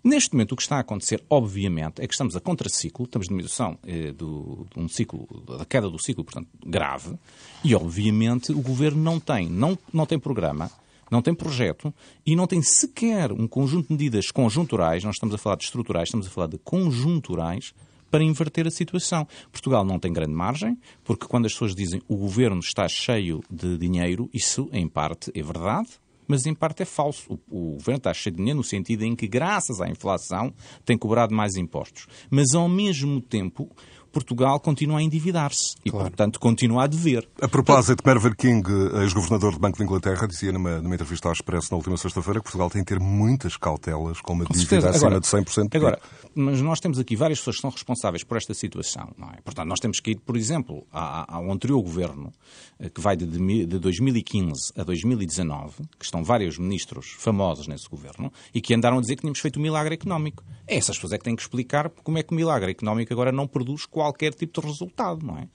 Neste 0.05 0.33
momento, 0.33 0.53
o 0.53 0.57
que 0.57 0.63
está 0.63 0.77
a 0.77 0.81
acontecer, 0.81 1.25
obviamente, 1.29 2.01
é 2.01 2.07
que 2.07 2.15
estamos 2.15 2.37
a 2.37 2.41
contraciclo, 2.41 3.05
estamos 3.05 3.29
numa 3.29 3.41
edição 3.41 3.77
eh, 3.85 4.13
do, 4.13 4.67
de 4.73 4.81
um 4.81 4.87
ciclo, 4.87 5.27
da 5.59 5.65
queda 5.65 5.91
do 5.91 6.01
ciclo, 6.01 6.23
portanto, 6.23 6.49
grave, 6.65 7.19
e 7.65 7.75
obviamente 7.75 8.53
o 8.53 8.61
governo 8.61 9.03
não 9.03 9.19
tem, 9.19 9.49
não, 9.49 9.77
não 9.93 10.07
tem 10.07 10.21
programa, 10.21 10.71
não 11.13 11.21
tem 11.21 11.35
projeto 11.35 11.93
e 12.25 12.35
não 12.35 12.47
tem 12.47 12.63
sequer 12.63 13.31
um 13.31 13.47
conjunto 13.47 13.89
de 13.89 13.93
medidas 13.93 14.31
conjunturais, 14.31 15.05
nós 15.05 15.17
estamos 15.17 15.35
a 15.35 15.39
falar 15.39 15.57
de 15.57 15.65
estruturais, 15.65 16.09
estamos 16.09 16.27
a 16.27 16.31
falar 16.31 16.47
de 16.47 16.57
conjunturais, 16.57 17.75
para 18.11 18.23
inverter 18.23 18.67
a 18.67 18.71
situação. 18.71 19.27
Portugal 19.51 19.87
não 19.87 19.99
tem 19.99 20.13
grande 20.13 20.35
margem, 20.35 20.79
porque 21.03 21.27
quando 21.27 21.47
as 21.47 21.53
pessoas 21.53 21.75
dizem 21.75 22.03
o 22.07 22.17
governo 22.17 22.61
está 22.61 22.87
cheio 22.87 23.43
de 23.51 23.79
dinheiro, 23.79 24.29
isso 24.35 24.69
em 24.71 24.87
parte 24.87 25.31
é 25.35 25.43
verdade, 25.43 25.89
mas 26.29 26.45
em 26.45 26.55
parte 26.55 26.83
é 26.83 26.87
falso. 26.87 27.39
O, 27.51 27.73
o, 27.73 27.73
governo 27.77 27.99
está 27.99 28.13
cheio 28.13 28.33
de 28.33 28.39
dinheiro 28.39 28.59
no 28.59 28.65
sentido 28.65 29.05
em 29.05 29.17
que, 29.17 29.27
graças 29.27 29.81
à 29.81 29.89
inflação, 29.89 30.53
tem 30.85 30.97
cobrado 30.97 31.35
mais 31.35 31.57
impostos. 31.57 32.07
Mas, 32.31 32.55
ao 32.55 32.69
mesmo 32.69 33.19
tempo, 33.21 33.71
Portugal 34.13 34.61
continua 34.61 34.99
a 34.99 35.03
endividar-se 35.03 35.75
e, 35.85 35.91
claro. 35.91 36.09
portanto, 36.09 36.39
continua 36.39 36.85
a 36.85 36.87
dever. 36.87 37.29
A 37.41 37.49
propósito, 37.49 38.03
Mervyn 38.07 38.35
King, 38.35 38.63
ex-governador 39.01 39.53
do 39.53 39.59
Banco 39.59 39.79
de 39.79 39.85
Inglaterra, 39.85 40.27
dizia 40.27 40.53
numa, 40.53 40.81
numa 40.81 40.95
entrevista 40.95 41.29
ao 41.29 41.33
Expresso 41.33 41.69
na 41.71 41.77
última 41.79 41.97
sexta-feira 41.97 42.41
que 42.41 42.45
Portugal 42.45 42.71
tem 42.71 42.85
que 42.85 42.95
ter 42.95 43.01
muitas 43.01 43.57
cautelas 43.57 44.21
com 44.21 44.35
uma 44.35 44.45
com 44.45 44.53
dívida 44.53 44.91
acima 44.91 45.19
de 45.19 45.27
100%. 45.27 45.75
Agora, 45.75 45.99
mas 46.35 46.61
nós 46.61 46.81
temos 46.81 46.99
aqui 46.99 47.17
várias 47.17 47.39
pessoas 47.39 47.57
que 47.57 47.63
são 47.63 47.71
responsáveis 47.71 48.25
por 48.25 48.37
esta 48.37 48.55
situação. 48.55 49.13
Não 49.17 49.29
é? 49.29 49.41
Portanto, 49.43 49.69
nós 49.69 49.81
temos 49.81 50.01
que 50.01 50.13
ir, 50.13 50.21
por 50.21 50.37
exemplo, 50.37 50.87
ao 50.91 51.51
anterior 51.51 51.81
governo, 51.83 52.33
eh, 52.79 52.89
que 52.89 53.01
vai 53.01 53.17
de, 53.17 53.27
de 53.27 53.79
2015 53.79 54.73
a 54.77 54.83
2019, 54.83 55.85
que 55.99 56.05
estão 56.05 56.23
vários 56.23 56.59
ministros 56.59 57.15
famosos 57.19 57.67
nesse 57.67 57.89
governo, 57.89 58.33
e 58.55 58.61
que 58.61 58.75
andaram 58.75 58.99
a 58.99 59.01
dizer 59.01 59.17
que 59.17 59.23
tínhamos 59.23 59.41
feito 59.41 59.59
um 59.59 59.63
milagre 59.63 59.95
económico. 59.95 60.43
Essas 60.67 60.97
pessoas 60.97 61.13
é 61.13 61.19
que 61.19 61.25
têm 61.25 61.37
que 61.37 61.43
explicar 61.43 61.91
como 62.03 62.19
é 62.19 62.23
que 62.23 62.33
o 62.33 62.37
milagre 62.37 62.71
económico 62.71 63.13
agora 63.13 63.33
não 63.33 63.47
produz 63.47 63.87
quase 63.87 64.02
qualquer 64.03 64.35
tipo 64.35 64.61
de 64.61 64.67
resultado, 64.67 65.25
não 65.25 65.39
é? 65.39 65.49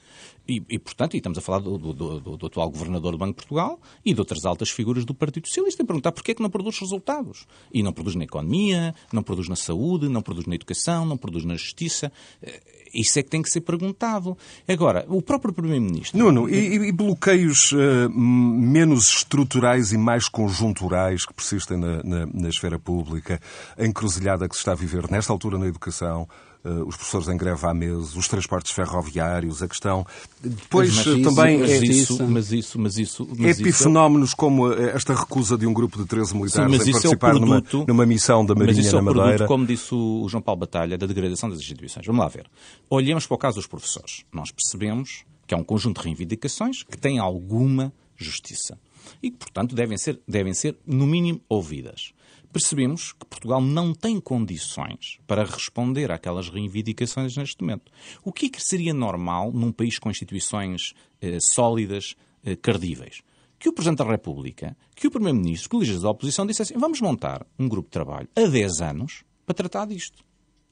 E, 0.47 0.63
e, 0.69 0.79
portanto, 0.79 1.15
e 1.15 1.17
estamos 1.17 1.37
a 1.37 1.41
falar 1.41 1.59
do, 1.59 1.77
do, 1.77 1.93
do, 1.93 2.37
do, 2.37 2.45
atual 2.45 2.69
governador 2.69 3.11
do 3.11 3.17
Banco 3.17 3.33
de 3.33 3.35
Portugal 3.35 3.79
e 4.05 4.13
de 4.13 4.19
outras 4.19 4.45
altas 4.45 4.69
figuras 4.69 5.03
do 5.03 5.13
Partido 5.13 5.47
Socialista, 5.47 5.83
a 5.83 5.85
perguntar 5.85 6.13
porquê 6.13 6.31
é 6.31 6.35
que 6.35 6.41
não 6.41 6.49
produz 6.49 6.79
resultados. 6.79 7.45
E 7.73 7.83
não 7.83 7.91
produz 7.91 8.15
na 8.15 8.23
economia, 8.23 8.95
não 9.11 9.21
produz 9.21 9.49
na 9.49 9.57
saúde, 9.57 10.07
não 10.07 10.21
produz 10.21 10.45
na 10.45 10.55
educação, 10.55 11.05
não 11.05 11.17
produz 11.17 11.43
na 11.43 11.55
justiça. 11.55 12.11
Eh, 12.41 12.61
isso 12.93 13.19
é 13.19 13.23
que 13.23 13.29
tem 13.29 13.41
que 13.41 13.49
ser 13.49 13.61
perguntado. 13.61 14.37
Agora, 14.65 15.05
o 15.09 15.21
próprio 15.21 15.53
Primeiro-Ministro. 15.53 16.17
Nuno, 16.17 16.49
e, 16.49 16.87
e 16.87 16.91
bloqueios 16.93 17.73
uh, 17.73 18.09
menos 18.09 19.09
estruturais 19.09 19.91
e 19.91 19.97
mais 19.97 20.29
conjunturais 20.29 21.25
que 21.25 21.33
persistem 21.33 21.77
na, 21.77 22.01
na, 22.03 22.25
na 22.25 22.47
esfera 22.47 22.79
pública, 22.79 23.41
a 23.77 23.85
encruzilhada 23.85 24.47
que 24.47 24.55
se 24.55 24.61
está 24.61 24.71
a 24.71 24.75
viver 24.75 25.11
nesta 25.11 25.33
altura 25.33 25.57
na 25.57 25.67
educação, 25.67 26.27
os 26.63 26.95
professores 26.95 27.27
em 27.27 27.37
greve 27.37 27.65
há 27.65 27.73
meses, 27.73 28.15
os 28.15 28.27
transportes 28.27 28.71
ferroviários, 28.71 29.63
a 29.63 29.67
questão. 29.67 30.05
Depois 30.41 30.93
mas 30.95 31.05
também. 31.05 31.59
Mas, 31.59 31.71
é, 31.71 31.77
isso, 31.77 32.27
mas 32.27 32.51
isso, 32.51 32.79
mas 32.79 32.97
isso. 32.97 33.27
Mas 33.37 33.59
epifenómenos 33.59 34.29
isso... 34.29 34.37
como 34.37 34.71
esta 34.73 35.13
recusa 35.13 35.57
de 35.57 35.65
um 35.65 35.73
grupo 35.73 35.97
de 35.97 36.05
13 36.05 36.35
militares 36.35 36.83
Sim, 36.83 36.89
em 36.89 36.91
participar 36.91 37.35
é 37.35 37.39
produto, 37.39 37.77
numa, 37.77 37.87
numa, 37.87 38.05
missão 38.05 38.45
da 38.45 38.53
Marinha 38.53 38.75
mas 38.75 38.85
isso 38.85 38.95
é 38.95 38.99
o 38.99 39.01
na 39.01 39.11
Madeira. 39.11 39.29
Produto, 39.29 39.47
como 39.47 39.65
disse 39.65 39.93
o 39.93 40.27
João 40.29 40.41
Paulo 40.41 40.59
Batalha, 40.59 40.97
da 40.97 41.05
degradação 41.05 41.49
das 41.49 41.59
instituições. 41.59 42.05
Vamos 42.05 42.21
lá 42.21 42.27
ver. 42.27 42.47
Olhemos 42.89 43.25
para 43.25 43.35
o 43.35 43.37
caso 43.37 43.55
dos 43.55 43.67
professores. 43.67 44.23
Nós 44.31 44.51
percebemos 44.51 45.23
que 45.45 45.53
há 45.53 45.57
um 45.57 45.63
conjunto 45.63 46.01
de 46.01 46.07
reivindicações 46.07 46.83
que 46.83 46.97
têm 46.97 47.19
alguma 47.19 47.93
justiça 48.17 48.77
e 49.21 49.31
que, 49.31 49.37
portanto, 49.37 49.75
devem 49.75 49.97
ser, 49.97 50.19
devem 50.27 50.53
ser 50.53 50.77
no 50.85 51.07
mínimo, 51.07 51.41
ouvidas 51.49 52.13
percebemos 52.57 53.13
que 53.13 53.25
Portugal 53.25 53.61
não 53.61 53.93
tem 53.93 54.19
condições 54.19 55.19
para 55.27 55.43
responder 55.43 56.11
àquelas 56.11 56.49
reivindicações 56.49 57.37
neste 57.37 57.61
momento. 57.61 57.91
O 58.23 58.33
que 58.33 58.47
é 58.47 58.49
que 58.49 58.61
seria 58.61 58.93
normal 58.93 59.51
num 59.51 59.71
país 59.71 59.99
com 59.99 60.09
instituições 60.09 60.93
eh, 61.21 61.37
sólidas, 61.39 62.15
eh, 62.43 62.55
credíveis? 62.55 63.21
Que 63.59 63.69
o 63.69 63.73
Presidente 63.73 63.99
da 63.99 64.09
República, 64.09 64.75
que 64.95 65.07
o 65.07 65.11
Primeiro-Ministro, 65.11 65.69
que 65.69 65.75
o 65.75 65.79
líderes 65.79 66.01
da 66.01 66.09
oposição 66.09 66.47
dissessem 66.47 66.77
vamos 66.77 66.99
montar 66.99 67.45
um 67.59 67.67
grupo 67.67 67.89
de 67.89 67.93
trabalho 67.93 68.27
há 68.35 68.47
10 68.47 68.81
anos 68.81 69.23
para 69.45 69.53
tratar 69.53 69.85
disto. 69.85 70.26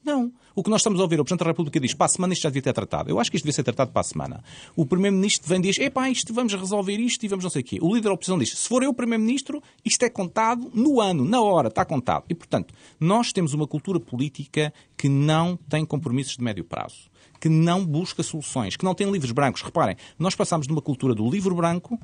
Não. 0.06 0.32
O 0.54 0.62
que 0.62 0.70
nós 0.70 0.82
estamos 0.82 1.00
a 1.00 1.02
ouvir, 1.02 1.18
o 1.18 1.24
Presidente 1.24 1.40
da 1.44 1.50
República 1.50 1.80
diz, 1.80 1.92
para 1.92 2.06
a 2.06 2.08
semana 2.08 2.32
isto 2.32 2.42
já 2.42 2.48
devia 2.48 2.62
ter 2.62 2.72
tratado. 2.72 3.10
Eu 3.10 3.18
acho 3.18 3.28
que 3.28 3.36
isto 3.36 3.42
devia 3.42 3.56
ser 3.56 3.64
tratado 3.64 3.90
para 3.90 4.02
a 4.02 4.04
semana. 4.04 4.44
O 4.76 4.86
Primeiro-Ministro 4.86 5.48
vem 5.48 5.58
e 5.58 5.62
diz, 5.62 5.78
epá, 5.80 6.08
isto, 6.08 6.32
vamos 6.32 6.54
resolver 6.54 6.96
isto 6.96 7.24
e 7.24 7.28
vamos 7.28 7.42
não 7.42 7.50
sei 7.50 7.62
o 7.62 7.64
quê. 7.64 7.78
O 7.82 7.92
líder 7.92 8.08
da 8.08 8.14
oposição 8.14 8.38
diz, 8.38 8.50
se 8.50 8.68
for 8.68 8.84
eu 8.84 8.90
o 8.90 8.94
Primeiro-Ministro, 8.94 9.60
isto 9.84 10.04
é 10.04 10.08
contado 10.08 10.70
no 10.72 11.00
ano, 11.00 11.24
na 11.24 11.40
hora, 11.40 11.66
está 11.66 11.84
contado. 11.84 12.24
E, 12.30 12.36
portanto, 12.36 12.72
nós 13.00 13.32
temos 13.32 13.52
uma 13.52 13.66
cultura 13.66 13.98
política 13.98 14.72
que 14.96 15.08
não 15.08 15.58
tem 15.68 15.84
compromissos 15.84 16.36
de 16.36 16.44
médio 16.44 16.62
prazo 16.62 17.10
que 17.38 17.50
não 17.50 17.84
busca 17.84 18.22
soluções, 18.22 18.76
que 18.76 18.84
não 18.84 18.94
tem 18.94 19.10
livros 19.10 19.30
brancos. 19.30 19.60
Reparem, 19.60 19.94
nós 20.18 20.34
passamos 20.34 20.66
de 20.66 20.72
uma 20.72 20.80
cultura 20.80 21.14
do 21.14 21.28
livro 21.28 21.54
branco 21.54 22.00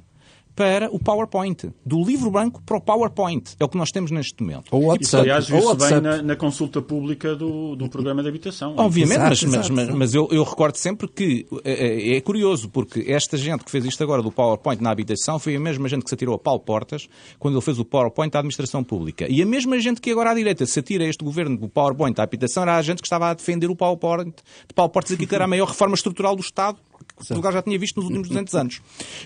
para 0.54 0.90
o 0.94 0.98
PowerPoint. 0.98 1.70
Do 1.84 2.04
livro 2.04 2.30
branco 2.30 2.62
para 2.64 2.76
o 2.76 2.80
PowerPoint. 2.80 3.54
É 3.58 3.64
o 3.64 3.68
que 3.68 3.76
nós 3.76 3.90
temos 3.90 4.10
neste 4.10 4.42
momento. 4.42 4.66
Ou 4.70 4.84
WhatsApp. 4.86 5.04
Isso, 5.04 5.16
aliás, 5.16 5.48
isso 5.48 5.76
vem 5.76 6.00
na, 6.00 6.22
na, 6.22 6.36
consulta 6.36 6.82
pública 6.82 7.34
do, 7.34 7.74
do 7.74 7.88
programa 7.88 8.22
de 8.22 8.28
habitação. 8.28 8.74
Obviamente, 8.76 9.16
exato, 9.16 9.30
mas, 9.30 9.42
exato. 9.42 9.72
mas, 9.72 9.88
mas, 9.88 10.14
eu, 10.14 10.28
eu, 10.30 10.42
recordo 10.42 10.76
sempre 10.76 11.08
que 11.08 11.46
é, 11.64 12.16
é, 12.16 12.20
curioso, 12.20 12.68
porque 12.68 13.04
esta 13.08 13.36
gente 13.36 13.64
que 13.64 13.70
fez 13.70 13.84
isto 13.84 14.02
agora 14.02 14.22
do 14.22 14.30
PowerPoint 14.30 14.82
na 14.82 14.90
habitação 14.90 15.38
foi 15.38 15.56
a 15.56 15.60
mesma 15.60 15.88
gente 15.88 16.02
que 16.02 16.08
se 16.08 16.14
atirou 16.14 16.34
a 16.34 16.38
Paulo 16.38 16.60
Portas 16.60 17.08
quando 17.38 17.54
ele 17.54 17.64
fez 17.64 17.78
o 17.78 17.84
PowerPoint 17.84 18.34
à 18.36 18.40
administração 18.40 18.84
pública. 18.84 19.26
E 19.28 19.42
a 19.42 19.46
mesma 19.46 19.78
gente 19.80 20.00
que 20.00 20.10
agora 20.10 20.30
à 20.30 20.34
direita 20.34 20.66
se 20.66 20.78
atira 20.78 21.04
a 21.04 21.08
este 21.08 21.24
governo 21.24 21.56
do 21.56 21.68
PowerPoint 21.68 22.18
à 22.20 22.24
habitação 22.24 22.62
era 22.62 22.76
a 22.76 22.82
gente 22.82 23.00
que 23.00 23.06
estava 23.06 23.30
a 23.30 23.34
defender 23.34 23.70
o 23.70 23.76
PowerPoint 23.76 24.34
de 24.68 24.74
Paulo 24.74 24.90
Portas 24.90 25.12
aqui 25.12 25.26
que 25.26 25.34
era 25.34 25.44
a 25.44 25.48
maior 25.48 25.68
reforma 25.68 25.94
estrutural 25.94 26.36
do 26.36 26.42
Estado 26.42 26.78
que 27.16 27.26
Portugal 27.26 27.52
já 27.52 27.62
tinha 27.62 27.78
visto 27.78 27.96
nos 27.96 28.06
últimos 28.06 28.28
200 28.28 28.54
anos. 28.54 28.80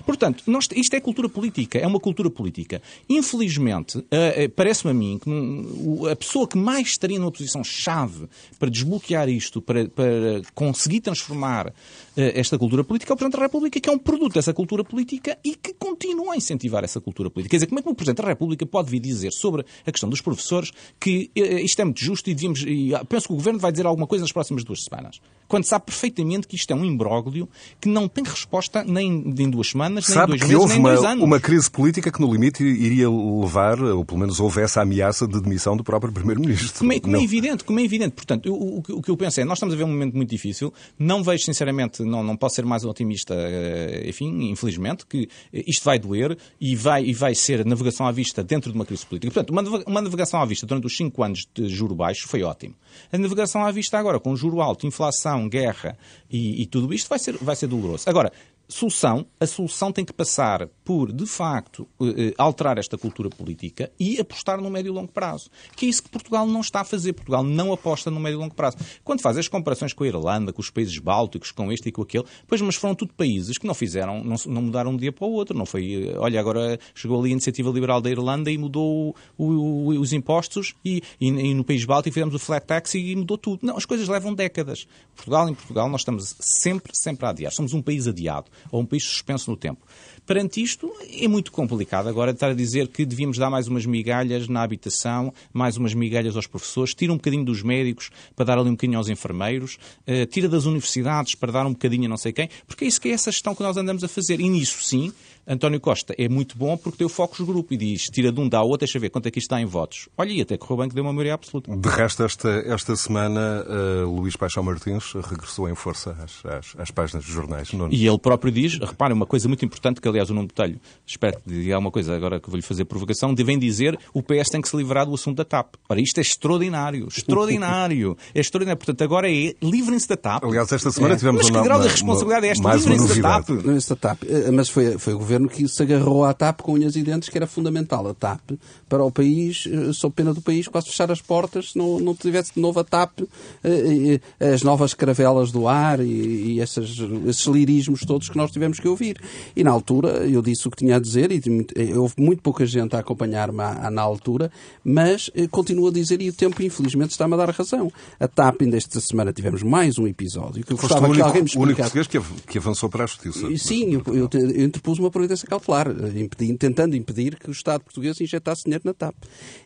Portanto, 0.05 0.45
nós, 0.47 0.69
isto 0.75 0.95
é 0.95 1.01
cultura 1.01 1.29
política, 1.29 1.79
é 1.79 1.87
uma 1.87 2.01
cultura 2.01 2.31
política. 2.31 2.83
Infelizmente, 3.09 3.99
uh, 3.99 4.03
uh, 4.03 4.51
parece-me 4.55 4.91
a 4.91 4.95
mim 4.95 5.19
que 5.23 6.11
a 6.11 6.17
pessoa 6.17 6.47
que 6.47 6.59
mais 6.59 6.89
estaria 6.89 7.19
numa 7.19 7.33
posição-chave 7.33 8.29
para 8.59 8.71
desbloquear 8.71 9.29
isto, 9.29 9.61
para, 9.63 9.89
para 9.89 10.43
conseguir 10.55 11.01
transformar 11.01 11.73
esta 12.17 12.59
cultura 12.59 12.83
política 12.83 13.13
é 13.13 13.15
o 13.15 13.17
Presidente 13.17 13.39
da 13.39 13.45
República, 13.45 13.81
que 13.81 13.89
é 13.89 13.93
um 13.93 13.99
produto 13.99 14.35
dessa 14.35 14.53
cultura 14.55 14.83
política 14.83 15.39
e 15.45 15.55
que 15.55 15.75
continua 15.75 16.35
a 16.35 16.37
incentivar 16.37 16.83
essa 16.85 17.01
cultura 17.01 17.31
política. 17.31 17.51
Quer 17.51 17.57
dizer, 17.57 17.67
como 17.67 17.81
é 17.81 17.83
que 17.83 17.89
o 17.89 17.95
Presidente 17.95 18.23
da 18.23 18.29
República 18.29 18.65
pode 18.67 18.91
vir 18.91 19.01
dizer 19.01 19.33
sobre 19.33 19.65
a 19.85 19.93
questão 19.93 20.09
dos 20.09 20.21
professores 20.21 20.73
que 20.99 21.31
isto 21.35 21.81
é 21.81 21.85
muito 21.85 22.03
justo 22.03 22.29
e 22.31 22.35
devíamos. 22.35 22.63
E 22.67 22.93
penso 23.09 23.29
que 23.29 23.33
o 23.33 23.37
Governo 23.37 23.59
vai 23.59 23.71
dizer 23.71 23.87
alguma 23.87 24.07
coisa 24.07 24.23
nas 24.23 24.33
próximas 24.33 24.65
duas 24.65 24.83
semanas, 24.85 25.21
quando 25.49 25.65
sabe 25.65 25.87
perfeitamente 25.87 26.47
que 26.47 26.57
isto 26.57 26.71
é 26.71 26.75
um 26.75 26.85
imbróglio 26.85 27.49
que 27.81 27.89
não 27.89 28.09
tem 28.09 28.25
resposta 28.25 28.83
nem 28.85 29.07
em 29.39 29.51
duas 29.51 29.69
semanas, 29.69 30.09
nem 30.09 30.19
em 30.19 30.27
dois 30.27 30.41
meses, 30.43 30.67
nem 30.69 30.79
em 30.79 30.83
dois 30.83 31.05
anos. 31.05 31.25
uma 31.25 31.41
crise 31.41 31.71
política 31.71 32.11
que, 32.11 32.21
no 32.21 32.33
limite, 32.33 32.63
iria 32.63 33.09
levar, 33.09 33.81
ou 33.81 34.05
pelo 34.05 34.21
menos 34.21 34.41
houve 34.41 34.61
essa 34.61 34.83
ameaça 34.83 35.27
de 35.27 35.41
demissão 35.41 35.77
do 35.77 35.85
próprio 35.85 36.13
Primeiro-Ministro. 36.13 36.79
Como, 36.79 36.93
é, 36.93 37.01
como 37.01 37.17
é, 37.17 37.23
evidente, 37.23 37.65
como 37.65 37.81
é 37.81 37.83
evidente. 37.85 38.13
Portanto, 38.13 38.53
o, 38.53 38.79
o, 38.79 38.99
o, 38.99 39.03
que 39.03 39.11
eu 39.11 39.17
penso 39.17 39.41
é, 39.41 39.45
nós 39.45 39.59
estamos 39.59 39.75
a 39.75 39.79
ver 39.79 39.85
um 39.85 39.89
momento 39.89 40.15
muito 40.17 40.31
difícil, 40.31 40.73
não 40.99 41.23
vejo, 41.23 41.45
sinceramente, 41.45 42.03
não, 42.07 42.23
não 42.23 42.37
posso 42.37 42.57
ser 42.57 42.65
mais 42.65 42.85
otimista, 42.85 43.35
eh, 43.35 44.05
enfim, 44.09 44.51
infelizmente, 44.51 45.07
que 45.07 45.29
isto 45.53 45.85
vai 45.85 45.99
doer 45.99 46.37
e 46.61 46.75
vai, 46.75 47.05
e 47.05 47.13
vai 47.13 47.35
ser 47.35 47.65
navegação 47.65 48.07
à 48.07 48.13
vista 48.13 48.43
dentro 48.43 48.71
de 48.71 48.79
uma 48.79 48.87
crise 48.87 49.05
política. 49.05 49.33
Portanto, 49.33 49.51
uma, 49.51 49.85
uma 49.87 50.01
navegação 50.01 50.41
à 50.41 50.45
vista 50.45 50.67
durante 50.67 50.87
os 50.87 50.97
cinco 50.97 51.23
anos 51.23 51.47
de 51.55 51.69
juro 51.69 51.95
baixo 51.95 52.27
foi 52.29 52.43
ótimo. 52.43 52.75
A 53.13 53.19
navegação 53.19 53.65
à 53.65 53.71
vista 53.71 53.99
agora, 53.99 54.19
com 54.19 54.35
juro 54.37 54.61
alto, 54.61 54.87
inflação, 54.87 55.49
guerra 55.49 55.97
e, 56.31 56.63
e 56.63 56.67
tudo 56.67 56.93
isto, 56.95 57.09
vai 57.09 57.19
ser, 57.19 57.37
vai 57.39 57.57
ser 57.57 57.67
doloroso. 57.67 58.09
Agora, 58.09 58.33
solução, 58.69 59.27
a 59.39 59.47
solução 59.47 59.93
tem 59.93 60.05
que 60.05 60.13
passar 60.13 60.69
por, 60.85 61.13
de 61.13 61.27
facto, 61.27 61.87
eh, 62.01 62.29
eh, 62.29 62.35
alterar 62.37 62.79
esta 62.79 62.99
cultura 62.99 63.31
política 63.31 63.91
e 63.99 64.19
apostar 64.21 64.61
no 64.61 64.71
médio 64.71 64.91
e 64.91 64.95
longo 64.95 65.11
prazo. 65.11 65.51
Que 65.77 65.87
é 65.87 65.89
isso 65.89 66.03
que 66.03 66.09
Portugal 66.09 66.47
não 66.47 66.61
está 66.61 66.81
a 66.81 66.85
fazer. 66.85 67.13
Portugal 67.13 67.43
não 67.43 67.73
aposta 67.73 68.11
no 68.11 68.21
médio 68.21 68.39
e 68.39 68.41
longo 68.41 68.55
prazo. 68.55 68.77
Quando 69.05 69.21
faz 69.21 69.39
as 69.39 69.49
comparações 69.49 69.93
com 69.93 70.05
a 70.05 70.07
Irlanda, 70.07 70.53
com 70.53 70.61
os 70.61 70.71
países 70.71 70.99
bálticos, 70.99 71.51
com 71.51 71.73
este 71.73 71.89
e 71.89 71.93
com 71.93 72.03
aquele, 72.03 72.25
pois, 72.47 72.61
mas 72.61 72.75
foram 72.75 72.95
tudo 72.95 73.13
países 73.15 73.59
que 73.59 73.67
não 73.67 73.75
fizeram, 73.75 74.23
não, 74.23 74.37
não 74.47 74.63
mudaram 74.63 74.91
de 74.91 74.97
um 74.97 74.99
dia 74.99 75.13
para 75.13 75.27
o 75.27 75.31
outro. 75.31 75.57
Não 75.57 75.67
foi, 75.67 76.09
eh, 76.09 76.19
olha, 76.19 76.41
agora 76.41 76.79
chegou 76.95 77.21
ali 77.21 77.31
a 77.31 77.33
iniciativa 77.33 77.71
liberal 77.71 78.01
da 78.01 78.11
Irlanda 78.11 78.51
e 78.51 78.59
mudou 78.59 79.15
o, 79.39 79.45
o, 79.45 79.89
os 80.01 80.13
impostos 80.13 80.75
e, 80.85 81.03
e, 81.21 81.29
e, 81.29 81.55
no 81.55 81.65
país 81.65 81.85
báltico 81.85 82.15
fizemos 82.15 82.35
o 82.35 82.39
flat 82.39 82.67
tax 82.67 82.95
e 82.95 83.15
mudou 83.15 83.39
tudo. 83.39 83.61
Não, 83.65 83.77
as 83.77 83.85
coisas 83.85 84.09
levam 84.09 84.35
décadas. 84.35 84.87
Portugal, 85.15 85.49
em 85.49 85.55
Portugal, 85.55 85.89
nós 85.89 86.01
estamos 86.01 86.35
sempre, 86.41 86.93
sempre 86.95 87.27
a 87.27 87.31
adiar. 87.31 87.53
Somos 87.53 87.73
um 87.73 87.83
país 87.83 88.07
adiado 88.07 88.51
ou 88.71 88.81
um 88.81 88.87
país 88.87 89.05
suspenso 89.05 89.51
no 89.51 89.57
tempo. 89.57 89.87
Perante 90.27 90.61
isto, 90.61 90.93
é 91.09 91.29
muito 91.29 91.53
complicado 91.53 92.09
agora 92.09 92.33
estar 92.33 92.51
a 92.51 92.55
dizer 92.55 92.89
que 92.89 93.07
devíamos 93.07 93.39
dar 93.39 93.49
mais 93.49 93.69
umas 93.69 93.87
migalhas 93.87 94.49
na 94.49 94.63
habitação, 94.63 95.33
mais 95.53 95.77
umas 95.77 95.95
migalhas 95.95 96.35
aos 96.35 96.49
professores, 96.49 96.95
tira 96.95 97.13
um 97.13 97.17
bocadinho 97.17 97.45
dos 97.45 97.63
médicos 97.63 98.11
para 98.35 98.45
dar 98.45 98.59
ali 98.59 98.69
um 98.69 98.73
bocadinho 98.73 98.99
aos 98.99 99.09
enfermeiros, 99.09 99.79
uh, 100.07 100.27
tira 100.27 100.49
das 100.49 100.65
universidades 100.65 101.37
para 101.37 101.53
dar 101.53 101.65
um 101.65 101.73
bocadinho 101.73 102.07
a 102.07 102.09
não 102.09 102.17
sei 102.17 102.33
quem, 102.33 102.49
porque 102.67 102.85
é 102.85 102.89
isso 102.89 103.01
que 103.01 103.09
é 103.09 103.13
essa 103.13 103.31
gestão 103.31 103.55
que 103.55 103.63
nós 103.63 103.77
andamos 103.77 104.03
a 104.03 104.09
fazer. 104.09 104.41
E 104.41 104.49
nisso, 104.49 104.83
sim, 104.83 105.13
António 105.47 105.81
Costa 105.81 106.15
é 106.19 106.29
muito 106.29 106.59
bom 106.59 106.77
porque 106.77 106.99
tem 106.99 107.07
o 107.07 107.11
focus 107.11 107.41
grupo 107.47 107.73
e 107.73 107.77
diz, 107.77 108.11
tira 108.11 108.33
de 108.33 108.41
um, 108.41 108.49
dá 108.49 108.63
outro, 108.63 108.79
deixa 108.79 108.99
ver 108.99 109.11
quanto 109.11 109.27
é 109.27 109.31
que 109.31 109.39
isto 109.39 109.47
está 109.47 109.61
em 109.61 109.65
votos. 109.65 110.09
Olha, 110.19 110.31
e 110.31 110.41
até 110.41 110.57
correu 110.57 110.79
bem 110.79 110.89
que 110.89 110.95
deu 110.95 111.05
uma 111.05 111.13
maioria 111.13 111.35
absoluta. 111.35 111.75
De 111.77 111.89
resto, 111.89 112.25
esta, 112.25 112.49
esta 112.67 112.97
semana, 112.97 113.65
uh, 113.65 114.11
Luís 114.11 114.35
Paixão 114.37 114.63
Martins 114.63 115.13
regressou 115.13 115.69
em 115.69 115.75
força 115.75 116.17
às, 116.23 116.45
às, 116.45 116.75
às 116.77 116.91
páginas 116.91 117.25
dos 117.25 117.33
jornais. 117.33 117.73
Não... 117.73 117.89
E 117.91 118.07
ele 118.07 118.19
próprio 118.19 118.51
diz, 118.51 118.79
reparem, 118.79 119.17
uma 119.17 119.27
coisa 119.27 119.47
muito 119.47 119.65
importante, 119.65 120.01
que 120.01 120.09
aliás 120.09 120.31
o 120.31 120.35
Nuno 120.35 120.49
Botelho, 120.49 120.81
espero 121.07 121.39
que 121.41 121.49
diga 121.49 121.75
alguma 121.75 121.93
coisa 121.93 122.15
agora 122.15 122.41
que 122.41 122.51
vou-lhe 122.51 122.63
fazer 122.63 122.85
provocação, 122.85 123.33
devem 123.33 123.59
dizer 123.59 123.99
o 124.13 124.23
PS 124.23 124.51
tem 124.51 124.61
que 124.61 124.69
se 124.69 124.77
livrar 124.77 125.07
do 125.07 125.15
assunto 125.15 125.37
da 125.37 125.45
TAP. 125.45 125.75
Ora, 125.89 126.01
isto 126.01 126.19
é 126.19 126.23
extraordinário, 126.23 127.07
extraordinário. 127.09 128.17
é 128.35 128.41
extraordinário. 128.41 128.79
Portanto, 128.79 129.03
agora 129.03 129.31
é 129.31 129.55
livrem-se 129.63 130.09
da 130.09 130.17
TAP. 130.17 130.45
Aliás, 130.45 130.73
esta 130.73 130.91
semana 130.91 131.15
é. 131.15 131.17
tivemos 131.17 131.43
Mas 131.43 131.51
que 131.51 131.57
uma, 131.57 131.63
grau 131.63 131.81
de 131.81 131.89
responsabilidade 131.89 132.47
é 132.47 132.51
esta? 132.51 132.75
Livrem-se 132.75 133.21
da 133.21 133.41
TAP. 133.41 133.49
Da 133.89 133.97
TAP. 133.97 134.23
Eh, 134.25 134.51
mas 134.51 134.69
foi, 134.69 134.99
foi 134.99 135.15
o 135.15 135.19
governo 135.19 135.36
que 135.49 135.69
se 135.69 135.83
agarrou 135.83 136.25
à 136.25 136.33
TAP 136.33 136.61
com 136.63 136.73
unhas 136.73 136.97
e 136.97 137.03
dentes, 137.03 137.29
que 137.29 137.37
era 137.37 137.47
fundamental. 137.47 138.07
A 138.09 138.15
TAP 138.15 138.53
para 138.89 139.05
o 139.05 139.11
país, 139.11 139.69
eh, 139.71 139.93
sob 139.93 140.15
pena 140.15 140.33
do 140.33 140.41
país, 140.41 140.69
quase 140.69 140.89
fechar 140.89 141.11
as 141.11 141.21
portas 141.21 141.73
se 141.73 141.79
não, 141.79 141.99
não 141.99 142.15
tivesse 142.15 142.55
de 142.55 142.61
novo 142.61 142.81
a 142.81 142.85
TAP, 142.85 143.21
eh, 143.65 144.21
as 144.41 144.63
novas 144.63 144.95
caravelas 144.95 145.51
do 145.51 145.69
ar 145.69 146.01
e, 146.01 146.05
e 146.07 146.61
esses, 146.61 146.99
esses 147.27 147.47
lirismos 147.47 148.01
todos 148.01 148.29
que 148.29 148.37
nós 148.37 148.51
tivemos 148.51 148.79
que 148.79 148.89
ouvir. 148.89 149.21
E 149.55 149.63
na 149.65 149.71
altura 149.71 150.27
eu 150.27 150.41
disse 150.41 150.67
o 150.69 150.71
que 150.71 150.77
tinha 150.77 150.97
a 150.97 150.99
dizer 150.99 151.33
e 151.33 151.41
eh, 151.75 151.97
houve 151.97 152.15
muito 152.19 152.43
pouca 152.43 152.65
gente 152.65 152.95
a 152.97 153.01
acompanhar-me 153.01 153.57
na 153.91 154.03
altura, 154.03 154.51
mas 154.85 155.31
continuo 155.51 155.89
a 155.89 155.93
dizer 155.93 156.21
e 156.23 156.29
o 156.29 156.33
tempo 156.33 156.63
infelizmente 156.63 157.11
está-me 157.11 157.35
a 157.35 157.37
dar 157.37 157.51
razão. 157.51 157.93
A 158.19 158.29
TAP, 158.29 158.63
ainda 158.63 158.77
esta 158.77 159.01
semana 159.01 159.33
tivemos 159.33 159.63
mais 159.63 159.99
um 159.99 160.07
episódio 160.07 160.65
que 160.65 160.73
eu 160.73 160.77
gostava 160.77 161.13
que 161.13 161.21
alguém 161.21 161.43
me 161.43 161.51
o 161.57 161.61
único 161.61 161.81
português 161.81 162.07
que, 162.47 162.59
avançou 162.59 162.89
para 162.89 163.05
a 163.05 163.07
justiça. 163.07 163.47
Sim, 163.57 163.95
eu, 163.95 164.03
eu, 164.15 164.29
eu 164.33 164.65
interpus 164.65 164.99
uma 164.99 165.11
providência 165.27 165.47
cautelar, 165.49 165.89
eh, 165.89 166.21
impedi, 166.21 166.57
tentando 166.57 166.97
impedir 166.97 167.37
que 167.37 167.49
o 167.49 167.53
Estado 167.53 167.83
português 167.83 168.21
injetasse 168.21 168.65
dinheiro 168.65 168.83
na 168.85 168.95
TAP. 168.95 169.15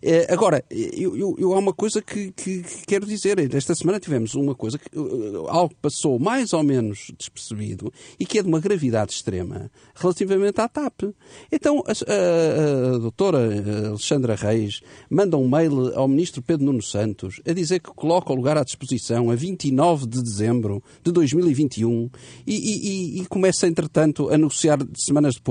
É, 0.02 0.32
agora, 0.32 0.64
eu, 0.70 1.16
eu, 1.16 1.36
eu, 1.38 1.52
há 1.54 1.58
uma 1.58 1.72
coisa 1.72 2.00
que, 2.00 2.32
que, 2.32 2.62
que, 2.62 2.86
quero 2.86 3.06
dizer. 3.06 3.38
Esta 3.54 3.74
semana 3.74 4.00
tivemos 4.00 4.34
uma 4.34 4.54
coisa, 4.54 4.78
que, 4.78 4.88
algo 5.48 5.70
que 5.70 5.80
passou 5.80 6.18
mais 6.18 6.52
ou 6.52 6.62
menos 6.62 7.12
despercebido 7.18 7.92
e 8.18 8.24
que 8.24 8.38
é 8.38 8.42
de 8.42 8.48
uma 8.48 8.60
gravidade 8.60 9.12
extrema 9.12 9.70
relativamente 9.94 10.60
à 10.60 10.68
TAP. 10.68 11.02
Então, 11.52 11.84
a, 11.86 11.92
a, 11.92 12.94
a 12.94 12.98
doutora 12.98 13.88
Alexandra 13.88 14.34
Reis 14.34 14.80
manda 15.08 15.36
um 15.36 15.48
mail 15.48 15.94
ao 15.94 16.08
ministro 16.08 16.42
Pedro 16.42 16.66
Nuno 16.66 16.82
Santos 16.82 17.40
a 17.46 17.52
dizer 17.52 17.80
que 17.80 17.90
coloca 17.90 18.32
o 18.32 18.36
lugar 18.36 18.56
à 18.56 18.64
disposição 18.64 19.30
a 19.30 19.34
29 19.34 20.06
de 20.06 20.22
dezembro 20.22 20.82
de 21.02 21.12
2021 21.12 22.10
e, 22.46 22.54
e, 22.54 23.20
e 23.20 23.26
começa, 23.26 23.66
entretanto, 23.66 24.30
a 24.30 24.38
negociar 24.38 24.78
semanas 24.94 25.34
depois 25.34 25.49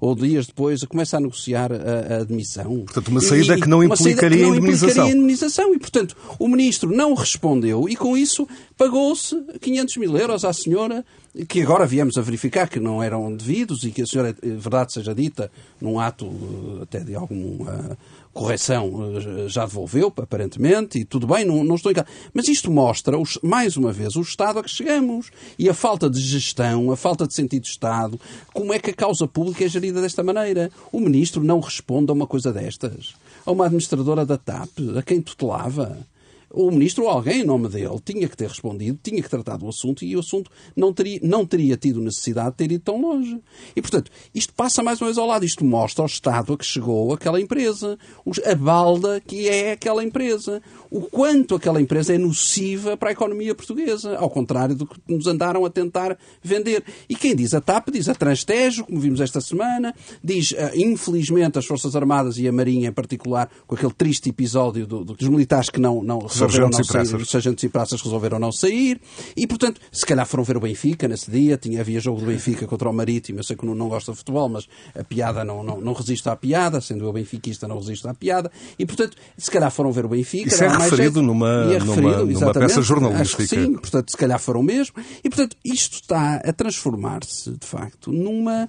ou 0.00 0.14
dias 0.14 0.46
depois, 0.46 0.84
começa 0.84 1.16
a 1.16 1.20
negociar 1.20 1.72
a, 1.72 2.14
a 2.14 2.16
admissão. 2.22 2.80
Portanto, 2.80 3.08
uma 3.08 3.20
saída 3.20 3.56
e, 3.56 3.60
que 3.60 3.68
não 3.68 3.82
implicaria 3.82 4.38
que 4.38 4.42
não 4.42 4.54
indemnização. 4.54 4.88
Implicaria 4.88 5.12
indemnização. 5.12 5.74
E, 5.74 5.78
portanto, 5.78 6.16
o 6.38 6.48
ministro 6.48 6.90
não 6.90 7.14
respondeu 7.14 7.88
e, 7.88 7.96
com 7.96 8.16
isso, 8.16 8.46
pagou-se 8.76 9.36
500 9.60 9.96
mil 9.96 10.16
euros 10.16 10.44
à 10.44 10.52
senhora 10.52 11.04
que 11.48 11.62
agora 11.62 11.86
viemos 11.86 12.18
a 12.18 12.22
verificar 12.22 12.68
que 12.68 12.80
não 12.80 13.02
eram 13.02 13.34
devidos 13.34 13.84
e 13.84 13.90
que 13.90 14.02
a 14.02 14.06
senhora, 14.06 14.30
eh, 14.30 14.48
verdade 14.56 14.92
seja 14.92 15.14
dita, 15.14 15.50
num 15.80 16.00
ato 16.00 16.26
eh, 16.26 16.82
até 16.82 17.00
de 17.00 17.14
alguma 17.14 17.96
correção, 18.32 19.12
eh, 19.16 19.48
já 19.48 19.66
devolveu, 19.66 20.12
aparentemente, 20.16 20.98
e 20.98 21.04
tudo 21.04 21.26
bem, 21.26 21.44
não, 21.44 21.64
não 21.64 21.74
estou 21.74 21.90
em 21.90 21.94
casa. 21.94 22.06
Mas 22.32 22.48
isto 22.48 22.70
mostra, 22.70 23.16
mais 23.42 23.76
uma 23.76 23.92
vez, 23.92 24.16
o 24.16 24.20
estado 24.20 24.58
a 24.58 24.62
que 24.62 24.70
chegamos 24.70 25.30
e 25.58 25.68
a 25.68 25.74
falta 25.74 26.08
de 26.08 26.20
gestão, 26.20 26.90
a 26.90 26.96
falta 26.96 27.26
de 27.26 27.34
sentido 27.34 27.62
de 27.62 27.68
Estado, 27.68 28.20
como 28.52 28.72
é 28.72 28.78
que 28.78 28.90
a 28.90 28.94
causa 28.94 29.26
pública 29.26 29.64
é 29.64 29.68
gerida 29.68 30.00
desta 30.00 30.22
maneira. 30.22 30.70
O 30.92 31.00
ministro 31.00 31.42
não 31.42 31.60
responde 31.60 32.10
a 32.10 32.14
uma 32.14 32.26
coisa 32.26 32.52
destas. 32.52 33.14
A 33.44 33.52
uma 33.52 33.66
administradora 33.66 34.24
da 34.24 34.36
TAP, 34.36 34.70
a 34.96 35.02
quem 35.02 35.20
tutelava 35.20 35.98
o 36.52 36.70
ministro 36.70 37.04
ou 37.04 37.10
alguém 37.10 37.40
em 37.40 37.44
nome 37.44 37.68
dele 37.68 38.00
tinha 38.04 38.28
que 38.28 38.36
ter 38.36 38.48
respondido, 38.48 38.98
tinha 39.02 39.22
que 39.22 39.28
tratar 39.28 39.56
do 39.56 39.68
assunto 39.68 40.04
e 40.04 40.16
o 40.16 40.20
assunto 40.20 40.50
não 40.74 40.92
teria, 40.92 41.20
não 41.22 41.46
teria 41.46 41.76
tido 41.76 42.00
necessidade 42.00 42.50
de 42.50 42.56
ter 42.56 42.72
ido 42.72 42.82
tão 42.82 43.00
longe. 43.00 43.40
E, 43.74 43.80
portanto, 43.80 44.10
isto 44.34 44.52
passa 44.54 44.82
mais 44.82 45.00
uma 45.00 45.06
vez 45.06 45.18
ao 45.18 45.26
lado. 45.26 45.44
Isto 45.44 45.64
mostra 45.64 46.02
ao 46.02 46.06
Estado 46.06 46.52
a 46.52 46.58
que 46.58 46.64
chegou 46.64 47.12
aquela 47.12 47.40
empresa, 47.40 47.98
a 48.44 48.54
balda 48.54 49.20
que 49.20 49.48
é 49.48 49.72
aquela 49.72 50.02
empresa, 50.02 50.60
o 50.90 51.02
quanto 51.02 51.54
aquela 51.54 51.80
empresa 51.80 52.14
é 52.14 52.18
nociva 52.18 52.96
para 52.96 53.10
a 53.10 53.12
economia 53.12 53.54
portuguesa, 53.54 54.16
ao 54.16 54.28
contrário 54.28 54.74
do 54.74 54.86
que 54.86 54.98
nos 55.08 55.26
andaram 55.26 55.64
a 55.64 55.70
tentar 55.70 56.18
vender. 56.42 56.82
E 57.08 57.14
quem 57.14 57.34
diz 57.34 57.54
a 57.54 57.60
TAP 57.60 57.90
diz 57.90 58.08
a 58.08 58.14
Transtejo, 58.14 58.84
como 58.84 58.98
vimos 58.98 59.20
esta 59.20 59.40
semana, 59.40 59.94
diz, 60.22 60.54
ah, 60.58 60.72
infelizmente, 60.74 61.58
as 61.58 61.66
Forças 61.66 61.94
Armadas 61.94 62.38
e 62.38 62.48
a 62.48 62.52
Marinha 62.52 62.88
em 62.88 62.92
particular, 62.92 63.48
com 63.66 63.74
aquele 63.74 63.92
triste 63.92 64.30
episódio 64.30 64.86
do, 64.86 65.04
do, 65.04 65.14
dos 65.14 65.28
militares 65.28 65.70
que 65.70 65.80
não, 65.80 66.02
não 66.02 66.28
resolveram 66.40 66.70
não 66.70 66.84
sair, 66.84 67.16
os 67.16 67.30
sargentos 67.30 67.64
e 67.64 67.68
praças 67.68 68.00
resolveram 68.00 68.38
não 68.38 68.52
sair, 68.52 69.00
e 69.36 69.46
portanto, 69.46 69.80
se 69.92 70.04
calhar 70.06 70.26
foram 70.26 70.44
ver 70.44 70.56
o 70.56 70.60
Benfica 70.60 71.06
nesse 71.08 71.30
dia, 71.30 71.56
tinha, 71.56 71.80
havia 71.80 72.00
jogo 72.00 72.20
do 72.20 72.26
Benfica 72.26 72.66
contra 72.66 72.88
o 72.88 72.92
Marítimo, 72.92 73.38
eu 73.38 73.44
sei 73.44 73.56
que 73.56 73.66
não, 73.66 73.74
não 73.74 73.88
gosta 73.88 74.12
de 74.12 74.18
futebol, 74.18 74.48
mas 74.48 74.66
a 74.98 75.04
piada 75.04 75.44
não, 75.44 75.62
não, 75.62 75.80
não 75.80 75.92
resiste 75.92 76.28
à 76.28 76.36
piada, 76.36 76.80
sendo 76.80 77.04
eu 77.04 77.12
benfiquista 77.12 77.66
não 77.66 77.78
resisto 77.78 78.08
à 78.08 78.14
piada, 78.14 78.50
e 78.78 78.86
portanto, 78.86 79.16
se 79.36 79.50
calhar 79.50 79.70
foram 79.70 79.92
ver 79.92 80.04
o 80.04 80.08
Benfica. 80.08 80.48
Isso 80.48 80.64
é 80.64 80.68
referido 80.68 81.22
numa, 81.22 81.72
é 81.72 81.78
referido, 81.78 82.24
numa, 82.24 82.24
numa 82.24 82.52
peça 82.52 82.82
jornalística. 82.82 83.46
sim, 83.46 83.72
portanto, 83.74 84.10
se 84.10 84.16
calhar 84.16 84.38
foram 84.38 84.62
mesmo, 84.62 84.94
e 85.22 85.28
portanto, 85.28 85.56
isto 85.64 85.94
está 85.94 86.36
a 86.36 86.52
transformar-se, 86.52 87.50
de 87.50 87.66
facto, 87.66 88.12
numa 88.12 88.68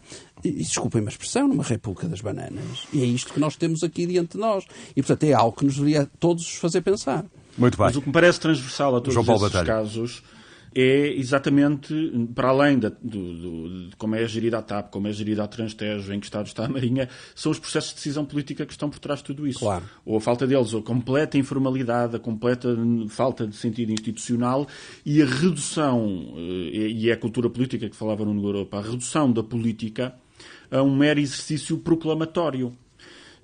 desculpem 0.49 1.05
a 1.05 1.09
expressão, 1.09 1.47
numa 1.47 1.63
república 1.63 2.07
das 2.07 2.21
bananas. 2.21 2.87
E 2.91 3.01
é 3.01 3.05
isto 3.05 3.33
que 3.33 3.39
nós 3.39 3.55
temos 3.55 3.83
aqui 3.83 4.07
diante 4.07 4.33
de 4.33 4.37
nós. 4.39 4.65
E, 4.95 5.01
portanto, 5.01 5.23
é 5.23 5.33
algo 5.33 5.55
que 5.55 5.65
nos 5.65 5.75
deveria 5.75 6.09
todos 6.19 6.55
fazer 6.55 6.81
pensar. 6.81 7.25
Muito 7.57 7.77
bem. 7.77 7.87
Mas 7.87 7.95
o 7.95 8.01
que 8.01 8.07
me 8.07 8.13
parece 8.13 8.39
transversal 8.39 8.95
a 8.95 9.01
todos 9.01 9.15
esses 9.15 9.61
casos 9.63 10.23
é 10.73 11.13
exatamente, 11.15 11.93
para 12.33 12.47
além 12.47 12.79
da, 12.79 12.89
do, 12.89 13.33
do, 13.33 13.89
de 13.89 13.95
como 13.97 14.15
é 14.15 14.25
gerida 14.25 14.59
a 14.59 14.61
TAP, 14.61 14.89
como 14.89 15.07
é 15.07 15.11
gerida 15.11 15.43
a 15.43 15.47
Transtejo, 15.47 16.13
em 16.13 16.19
que 16.19 16.25
estado 16.25 16.45
está 16.47 16.65
a 16.65 16.69
Marinha, 16.69 17.09
são 17.35 17.51
os 17.51 17.59
processos 17.59 17.89
de 17.89 17.95
decisão 17.97 18.23
política 18.23 18.65
que 18.65 18.71
estão 18.71 18.89
por 18.89 18.99
trás 18.99 19.19
de 19.19 19.25
tudo 19.25 19.45
isso. 19.45 19.59
Claro. 19.59 19.83
Ou 20.05 20.17
a 20.17 20.21
falta 20.21 20.47
deles, 20.47 20.73
ou 20.73 20.79
a 20.79 20.83
completa 20.83 21.37
informalidade, 21.37 22.15
a 22.15 22.19
completa 22.19 22.69
falta 23.09 23.45
de 23.45 23.55
sentido 23.55 23.91
institucional 23.91 24.65
e 25.05 25.21
a 25.21 25.25
redução, 25.25 26.33
eh, 26.37 26.87
e 26.87 27.09
é 27.09 27.13
a 27.13 27.17
cultura 27.17 27.49
política 27.49 27.89
que 27.89 27.95
falava 27.95 28.23
no 28.23 28.41
Europa, 28.41 28.77
a 28.77 28.81
redução 28.81 29.29
da 29.31 29.43
política 29.43 30.15
a 30.71 30.81
um 30.81 30.95
mero 30.95 31.19
exercício 31.19 31.77
proclamatório 31.77 32.71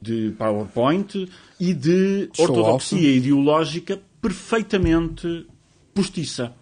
de 0.02 0.34
PowerPoint 0.38 1.28
e 1.60 1.74
de 1.74 2.30
ortodoxia 2.38 3.12
ideológica 3.12 4.00
perfeitamente 4.22 5.48
postiça. 5.94 6.54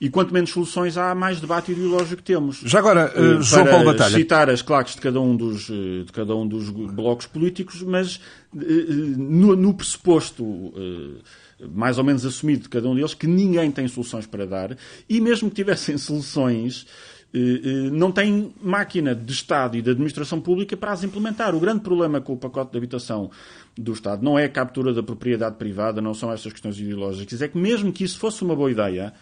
E 0.00 0.08
quanto 0.08 0.32
menos 0.32 0.50
soluções 0.50 0.96
há, 0.96 1.12
mais 1.12 1.40
debate 1.40 1.72
ideológico 1.72 2.22
temos. 2.22 2.60
Já 2.64 2.78
agora, 2.78 3.12
uh, 3.20 3.42
João 3.42 3.66
Paulo 3.66 3.84
Batalha. 3.86 4.16
citar 4.16 4.48
as 4.48 4.62
claques 4.62 4.94
de 4.94 5.00
cada 5.00 5.20
um 5.20 5.36
dos, 5.36 5.64
de 5.64 6.06
cada 6.12 6.36
um 6.36 6.46
dos 6.46 6.70
blocos 6.70 7.26
políticos, 7.26 7.82
mas 7.82 8.20
no, 8.52 9.56
no, 9.56 9.74
pressuposto 9.74 10.72
mais 11.60 11.98
ou 11.98 12.04
menos 12.04 12.24
assumido 12.24 12.62
de 12.62 12.68
cada 12.68 12.88
um 12.88 12.94
deles 12.94 13.14
que 13.14 13.26
ninguém 13.26 13.70
tem 13.70 13.88
soluções 13.88 14.26
para 14.26 14.46
dar 14.46 14.76
e 15.08 15.20
mesmo 15.20 15.48
que 15.50 15.56
tivessem 15.56 15.98
soluções 15.98 16.86
eh, 16.86 16.86
eh, 16.86 17.07
não 17.92 18.10
tem 18.10 18.52
máquina 18.62 19.14
de 19.14 19.32
Estado 19.32 19.76
e 19.76 19.82
de 19.82 19.90
administração 19.90 20.40
pública 20.40 20.76
para 20.76 20.92
as 20.92 21.04
implementar. 21.04 21.54
O 21.54 21.60
grande 21.60 21.80
problema 21.80 22.20
com 22.20 22.32
o 22.32 22.36
pacote 22.36 22.72
de 22.72 22.78
habitação 22.78 23.30
do 23.76 23.92
Estado 23.92 24.22
não 24.22 24.38
é 24.38 24.44
a 24.44 24.48
captura 24.48 24.92
da 24.92 25.02
propriedade 25.02 25.56
privada, 25.56 26.00
não 26.00 26.14
são 26.14 26.32
essas 26.32 26.52
questões 26.52 26.78
ideológicas, 26.78 27.42
é 27.42 27.48
que 27.48 27.58
mesmo 27.58 27.92
que 27.92 28.04
isso 28.04 28.18
fosse 28.18 28.42
uma 28.42 28.56
boa 28.56 28.70
ideia, 28.70 29.12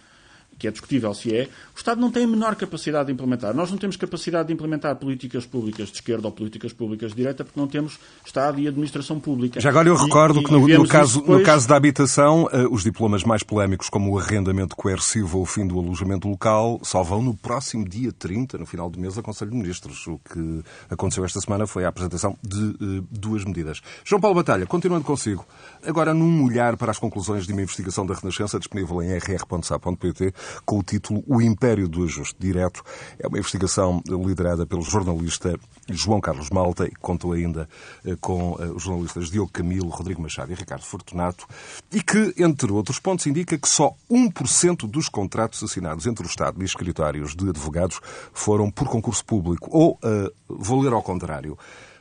que 0.58 0.66
é 0.66 0.70
discutível 0.70 1.12
se 1.14 1.34
é, 1.34 1.44
o 1.74 1.76
Estado 1.76 2.00
não 2.00 2.10
tem 2.10 2.24
a 2.24 2.26
menor 2.26 2.56
capacidade 2.56 3.06
de 3.06 3.12
implementar. 3.12 3.54
Nós 3.54 3.70
não 3.70 3.78
temos 3.78 3.96
capacidade 3.96 4.48
de 4.48 4.54
implementar 4.54 4.96
políticas 4.96 5.44
públicas 5.44 5.88
de 5.88 5.94
esquerda 5.94 6.26
ou 6.26 6.32
políticas 6.32 6.72
públicas 6.72 7.10
de 7.10 7.16
direita 7.16 7.44
porque 7.44 7.58
não 7.58 7.66
temos 7.66 7.98
Estado 8.24 8.58
e 8.58 8.66
administração 8.66 9.20
pública. 9.20 9.60
Já 9.60 9.70
agora 9.70 9.88
eu 9.88 9.96
recordo 9.96 10.40
e, 10.40 10.44
que 10.44 10.50
no, 10.50 10.66
no 10.66 10.88
caso, 10.88 11.20
depois... 11.20 11.38
no 11.38 11.44
caso 11.44 11.68
da 11.68 11.76
habitação, 11.76 12.44
uh, 12.44 12.72
os 12.72 12.82
diplomas 12.82 13.24
mais 13.24 13.42
polémicos, 13.42 13.88
como 13.88 14.12
o 14.12 14.18
arrendamento 14.18 14.74
coercivo 14.74 15.38
ou 15.38 15.42
o 15.44 15.46
fim 15.46 15.66
do 15.66 15.78
alojamento 15.78 16.28
local, 16.28 16.80
só 16.82 17.02
vão 17.02 17.22
no 17.22 17.34
próximo 17.34 17.86
dia 17.88 18.12
30, 18.12 18.58
no 18.58 18.66
final 18.66 18.88
do 18.88 18.98
mês, 18.98 19.18
a 19.18 19.22
Conselho 19.22 19.50
de 19.50 19.56
Ministros. 19.56 20.06
O 20.06 20.18
que 20.18 20.62
aconteceu 20.90 21.24
esta 21.24 21.40
semana 21.40 21.66
foi 21.66 21.84
a 21.84 21.88
apresentação 21.88 22.36
de 22.42 22.58
uh, 22.58 23.06
duas 23.10 23.44
medidas. 23.44 23.80
João 24.04 24.20
Paulo 24.20 24.36
Batalha, 24.36 24.66
continuando 24.66 25.04
consigo. 25.04 25.46
Agora, 25.84 26.14
num 26.14 26.44
olhar 26.44 26.76
para 26.76 26.90
as 26.90 26.98
conclusões 26.98 27.46
de 27.46 27.52
uma 27.52 27.62
investigação 27.62 28.06
da 28.06 28.14
Renascença, 28.14 28.58
disponível 28.58 29.02
em 29.02 29.16
rr.sa.pt, 29.16 30.34
com 30.64 30.78
o 30.78 30.82
título 30.82 31.22
O 31.26 31.40
Império 31.40 31.88
do 31.88 32.04
Ajuste 32.04 32.36
Direto. 32.38 32.82
É 33.18 33.26
uma 33.26 33.38
investigação 33.38 34.02
liderada 34.06 34.66
pelo 34.66 34.82
jornalista 34.82 35.58
João 35.88 36.20
Carlos 36.20 36.50
Malta 36.50 36.86
e 36.86 36.94
contou 36.96 37.32
ainda 37.32 37.68
eh, 38.04 38.16
com 38.20 38.56
eh, 38.58 38.66
os 38.66 38.82
jornalistas 38.82 39.30
Diogo 39.30 39.50
Camilo, 39.52 39.88
Rodrigo 39.88 40.20
Machado 40.20 40.52
e 40.52 40.54
Ricardo 40.54 40.82
Fortunato 40.82 41.46
e 41.92 42.02
que, 42.02 42.34
entre 42.38 42.72
outros 42.72 42.98
pontos, 42.98 43.26
indica 43.26 43.56
que 43.56 43.68
só 43.68 43.94
1% 44.10 44.88
dos 44.88 45.08
contratos 45.08 45.62
assinados 45.62 46.06
entre 46.06 46.26
o 46.26 46.28
Estado 46.28 46.60
e 46.62 46.64
escritórios 46.64 47.34
de 47.34 47.48
advogados 47.48 48.00
foram 48.32 48.70
por 48.70 48.88
concurso 48.88 49.24
público. 49.24 49.68
Ou, 49.70 49.92
uh, 49.92 50.32
vou 50.48 50.80
ler 50.80 50.92
ao 50.92 51.02
contrário, 51.02 51.56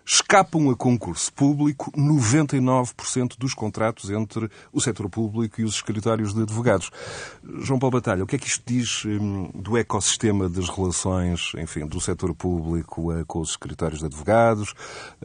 escapam 0.05 0.69
a 0.69 0.75
concurso 0.75 1.33
público 1.33 1.91
99% 1.91 3.37
dos 3.39 3.53
contratos 3.55 4.11
entre 4.11 4.49
o 4.71 4.79
setor 4.79 5.09
público 5.09 5.59
e 5.59 5.63
os 5.63 5.75
escritórios 5.75 6.33
de 6.33 6.43
advogados. 6.43 6.91
João 7.61 7.79
Paulo 7.79 7.97
Batalha, 7.97 8.23
o 8.23 8.27
que 8.27 8.35
é 8.35 8.39
que 8.39 8.47
isto 8.47 8.63
diz 8.65 9.03
hum, 9.05 9.49
do 9.53 9.77
ecossistema 9.77 10.47
das 10.47 10.69
relações, 10.69 11.53
enfim, 11.57 11.87
do 11.87 11.99
setor 11.99 12.35
público 12.35 13.11
eh, 13.11 13.23
com 13.25 13.39
os 13.39 13.51
escritórios 13.51 13.99
de 13.99 14.05
advogados? 14.05 14.75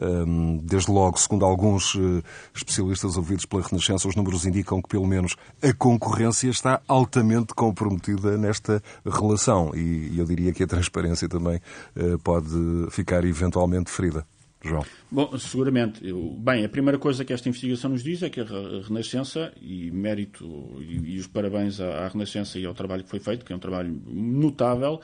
Hum, 0.01 0.59
desde 0.63 0.91
logo, 0.91 1.19
segundo 1.19 1.45
alguns 1.45 1.95
eh, 1.95 2.23
especialistas 2.55 3.17
ouvidos 3.17 3.45
pela 3.45 3.61
Renascença, 3.61 4.07
os 4.07 4.15
números 4.15 4.45
indicam 4.45 4.81
que, 4.81 4.89
pelo 4.89 5.05
menos, 5.05 5.35
a 5.61 5.71
concorrência 5.73 6.49
está 6.49 6.81
altamente 6.87 7.53
comprometida 7.53 8.37
nesta 8.37 8.81
relação 9.05 9.71
e 9.75 10.17
eu 10.17 10.25
diria 10.25 10.51
que 10.51 10.63
a 10.63 10.67
transparência 10.67 11.29
também 11.29 11.61
eh, 11.95 12.17
pode 12.23 12.49
ficar 12.89 13.23
eventualmente 13.25 13.91
ferida. 13.91 14.25
João? 14.63 14.85
Bom, 15.09 15.37
seguramente. 15.37 16.01
bem, 16.37 16.63
a 16.63 16.69
primeira 16.69 16.97
coisa 16.97 17.25
que 17.25 17.33
esta 17.33 17.49
investigação 17.49 17.89
nos 17.89 18.03
diz 18.03 18.21
é 18.21 18.29
que 18.29 18.39
a 18.39 18.45
Renascença, 18.87 19.51
e 19.59 19.89
mérito 19.91 20.45
e, 20.79 21.15
e 21.15 21.19
os 21.19 21.27
parabéns 21.27 21.79
à, 21.79 22.05
à, 22.05 22.07
Renascença 22.07 22.59
e 22.59 22.65
ao 22.65 22.73
trabalho 22.73 23.03
que 23.03 23.09
foi 23.09 23.19
feito, 23.19 23.43
que 23.43 23.51
é 23.51 23.55
um 23.55 23.59
trabalho 23.59 24.01
notável, 24.07 25.01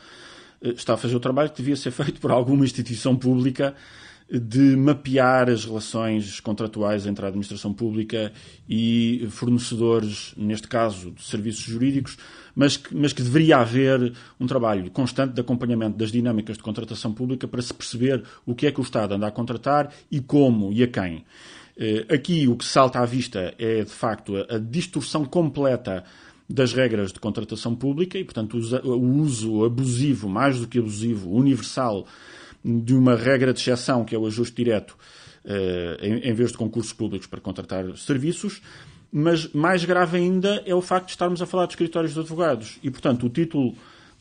está 0.61 0.93
a 0.93 0.97
fazer 0.97 1.15
o 1.15 1.19
trabalho 1.19 1.49
que 1.49 1.57
devia 1.57 1.75
ser 1.75 1.89
feito 1.91 2.21
por 2.21 2.31
alguma 2.31 2.65
instituição 2.65 3.15
pública 3.15 3.75
de 4.29 4.75
mapear 4.75 5.49
as 5.49 5.63
relações 5.63 6.39
contratuais 6.41 7.05
entre 7.05 7.25
a 7.25 7.29
administração 7.29 7.73
pública 7.73 8.33
e 8.67 9.25
fornecedores, 9.29 10.33
neste 10.35 10.67
caso, 10.67 11.11
de 11.11 11.23
serviços 11.23 11.63
jurídicos, 11.63 12.17
mas 12.53 12.75
que, 12.75 12.93
mas 12.95 13.13
que 13.13 13.21
deveria 13.21 13.57
haver 13.57 14.13
um 14.39 14.45
trabalho 14.45 14.91
constante 14.91 15.33
de 15.33 15.39
acompanhamento 15.39 15.97
das 15.97 16.11
dinâmicas 16.11 16.57
de 16.57 16.63
contratação 16.63 17.13
pública 17.13 17.47
para 17.47 17.61
se 17.61 17.73
perceber 17.73 18.23
o 18.45 18.53
que 18.53 18.67
é 18.67 18.71
que 18.71 18.81
o 18.81 18.83
Estado 18.83 19.13
anda 19.13 19.27
a 19.27 19.31
contratar 19.31 19.93
e 20.11 20.19
como 20.19 20.73
e 20.73 20.83
a 20.83 20.87
quem. 20.87 21.23
Eh, 21.77 22.05
aqui 22.09 22.47
o 22.47 22.57
que 22.57 22.65
salta 22.65 22.99
à 22.99 23.05
vista 23.05 23.53
é, 23.57 23.83
de 23.83 23.91
facto, 23.91 24.33
a 24.49 24.57
distorção 24.57 25.23
completa 25.23 26.03
das 26.49 26.73
regras 26.73 27.13
de 27.13 27.19
contratação 27.19 27.75
pública 27.75 28.17
e, 28.17 28.23
portanto, 28.23 28.57
o 28.57 29.21
uso 29.21 29.65
abusivo, 29.65 30.29
mais 30.29 30.59
do 30.59 30.67
que 30.67 30.79
abusivo, 30.79 31.29
universal, 31.29 32.07
de 32.67 32.93
uma 32.93 33.15
regra 33.15 33.53
de 33.53 33.61
exceção, 33.61 34.03
que 34.03 34.13
é 34.13 34.19
o 34.19 34.25
ajuste 34.25 34.55
direto, 34.55 34.97
eh, 35.45 36.21
em 36.23 36.33
vez 36.33 36.51
de 36.51 36.57
concursos 36.57 36.91
públicos 36.91 37.25
para 37.25 37.39
contratar 37.39 37.85
serviços. 37.97 38.61
Mas 39.09 39.47
mais 39.53 39.85
grave 39.85 40.17
ainda 40.17 40.61
é 40.65 40.75
o 40.75 40.81
facto 40.81 41.05
de 41.05 41.11
estarmos 41.11 41.41
a 41.41 41.45
falar 41.45 41.65
de 41.65 41.73
escritórios 41.73 42.13
de 42.13 42.19
advogados. 42.19 42.77
E, 42.83 42.91
portanto, 42.91 43.25
o 43.25 43.29
título 43.29 43.73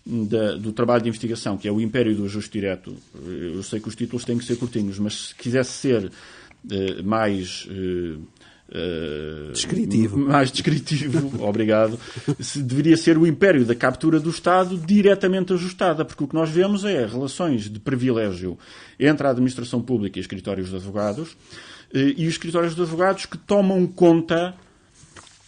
da, 0.06 0.54
do 0.56 0.72
trabalho 0.72 1.02
de 1.02 1.08
investigação, 1.08 1.58
que 1.58 1.66
é 1.66 1.72
o 1.72 1.80
Império 1.80 2.14
do 2.14 2.24
Ajuste 2.24 2.52
Direto, 2.52 2.96
eh, 3.16 3.52
eu 3.54 3.62
sei 3.64 3.80
que 3.80 3.88
os 3.88 3.96
títulos 3.96 4.24
têm 4.24 4.38
que 4.38 4.44
ser 4.44 4.56
curtinhos, 4.56 4.98
mas 5.00 5.28
se 5.28 5.34
quisesse 5.34 5.72
ser 5.72 6.12
eh, 6.70 7.02
mais 7.02 7.68
Uh, 8.68 9.52
descritivo. 9.52 10.18
Mais 10.18 10.50
descritivo, 10.50 11.30
obrigado. 11.46 11.98
Se 12.40 12.60
deveria 12.60 12.96
ser 12.96 13.16
o 13.16 13.26
império 13.26 13.64
da 13.64 13.74
captura 13.74 14.18
do 14.18 14.30
Estado 14.30 14.76
diretamente 14.76 15.52
ajustada, 15.52 16.04
porque 16.04 16.24
o 16.24 16.28
que 16.28 16.34
nós 16.34 16.50
vemos 16.50 16.84
é 16.84 17.06
relações 17.06 17.70
de 17.70 17.78
privilégio 17.78 18.58
entre 18.98 19.26
a 19.26 19.30
administração 19.30 19.80
pública 19.80 20.18
e 20.18 20.20
os 20.20 20.24
escritórios 20.24 20.70
de 20.70 20.76
advogados, 20.76 21.32
uh, 21.32 21.36
e 22.16 22.26
os 22.26 22.34
escritórios 22.34 22.74
de 22.74 22.82
advogados 22.82 23.26
que 23.26 23.38
tomam 23.38 23.86
conta 23.86 24.54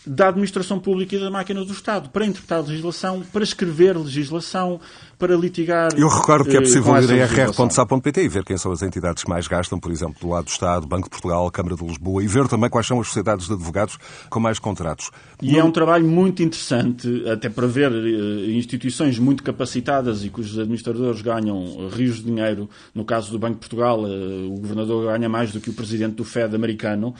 da 0.07 0.29
administração 0.29 0.79
pública 0.79 1.17
e 1.17 1.21
da 1.21 1.31
máquina 1.31 1.65
do 1.65 1.73
Estado, 1.73 2.09
para 2.09 2.25
interpretar 2.25 2.63
legislação, 2.63 3.23
para 3.33 3.43
escrever 3.43 3.97
legislação, 3.97 4.81
para 5.19 5.35
litigar. 5.35 5.91
Eu 5.97 6.09
recordo 6.09 6.49
que 6.49 6.57
é 6.57 6.61
eh, 6.61 6.63
possível 6.63 6.95
ir 7.03 7.23
a 7.23 7.27
rr.sa.pt 7.27 8.23
e 8.23 8.29
ver 8.29 8.45
quem 8.45 8.57
são 8.57 8.71
as 8.71 8.83
entidades 8.83 9.25
que 9.25 9.29
mais 9.29 9.49
gastam, 9.49 9.79
por 9.79 9.91
exemplo, 9.91 10.17
do 10.21 10.29
lado 10.29 10.45
do 10.45 10.51
Estado, 10.51 10.87
Banco 10.87 11.05
de 11.05 11.11
Portugal, 11.11 11.51
Câmara 11.51 11.75
de 11.75 11.85
Lisboa, 11.85 12.23
e 12.23 12.29
ver 12.29 12.47
também 12.47 12.71
quais 12.71 12.87
são 12.87 13.01
as 13.01 13.09
sociedades 13.09 13.47
de 13.47 13.53
advogados 13.53 13.99
com 14.31 14.39
mais 14.39 14.59
contratos. 14.59 15.11
E 15.43 15.59
é 15.59 15.65
um 15.65 15.73
trabalho 15.73 16.07
muito 16.07 16.43
interessante, 16.43 17.29
até 17.29 17.49
para 17.49 17.67
ver 17.67 17.91
eh, 17.93 18.51
instituições 18.53 19.19
muito 19.19 19.43
capacitadas 19.43 20.25
e 20.25 20.31
cujos 20.31 20.59
administradores 20.59 21.21
ganham 21.21 21.89
rios 21.89 22.19
de 22.19 22.25
dinheiro. 22.25 22.71
No 22.95 23.05
caso 23.05 23.33
do 23.33 23.39
Banco 23.39 23.55
de 23.55 23.61
Portugal, 23.61 24.07
eh, 24.07 24.47
o 24.47 24.61
governador 24.61 25.07
ganha 25.13 25.29
mais 25.29 25.53
do 25.53 25.61
que 25.61 25.71
o 25.71 25.73
presidente 25.73 26.15
do 26.15 26.25
Fed 26.25 26.55
americano 26.55 27.15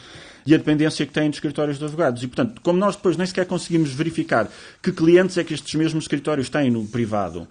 e 0.47 0.55
a 0.55 0.57
dependência 0.57 1.05
que 1.05 1.13
têm 1.13 1.29
de 1.29 1.37
escritórios 1.37 1.79
de 1.79 1.85
advogados. 1.85 2.23
E, 2.23 2.27
portanto, 2.27 2.61
como 2.63 2.79
nós 2.79 2.97
depois 2.97 3.17
nem 3.17 3.27
sequer 3.27 3.45
conseguimos 3.45 3.93
verificar 3.93 4.49
que 4.83 4.93
clientes 4.93 5.37
é 5.37 5.45
que 5.45 5.53
estes 5.53 5.75
mesmos 5.75 6.05
escritórios 6.05 6.49
têm 6.49 6.71
no 6.71 6.87
privado, 6.87 7.47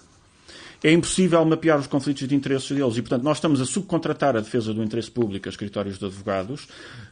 é 0.83 0.91
impossível 0.91 1.43
mapear 1.45 1.79
os 1.79 1.87
conflitos 1.87 2.27
de 2.27 2.35
interesses 2.35 2.69
deles. 2.69 2.97
E, 2.97 3.01
portanto, 3.01 3.23
nós 3.23 3.37
estamos 3.37 3.61
a 3.61 3.65
subcontratar 3.65 4.35
a 4.35 4.39
defesa 4.39 4.73
do 4.73 4.83
interesse 4.83 5.11
público 5.11 5.47
a 5.47 5.51
escritórios 5.51 5.97
de 5.97 6.05
advogados 6.05 6.67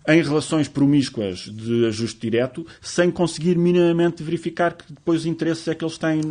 em 0.08 0.22
relações 0.22 0.68
promíscuas 0.68 1.40
de 1.40 1.86
ajuste 1.88 2.20
direto, 2.20 2.66
sem 2.82 3.10
conseguir 3.10 3.58
minimamente 3.58 4.24
verificar 4.24 4.74
que 4.74 4.94
depois 4.94 5.22
os 5.22 5.26
interesses 5.26 5.68
é 5.68 5.76
que 5.76 5.84
eles 5.84 5.98
têm 5.98 6.22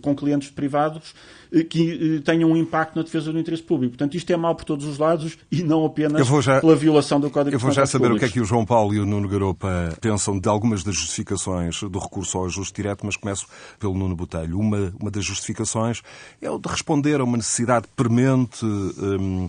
com 0.00 0.14
clientes 0.14 0.50
privados 0.50 1.14
eh, 1.52 1.62
que 1.62 2.16
eh, 2.16 2.20
tenham 2.22 2.50
um 2.50 2.56
impacto 2.56 2.96
na 2.96 3.02
defesa 3.02 3.32
do 3.32 3.38
interesse 3.38 3.62
público. 3.62 3.92
Portanto, 3.92 4.16
isto 4.16 4.30
é 4.32 4.36
mau 4.36 4.54
por 4.54 4.64
todos 4.64 4.86
os 4.86 4.98
lados 4.98 5.38
e 5.50 5.62
não 5.62 5.84
apenas 5.84 6.26
já, 6.42 6.60
pela 6.60 6.74
violação 6.74 7.20
do 7.20 7.30
Código 7.30 7.54
Eu 7.54 7.60
vou 7.60 7.70
já 7.70 7.86
saber 7.86 8.08
públicos. 8.08 8.28
o 8.28 8.32
que 8.32 8.38
é 8.38 8.40
que 8.40 8.40
o 8.40 8.44
João 8.44 8.64
Paulo 8.64 8.94
e 8.94 9.00
o 9.00 9.06
Nuno 9.06 9.28
Garopa 9.28 9.96
pensam 10.00 10.38
de 10.38 10.48
algumas 10.48 10.82
das 10.82 10.96
justificações 10.96 11.80
do 11.82 11.98
recurso 11.98 12.38
ao 12.38 12.46
ajuste 12.46 12.74
direto, 12.74 13.06
mas 13.06 13.16
começo 13.16 13.46
pelo 13.78 13.94
Nuno 13.94 14.16
Botelho. 14.16 14.58
Uma, 14.58 14.92
uma 15.00 15.10
das 15.10 15.24
justificações 15.24 16.02
é 16.40 16.50
o 16.50 16.58
de 16.58 16.68
responder 16.68 17.20
a 17.20 17.24
uma 17.24 17.36
necessidade 17.36 17.86
premente 17.94 18.64
um, 18.64 19.48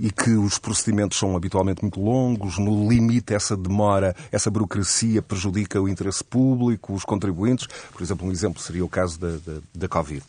e 0.00 0.10
que 0.10 0.30
os 0.30 0.58
procedimentos 0.58 1.18
são 1.18 1.36
habitualmente 1.36 1.82
muito 1.82 2.00
longos, 2.00 2.13
no 2.58 2.88
limite 2.88 3.34
essa 3.34 3.56
demora, 3.56 4.14
essa 4.30 4.50
burocracia 4.50 5.20
prejudica 5.20 5.80
o 5.80 5.88
interesse 5.88 6.22
público, 6.22 6.94
os 6.94 7.04
contribuintes. 7.04 7.66
Por 7.92 8.02
exemplo, 8.02 8.26
um 8.26 8.32
exemplo 8.32 8.62
seria 8.62 8.84
o 8.84 8.88
caso 8.88 9.18
da, 9.18 9.36
da, 9.36 9.60
da 9.74 9.88
Covid. 9.88 10.22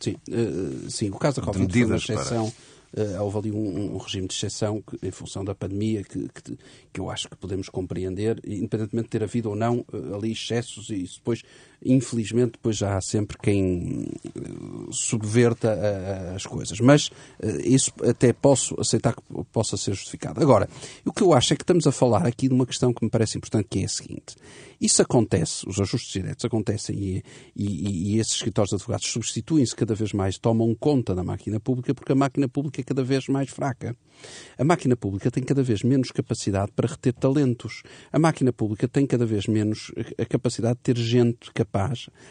Sim, 0.00 0.16
uh, 0.28 0.90
sim, 0.90 1.10
o 1.10 1.18
caso 1.18 1.40
da 1.40 1.46
Covid 1.46 1.72
foi 1.72 1.84
uma 1.84 1.96
exceção. 1.96 2.52
Uh, 2.96 3.20
houve 3.20 3.38
ali 3.38 3.50
um, 3.50 3.94
um, 3.94 3.98
regime 3.98 4.28
de 4.28 4.34
exceção 4.34 4.80
que, 4.80 4.96
em 5.04 5.10
função 5.10 5.44
da 5.44 5.52
pandemia 5.52 6.04
que, 6.04 6.28
que, 6.28 6.56
que, 6.92 7.00
eu 7.00 7.10
acho 7.10 7.28
que 7.28 7.34
podemos 7.34 7.68
compreender, 7.68 8.40
independentemente 8.46 9.06
de 9.06 9.10
ter 9.10 9.24
havido 9.24 9.50
ou 9.50 9.56
não 9.56 9.84
uh, 9.92 10.14
ali 10.14 10.30
excessos 10.30 10.90
e 10.90 11.02
isso 11.02 11.18
depois 11.18 11.42
infelizmente, 11.84 12.52
depois 12.52 12.76
já 12.76 12.96
há 12.96 13.00
sempre 13.00 13.36
quem 13.38 14.08
eh, 14.24 14.40
subverta 14.90 15.68
eh, 15.68 16.32
as 16.34 16.46
coisas. 16.46 16.80
Mas 16.80 17.10
eh, 17.40 17.62
isso 17.64 17.92
até 18.02 18.32
posso 18.32 18.78
aceitar 18.80 19.14
que 19.14 19.22
possa 19.52 19.76
ser 19.76 19.94
justificado. 19.94 20.40
Agora, 20.40 20.68
o 21.04 21.12
que 21.12 21.22
eu 21.22 21.32
acho 21.34 21.52
é 21.52 21.56
que 21.56 21.62
estamos 21.62 21.86
a 21.86 21.92
falar 21.92 22.26
aqui 22.26 22.48
de 22.48 22.54
uma 22.54 22.66
questão 22.66 22.92
que 22.92 23.04
me 23.04 23.10
parece 23.10 23.36
importante, 23.36 23.66
que 23.68 23.80
é 23.80 23.84
a 23.84 23.88
seguinte. 23.88 24.36
Isso 24.80 25.02
acontece, 25.02 25.68
os 25.68 25.80
ajustes 25.80 26.12
diretos 26.12 26.44
acontecem 26.44 26.96
e, 26.96 27.24
e, 27.54 28.14
e 28.14 28.18
esses 28.18 28.34
escritórios 28.34 28.70
de 28.70 28.76
advogados 28.76 29.06
substituem-se 29.06 29.74
cada 29.74 29.94
vez 29.94 30.12
mais, 30.12 30.38
tomam 30.38 30.74
conta 30.74 31.14
da 31.14 31.22
máquina 31.22 31.60
pública, 31.60 31.94
porque 31.94 32.12
a 32.12 32.16
máquina 32.16 32.48
pública 32.48 32.80
é 32.80 32.84
cada 32.84 33.02
vez 33.02 33.28
mais 33.28 33.50
fraca. 33.50 33.96
A 34.58 34.64
máquina 34.64 34.96
pública 34.96 35.30
tem 35.30 35.42
cada 35.42 35.62
vez 35.62 35.82
menos 35.82 36.10
capacidade 36.10 36.72
para 36.72 36.88
reter 36.88 37.12
talentos. 37.12 37.82
A 38.12 38.18
máquina 38.18 38.52
pública 38.52 38.86
tem 38.88 39.06
cada 39.06 39.26
vez 39.26 39.46
menos 39.46 39.90
a 40.18 40.24
capacidade 40.24 40.76
de 40.76 40.82
ter 40.82 40.98
gente 40.98 41.52
capaz 41.52 41.73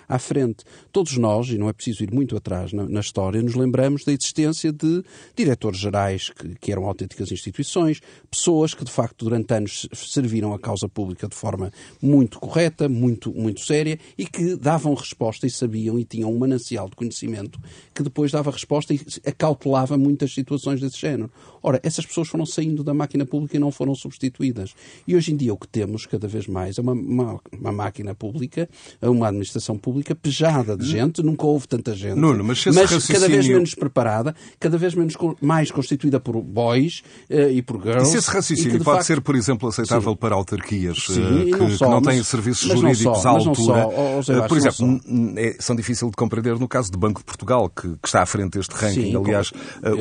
à 0.07 0.19
frente. 0.19 0.63
Todos 0.91 1.17
nós, 1.17 1.49
e 1.49 1.57
não 1.57 1.69
é 1.69 1.73
preciso 1.73 2.03
ir 2.03 2.13
muito 2.13 2.35
atrás 2.35 2.71
na, 2.71 2.87
na 2.87 2.99
história, 2.99 3.41
nos 3.41 3.55
lembramos 3.55 4.03
da 4.03 4.11
existência 4.11 4.71
de 4.71 5.03
diretores 5.35 5.79
gerais 5.79 6.29
que, 6.29 6.55
que, 6.55 6.71
eram 6.71 6.85
autênticas 6.85 7.31
instituições, 7.31 8.01
pessoas 8.29 8.73
que 8.73 8.83
de 8.83 8.91
facto 8.91 9.25
durante 9.25 9.53
anos 9.53 9.87
serviram 9.93 10.53
a 10.53 10.59
causa 10.59 10.87
pública 10.87 11.27
de 11.27 11.35
forma 11.35 11.71
muito 12.01 12.39
correta, 12.39 12.87
muito, 12.87 13.33
muito 13.33 13.61
séria 13.61 13.99
e 14.17 14.25
que 14.25 14.55
davam 14.55 14.93
resposta 14.93 15.45
e 15.45 15.49
sabiam 15.49 15.99
e 15.99 16.05
tinham 16.05 16.31
um 16.31 16.37
manancial 16.37 16.89
de 16.89 16.95
conhecimento 16.95 17.59
que 17.93 18.03
depois 18.03 18.31
dava 18.31 18.51
resposta 18.51 18.93
e 18.93 19.01
acautelava 19.25 19.97
muitas 19.97 20.33
situações 20.33 20.79
desse 20.79 20.99
género. 20.99 21.31
Ora, 21.61 21.79
essas 21.83 22.05
pessoas 22.05 22.27
foram 22.27 22.45
saindo 22.45 22.83
da 22.83 22.93
máquina 22.93 23.25
pública 23.25 23.55
e 23.55 23.59
não 23.59 23.71
foram 23.71 23.95
substituídas. 23.95 24.73
E 25.07 25.15
hoje 25.15 25.31
em 25.31 25.37
dia 25.37 25.53
o 25.53 25.57
que 25.57 25.67
temos, 25.67 26.05
cada 26.05 26.27
vez 26.27 26.47
mais, 26.47 26.77
é 26.77 26.81
uma, 26.81 26.93
uma, 26.93 27.39
uma 27.51 27.71
máquina 27.71 28.13
pública, 28.13 28.69
uma 29.01 29.31
administração 29.33 29.77
pública 29.77 30.15
pejada 30.15 30.77
de 30.77 30.85
gente, 30.85 31.21
nunca 31.21 31.45
houve 31.45 31.67
tanta 31.67 31.93
gente, 31.93 32.17
Nuno, 32.17 32.43
mas, 32.43 32.65
mas 32.65 32.75
raciocínio... 32.75 33.21
cada 33.21 33.31
vez 33.31 33.47
menos 33.47 33.75
preparada, 33.75 34.35
cada 34.59 34.77
vez 34.77 34.95
menos, 34.95 35.15
mais 35.41 35.71
constituída 35.71 36.19
por 36.19 36.41
boys 36.41 37.03
uh, 37.29 37.49
e 37.49 37.61
por 37.61 37.81
girls. 37.81 38.09
E 38.09 38.11
se 38.11 38.17
esse 38.17 38.29
raciocínio 38.29 38.83
pode 38.83 38.97
facto... 38.97 39.07
ser, 39.07 39.21
por 39.21 39.35
exemplo, 39.35 39.69
aceitável 39.69 40.11
sim. 40.11 40.17
para 40.17 40.35
autarquias 40.35 40.97
sim, 41.07 41.21
uh, 41.21 41.45
que, 41.45 41.51
não, 41.51 41.69
só, 41.69 41.85
que 41.85 41.91
não 41.91 42.01
têm 42.01 42.23
serviços 42.23 42.67
jurídicos 42.69 43.21
só, 43.21 43.29
à 43.29 43.31
altura? 43.31 43.89
Só, 44.23 44.33
uh, 44.33 44.47
por 44.47 44.57
exemplo, 44.57 45.01
é, 45.37 45.55
são 45.59 45.75
difíceis 45.75 46.09
de 46.09 46.15
compreender 46.15 46.57
no 46.59 46.67
caso 46.67 46.91
do 46.91 46.97
Banco 46.97 47.19
de 47.19 47.25
Portugal, 47.25 47.69
que, 47.69 47.89
que 48.01 48.07
está 48.07 48.21
à 48.21 48.25
frente 48.25 48.57
deste 48.57 48.73
ranking. 48.73 49.11
Sim, 49.11 49.15
Aliás, 49.15 49.51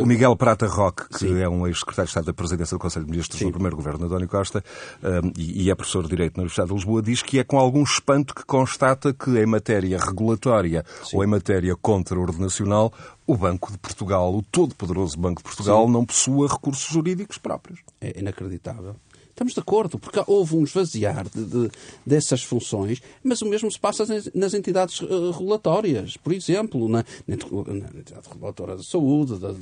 o 0.00 0.06
Miguel 0.06 0.36
Prata 0.36 0.66
Roque, 0.66 1.08
que 1.18 1.40
é 1.40 1.48
um 1.48 1.66
ex-secretário 1.66 2.06
de 2.06 2.10
Estado 2.10 2.26
da 2.26 2.32
Presidência 2.32 2.76
do 2.76 2.80
Conselho 2.80 3.04
de 3.04 3.10
Ministros 3.10 3.38
Sim. 3.38 3.46
do 3.46 3.52
primeiro 3.52 3.76
governo, 3.76 4.04
António 4.06 4.28
Costa, 4.28 4.62
um, 5.02 5.32
e, 5.36 5.64
e 5.64 5.70
é 5.70 5.74
professor 5.74 6.02
de 6.02 6.08
Direito 6.08 6.36
na 6.36 6.42
Universidade 6.42 6.68
de 6.68 6.74
Lisboa, 6.74 7.02
diz 7.02 7.22
que 7.22 7.38
é 7.38 7.44
com 7.44 7.58
algum 7.58 7.82
espanto 7.82 8.34
que 8.34 8.44
constata 8.44 9.12
que 9.22 9.30
em 9.38 9.46
matéria 9.46 9.98
regulatória 9.98 10.84
Sim. 11.04 11.16
ou 11.16 11.24
em 11.24 11.26
matéria 11.26 11.76
contra-ordenacional 11.76 12.92
o 13.26 13.36
Banco 13.36 13.70
de 13.70 13.78
Portugal, 13.78 14.34
o 14.34 14.42
todo-poderoso 14.42 15.18
Banco 15.18 15.40
de 15.40 15.44
Portugal, 15.44 15.86
Sim. 15.86 15.92
não 15.92 16.04
possua 16.04 16.48
recursos 16.48 16.92
jurídicos 16.92 17.38
próprios. 17.38 17.80
É 18.00 18.18
inacreditável. 18.18 18.96
Estamos 19.32 19.54
de 19.54 19.60
acordo, 19.60 19.98
porque 19.98 20.22
houve 20.26 20.56
um 20.56 20.62
esvaziar 20.62 21.26
de, 21.26 21.44
de, 21.44 21.70
dessas 22.04 22.42
funções, 22.42 23.00
mas 23.24 23.40
o 23.40 23.46
mesmo 23.46 23.72
se 23.72 23.80
passa 23.80 24.04
nas 24.34 24.52
entidades 24.52 25.00
uh, 25.00 25.30
regulatórias. 25.30 26.18
Por 26.18 26.34
exemplo, 26.34 26.86
na, 26.86 27.02
na, 27.26 27.34
entidade 27.34 28.28
regulatória 28.28 28.76
da 28.76 28.82
saúde, 28.82 29.38
da, 29.38 29.52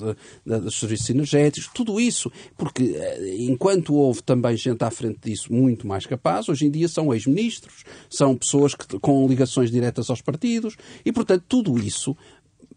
da, 0.45 0.59
dos 0.59 0.79
serviços 0.79 1.09
energéticos, 1.11 1.71
tudo 1.73 2.01
isso. 2.01 2.33
Porque 2.59 2.83
uh, 2.83 3.27
enquanto 3.39 3.95
houve 3.95 4.23
também 4.25 4.57
gente 4.57 4.83
à 4.83 4.91
frente 4.91 5.21
disso 5.23 5.53
muito 5.53 5.87
mais 5.87 6.05
capaz, 6.05 6.49
hoje 6.49 6.67
em 6.67 6.71
dia 6.71 6.89
são 6.89 7.15
ex-ministros, 7.15 7.85
são 8.11 8.37
pessoas 8.37 8.75
que, 8.75 8.99
com 8.99 9.29
ligações 9.29 9.71
diretas 9.71 10.11
aos 10.11 10.21
partidos, 10.21 10.77
e 11.05 11.13
portanto 11.13 11.45
tudo 11.49 11.79
isso 11.79 12.17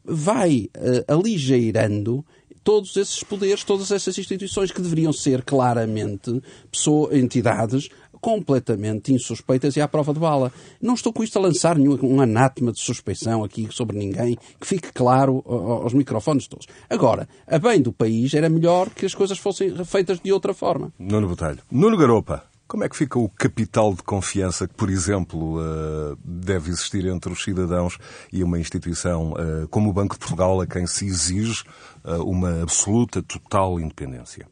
vai 0.06 0.70
uh, 0.78 1.12
aligeirando 1.12 2.24
todos 2.64 2.96
esses 2.98 3.24
poderes, 3.24 3.64
todas 3.64 3.92
essas 3.92 4.18
instituições 4.18 4.72
que 4.72 4.82
deveriam 4.82 5.12
ser 5.12 5.44
claramente 5.44 6.42
pessoas, 6.72 7.16
entidades 7.16 7.90
completamente 8.24 9.14
insuspeitas 9.14 9.76
e 9.76 9.82
à 9.82 9.88
prova 9.88 10.14
de 10.14 10.20
bala. 10.20 10.52
Não 10.82 10.94
estou 10.94 11.12
com 11.12 11.24
isto 11.24 11.38
a 11.38 11.42
lançar 11.42 11.78
nenhum 11.78 12.00
um 12.02 12.22
anátema 12.22 12.72
de 12.72 12.80
suspeição 12.80 13.44
aqui 13.44 13.68
sobre 13.70 13.98
ninguém, 13.98 14.38
que 14.60 14.66
fique 14.66 14.94
claro 14.94 15.44
aos 15.46 15.94
microfones 15.94 16.48
todos. 16.48 16.66
Agora, 16.90 17.28
a 17.46 17.60
bem 17.60 17.82
do 17.82 17.92
país 17.92 18.34
era 18.34 18.50
melhor 18.50 18.90
que 18.90 19.06
as 19.06 19.14
coisas 19.14 19.38
fossem 19.38 19.76
feitas 19.84 20.22
de 20.22 20.32
outra 20.32 20.54
forma. 20.54 20.94
Nuno 20.98 21.28
Botelho. 21.28 21.60
Nuno 21.70 21.98
Garopa. 21.98 22.53
Como 22.68 22.84
é 22.84 22.90
que 22.90 22.96
fica 22.96 23.20
o 23.20 23.30
capital 23.30 23.94
de 23.94 24.02
confiança 24.02 24.68
que, 24.68 24.74
por 24.74 24.90
exemplo, 24.90 25.60
eh, 25.62 26.16
deve 26.24 26.72
existir 26.72 27.06
entre 27.06 27.32
os 27.32 27.44
cidadãos 27.44 27.98
e 28.32 28.44
uma 28.44 28.58
instituição 28.58 29.34
eh, 29.38 29.68
como 29.70 29.90
o 29.90 29.94
Banco 29.94 30.16
de 30.16 30.20
Portugal, 30.20 30.60
a 30.62 30.66
quem 30.66 30.88
se 30.88 31.06
exige 31.06 31.64
eh, 32.04 32.16
uma 32.16 32.64
absoluta, 32.64 33.22
total 33.22 33.80
independência? 33.80 34.48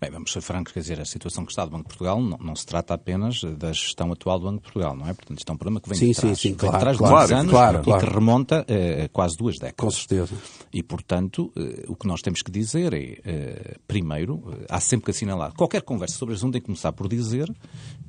Bem, 0.00 0.10
vamos 0.10 0.32
ser 0.32 0.40
francos, 0.40 0.72
quer 0.72 0.80
dizer, 0.80 0.98
a 0.98 1.04
situação 1.04 1.44
que 1.44 1.52
está 1.52 1.62
do 1.62 1.72
Banco 1.72 1.82
de 1.82 1.88
Portugal 1.88 2.18
não, 2.22 2.38
não, 2.38 2.56
se 2.56 2.64
trata 2.64 2.94
apenas 2.94 3.42
da 3.58 3.70
gestão 3.70 4.10
atual 4.10 4.38
do 4.38 4.46
Banco 4.46 4.56
de 4.56 4.62
Portugal, 4.62 4.96
não 4.96 5.06
é? 5.06 5.12
Portanto, 5.12 5.38
isto 5.38 5.50
é 5.50 5.52
um 5.52 5.58
problema 5.58 5.78
que 5.78 5.90
vem 5.90 5.98
sim, 5.98 6.10
de 6.12 6.14
trás, 6.14 6.38
sim, 6.38 6.48
sim, 6.48 6.54
claro, 6.54 6.74
de 6.74 6.80
trás 6.80 6.96
claro, 6.96 7.28
de 7.28 7.34
anos 7.34 7.50
claro, 7.52 7.80
e 7.80 7.84
claro. 7.84 8.06
que 8.06 8.14
remonta 8.14 8.66
a 9.04 9.08
quase 9.10 9.36
duas 9.36 9.58
décadas. 9.58 9.76
Com 9.76 9.90
certeza. 9.90 10.34
E, 10.72 10.82
portanto, 10.82 11.52
eh, 11.54 11.84
o 11.86 11.94
que 11.94 12.06
nós 12.06 12.22
temos 12.22 12.40
que 12.40 12.50
dizer 12.50 12.94
é, 12.94 13.18
eh, 13.22 13.76
primeiro, 13.86 14.42
eh, 14.50 14.66
há 14.70 14.80
sempre 14.80 15.04
que 15.04 15.10
assinalar. 15.10 15.52
Qualquer 15.52 15.82
conversa 15.82 16.16
sobre 16.16 16.34
assunto 16.34 16.54
tem 16.54 16.62
que 16.62 16.66
começar 16.66 16.92
por 16.92 17.06
dizer 17.06 17.54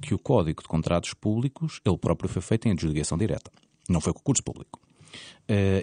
que 0.01 0.13
o 0.13 0.19
Código 0.19 0.61
de 0.61 0.69
Contratos 0.69 1.13
Públicos, 1.13 1.81
ele 1.83 1.97
próprio 1.97 2.29
foi 2.29 2.41
feito 2.41 2.69
em 2.69 2.71
adjudicação 2.71 3.17
direta. 3.17 3.51
Não 3.89 3.99
foi 3.99 4.13
concurso 4.13 4.41
público. 4.43 4.79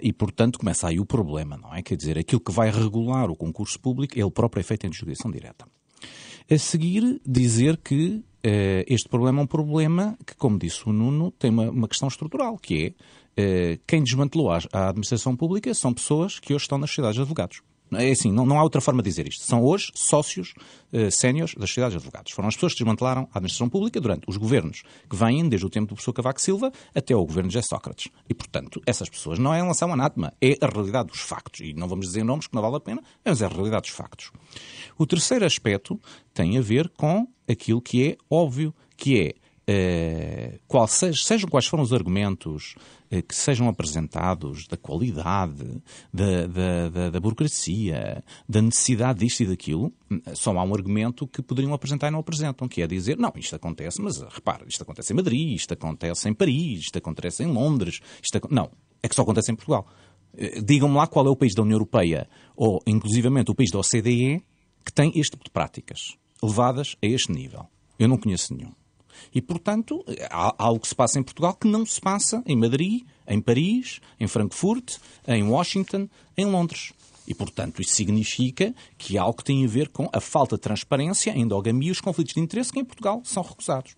e, 0.01 0.11
portanto, 0.11 0.57
começa 0.57 0.87
aí 0.87 0.99
o 0.99 1.05
problema, 1.05 1.55
não 1.55 1.71
é? 1.75 1.83
Quer 1.83 1.95
dizer, 1.95 2.17
aquilo 2.17 2.41
que 2.41 2.51
vai 2.51 2.71
regular 2.71 3.29
o 3.29 3.35
concurso 3.35 3.79
público, 3.79 4.17
ele 4.17 4.31
próprio 4.31 4.61
é 4.61 4.63
feito 4.63 4.85
em 4.85 4.87
adjudicação 4.87 5.29
direta. 5.29 5.67
A 6.51 6.57
seguir, 6.57 7.21
dizer 7.23 7.77
que 7.77 8.23
uh, 8.45 8.83
este 8.87 9.07
problema 9.07 9.41
é 9.41 9.43
um 9.43 9.47
problema 9.47 10.17
que, 10.25 10.35
como 10.35 10.57
disse 10.57 10.87
o 10.87 10.91
Nuno, 10.91 11.31
tem 11.31 11.51
uma, 11.51 11.69
uma 11.69 11.87
questão 11.87 12.07
estrutural, 12.07 12.57
que 12.57 12.95
é 13.37 13.75
uh, 13.75 13.79
quem 13.85 14.01
desmantelou 14.01 14.49
a, 14.49 14.59
a, 14.73 14.89
administração 14.89 15.35
pública 15.35 15.71
são 15.75 15.93
pessoas 15.93 16.39
que 16.39 16.53
hoje 16.53 16.63
estão 16.63 16.79
nas 16.79 16.89
sociedades 16.89 17.17
de 17.17 17.21
advogados. 17.21 17.61
É 17.93 18.11
assim, 18.11 18.31
não, 18.31 18.45
não 18.45 18.59
há 18.59 18.63
outra 18.63 18.81
forma 18.81 19.01
de 19.01 19.09
dizer 19.09 19.27
isto. 19.27 19.43
São 19.43 19.63
hoje 19.63 19.91
sócios 19.95 20.53
uh, 20.93 21.09
séniores 21.11 21.55
das 21.55 21.69
sociedades 21.69 21.93
de 21.93 21.97
advogados. 21.97 22.31
Foram 22.31 22.47
as 22.47 22.55
pessoas 22.55 22.73
que 22.73 22.79
desmantelaram 22.79 23.23
a 23.33 23.37
administração 23.37 23.69
pública 23.69 23.99
durante 23.99 24.23
os 24.27 24.37
governos 24.37 24.83
que 25.09 25.15
vêm 25.15 25.47
desde 25.47 25.65
o 25.65 25.69
tempo 25.69 25.87
do 25.87 25.95
professor 25.95 26.13
Cavaco 26.13 26.41
Silva 26.41 26.71
até 26.93 27.15
o 27.15 27.25
governo 27.25 27.49
de 27.49 27.61
Sócrates. 27.61 28.11
E, 28.29 28.33
portanto, 28.33 28.81
essas 28.85 29.09
pessoas 29.09 29.39
não 29.39 29.53
é 29.53 29.59
em 29.59 29.63
relação 29.63 29.89
a 29.89 29.93
anátema, 29.93 30.33
é 30.41 30.57
a 30.61 30.67
realidade 30.67 31.09
dos 31.09 31.21
factos. 31.21 31.61
E 31.61 31.73
não 31.73 31.87
vamos 31.87 32.07
dizer 32.07 32.23
nomes 32.23 32.47
que 32.47 32.55
não 32.55 32.61
vale 32.61 32.75
a 32.75 32.79
pena, 32.79 33.01
mas 33.25 33.41
é 33.41 33.45
a 33.45 33.49
realidade 33.49 33.83
dos 33.83 33.91
factos. 33.91 34.31
O 34.97 35.05
terceiro 35.05 35.45
aspecto 35.45 35.99
tem 36.33 36.57
a 36.57 36.61
ver 36.61 36.89
com 36.89 37.27
aquilo 37.49 37.81
que 37.81 38.07
é 38.07 38.17
óbvio, 38.29 38.73
que 38.95 39.19
é 39.19 39.33
qual 40.67 40.87
seja, 40.87 41.23
sejam 41.23 41.49
quais 41.49 41.67
foram 41.67 41.83
os 41.83 41.93
argumentos 41.93 42.75
uh, 43.11 43.21
que 43.21 43.35
sejam 43.35 43.67
apresentados 43.67 44.67
da 44.67 44.77
qualidade, 44.77 45.81
da, 46.13 46.47
da, 46.47 46.89
da, 46.89 47.09
da, 47.09 47.19
burocracia, 47.19 48.23
da 48.47 48.61
necessidade 48.61 49.19
disto 49.19 49.41
e 49.41 49.45
daquilo, 49.47 49.93
só 50.33 50.57
há 50.57 50.63
um 50.63 50.73
argumento 50.73 51.27
que 51.27 51.41
poderiam 51.41 51.73
apresentar 51.73 52.07
e 52.07 52.11
não 52.11 52.19
apresentam, 52.19 52.67
que 52.67 52.81
é 52.81 52.87
dizer, 52.87 53.17
não, 53.17 53.31
isto 53.35 53.55
acontece, 53.55 54.01
mas 54.01 54.21
repare, 54.21 54.65
isto 54.67 54.81
acontece 54.81 55.13
em 55.13 55.15
Madrid, 55.15 55.55
isto 55.55 55.73
acontece 55.73 56.29
em 56.29 56.33
Paris, 56.33 56.79
isto 56.81 56.97
acontece 56.97 57.43
em 57.43 57.47
Londres, 57.47 57.99
isto 58.23 58.39
não, 58.49 58.71
é 59.03 59.07
que 59.07 59.15
só 59.15 59.21
acontece 59.21 59.51
em 59.51 59.55
Portugal. 59.55 59.87
Digam-me 60.63 60.95
lá 60.95 61.07
qual 61.07 61.25
é 61.25 61.29
o 61.29 61.35
país 61.35 61.53
da 61.55 61.63
União 61.63 61.75
Europeia, 61.75 62.29
ou 62.55 62.81
inclusivamente 62.85 63.51
o 63.51 63.55
país 63.55 63.71
da 63.71 63.79
OCDE, 63.79 64.43
que 64.85 64.93
tem 64.93 65.11
este 65.15 65.31
tipo 65.31 65.43
de 65.43 65.51
práticas, 65.51 66.17
levadas 66.41 66.95
a 67.03 67.07
este 67.07 67.31
nível. 67.31 67.65
Eu 67.97 68.07
não 68.07 68.17
conheço 68.17 68.53
nenhum. 68.53 68.71
E, 69.33 69.41
portanto, 69.41 70.03
há 70.29 70.55
algo 70.57 70.79
que 70.79 70.87
se 70.87 70.95
passa 70.95 71.19
em 71.19 71.23
Portugal 71.23 71.53
que 71.53 71.67
não 71.67 71.85
se 71.85 71.99
passa 71.99 72.43
em 72.45 72.55
Madrid, 72.55 73.03
em 73.27 73.41
Paris, 73.41 73.99
em 74.19 74.27
Frankfurt, 74.27 74.97
em 75.27 75.43
Washington, 75.43 76.07
em 76.37 76.45
Londres. 76.45 76.93
E, 77.27 77.33
portanto, 77.33 77.81
isso 77.81 77.93
significa 77.93 78.73
que 78.97 79.17
há 79.17 79.21
algo 79.21 79.37
que 79.37 79.43
tem 79.43 79.63
a 79.63 79.67
ver 79.67 79.89
com 79.89 80.09
a 80.11 80.19
falta 80.19 80.55
de 80.55 80.61
transparência, 80.61 81.31
a 81.31 81.37
endogamia 81.37 81.89
e 81.89 81.91
os 81.91 82.01
conflitos 82.01 82.33
de 82.33 82.39
interesse 82.39 82.73
que 82.73 82.79
em 82.79 82.85
Portugal 82.85 83.21
são 83.23 83.43
recusados. 83.43 83.95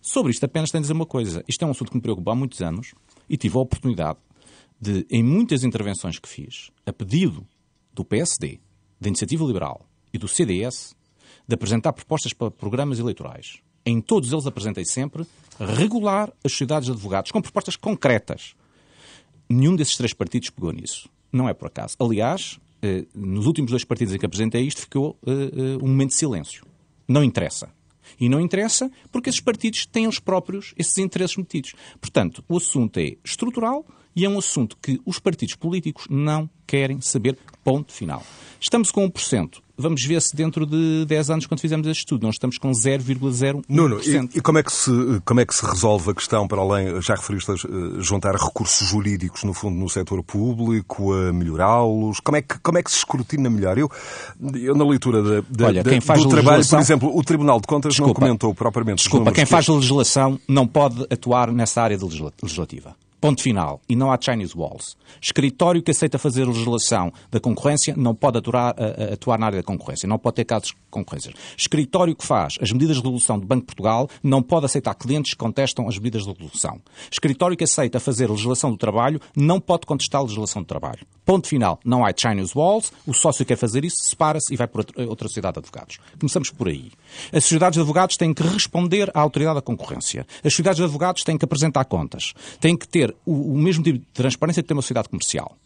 Sobre 0.00 0.32
isto 0.32 0.44
apenas 0.44 0.70
tenho 0.70 0.80
a 0.80 0.82
dizer 0.82 0.92
uma 0.92 1.06
coisa. 1.06 1.44
Isto 1.48 1.64
é 1.64 1.66
um 1.66 1.70
assunto 1.70 1.90
que 1.90 1.96
me 1.96 2.02
preocupa 2.02 2.32
há 2.32 2.34
muitos 2.34 2.60
anos 2.60 2.92
e 3.28 3.36
tive 3.36 3.56
a 3.56 3.60
oportunidade 3.60 4.18
de, 4.80 5.06
em 5.10 5.22
muitas 5.22 5.64
intervenções 5.64 6.18
que 6.18 6.28
fiz, 6.28 6.70
a 6.84 6.92
pedido 6.92 7.46
do 7.92 8.04
PSD, 8.04 8.60
da 9.00 9.08
Iniciativa 9.08 9.44
Liberal 9.44 9.88
e 10.12 10.18
do 10.18 10.28
CDS, 10.28 10.94
de 11.46 11.54
apresentar 11.54 11.92
propostas 11.92 12.32
para 12.32 12.50
programas 12.50 12.98
eleitorais. 12.98 13.60
Em 13.86 14.00
todos 14.00 14.32
eles 14.32 14.46
apresentei 14.46 14.84
sempre 14.84 15.26
regular 15.58 16.32
as 16.42 16.52
sociedades 16.52 16.86
de 16.86 16.92
advogados 16.92 17.30
com 17.30 17.40
propostas 17.40 17.76
concretas. 17.76 18.54
Nenhum 19.48 19.76
desses 19.76 19.96
três 19.96 20.12
partidos 20.12 20.50
pegou 20.50 20.72
nisso. 20.72 21.08
Não 21.32 21.48
é 21.48 21.54
por 21.54 21.66
acaso. 21.66 21.96
Aliás, 21.98 22.58
eh, 22.82 23.04
nos 23.14 23.46
últimos 23.46 23.70
dois 23.70 23.84
partidos 23.84 24.14
em 24.14 24.18
que 24.18 24.26
apresentei 24.26 24.62
isto, 24.62 24.80
ficou 24.82 25.18
eh, 25.26 25.30
eh, 25.30 25.76
um 25.82 25.88
momento 25.88 26.10
de 26.10 26.16
silêncio. 26.16 26.64
Não 27.06 27.22
interessa. 27.22 27.68
E 28.18 28.28
não 28.28 28.40
interessa 28.40 28.90
porque 29.10 29.28
esses 29.28 29.40
partidos 29.40 29.86
têm 29.86 30.06
os 30.06 30.18
próprios 30.18 30.74
esses 30.78 30.96
interesses 30.98 31.36
metidos. 31.36 31.74
Portanto, 32.00 32.44
o 32.48 32.56
assunto 32.56 32.98
é 32.98 33.16
estrutural 33.24 33.84
e 34.14 34.24
é 34.24 34.28
um 34.28 34.38
assunto 34.38 34.76
que 34.80 35.00
os 35.04 35.18
partidos 35.18 35.56
políticos 35.56 36.06
não 36.08 36.48
querem 36.66 37.00
saber. 37.00 37.38
Ponto 37.64 37.92
final. 37.92 38.22
Estamos 38.60 38.90
com 38.90 39.10
1%. 39.10 39.64
Vamos 39.76 40.04
ver 40.04 40.22
se 40.22 40.36
dentro 40.36 40.64
de 40.64 41.04
10 41.04 41.30
anos, 41.30 41.46
quando 41.46 41.60
fizermos 41.60 41.86
este 41.88 42.00
estudo, 42.00 42.24
nós 42.24 42.36
estamos 42.36 42.58
com 42.58 42.70
0,01%. 42.70 43.64
Nuno, 43.68 44.00
e, 44.00 44.38
e, 44.38 44.40
como, 44.40 44.58
é 44.58 44.62
que 44.62 44.72
se, 44.72 44.90
como 45.24 45.40
é 45.40 45.44
que 45.44 45.54
se 45.54 45.66
resolve 45.66 46.12
a 46.12 46.14
questão, 46.14 46.46
para 46.46 46.60
além, 46.60 47.00
já 47.02 47.16
referiste 47.16 47.50
a 47.50 47.54
uh, 47.54 48.00
juntar 48.00 48.36
recursos 48.36 48.86
jurídicos, 48.88 49.42
no 49.42 49.52
fundo, 49.52 49.76
no 49.76 49.88
setor 49.88 50.22
público, 50.22 51.12
a 51.12 51.32
melhorá-los? 51.32 52.20
Como, 52.20 52.36
é 52.36 52.42
que, 52.42 52.56
como 52.60 52.78
é 52.78 52.82
que 52.84 52.90
se 52.90 52.98
escrutina 52.98 53.50
melhor? 53.50 53.76
Eu, 53.76 53.90
eu 54.54 54.76
na 54.76 54.86
leitura 54.86 55.22
da, 55.22 55.44
da, 55.50 55.66
Olha, 55.66 55.82
quem 55.82 56.00
faz 56.00 56.22
do 56.22 56.28
trabalho, 56.28 56.66
por 56.66 56.78
exemplo, 56.78 57.18
o 57.18 57.24
Tribunal 57.24 57.60
de 57.60 57.66
Contas 57.66 57.94
desculpa, 57.94 58.20
não 58.20 58.26
comentou 58.28 58.54
propriamente 58.54 58.98
Desculpa, 58.98 59.32
quem 59.32 59.44
que... 59.44 59.50
faz 59.50 59.66
legislação 59.66 60.38
não 60.46 60.68
pode 60.68 61.04
atuar 61.10 61.50
nessa 61.50 61.82
área 61.82 61.98
legislativa. 62.40 62.94
Ponto 63.24 63.40
final. 63.40 63.80
E 63.88 63.96
não 63.96 64.12
há 64.12 64.18
Chinese 64.20 64.52
Walls. 64.54 64.98
Escritório 65.18 65.82
que 65.82 65.90
aceita 65.90 66.18
fazer 66.18 66.44
legislação 66.44 67.10
da 67.30 67.40
concorrência 67.40 67.94
não 67.96 68.14
pode 68.14 68.36
atuar, 68.36 68.74
atuar 69.10 69.38
na 69.38 69.46
área 69.46 69.60
da 69.60 69.62
concorrência, 69.62 70.06
não 70.06 70.18
pode 70.18 70.36
ter 70.36 70.44
casos 70.44 70.68
de 70.68 70.76
concorrência. 70.90 71.32
Escritório 71.56 72.14
que 72.14 72.22
faz 72.22 72.58
as 72.60 72.70
medidas 72.70 72.96
de 72.96 73.02
resolução 73.02 73.38
do 73.38 73.46
Banco 73.46 73.62
de 73.62 73.66
Portugal 73.68 74.10
não 74.22 74.42
pode 74.42 74.66
aceitar 74.66 74.94
clientes 74.94 75.32
que 75.32 75.38
contestam 75.38 75.88
as 75.88 75.96
medidas 75.96 76.24
de 76.24 76.34
resolução. 76.34 76.78
Escritório 77.10 77.56
que 77.56 77.64
aceita 77.64 77.98
fazer 77.98 78.28
legislação 78.28 78.70
do 78.70 78.76
trabalho 78.76 79.18
não 79.34 79.58
pode 79.58 79.86
contestar 79.86 80.20
a 80.20 80.24
legislação 80.24 80.60
do 80.60 80.66
trabalho. 80.66 81.06
Ponto 81.24 81.48
final. 81.48 81.80
Não 81.84 82.04
há 82.04 82.12
Chinese 82.14 82.52
Walls, 82.54 82.92
o 83.06 83.14
sócio 83.14 83.44
quer 83.44 83.56
fazer 83.56 83.84
isso, 83.84 83.96
separa-se 84.08 84.52
e 84.52 84.56
vai 84.56 84.66
para 84.66 84.84
outra 85.08 85.26
sociedade 85.26 85.54
de 85.54 85.60
advogados. 85.60 85.98
Começamos 86.18 86.50
por 86.50 86.68
aí. 86.68 86.92
As 87.32 87.44
sociedades 87.44 87.74
de 87.74 87.80
advogados 87.80 88.16
têm 88.16 88.34
que 88.34 88.42
responder 88.42 89.10
à 89.14 89.20
autoridade 89.20 89.56
da 89.56 89.62
concorrência. 89.62 90.26
As 90.44 90.52
sociedades 90.52 90.78
de 90.78 90.84
advogados 90.84 91.24
têm 91.24 91.38
que 91.38 91.44
apresentar 91.44 91.84
contas. 91.86 92.34
Têm 92.60 92.76
que 92.76 92.86
ter 92.86 93.14
o, 93.24 93.54
o 93.54 93.58
mesmo 93.58 93.82
tipo 93.82 93.98
de 93.98 94.04
transparência 94.12 94.62
que 94.62 94.68
tem 94.68 94.76
uma 94.76 94.82
sociedade 94.82 95.08
comercial. 95.08 95.56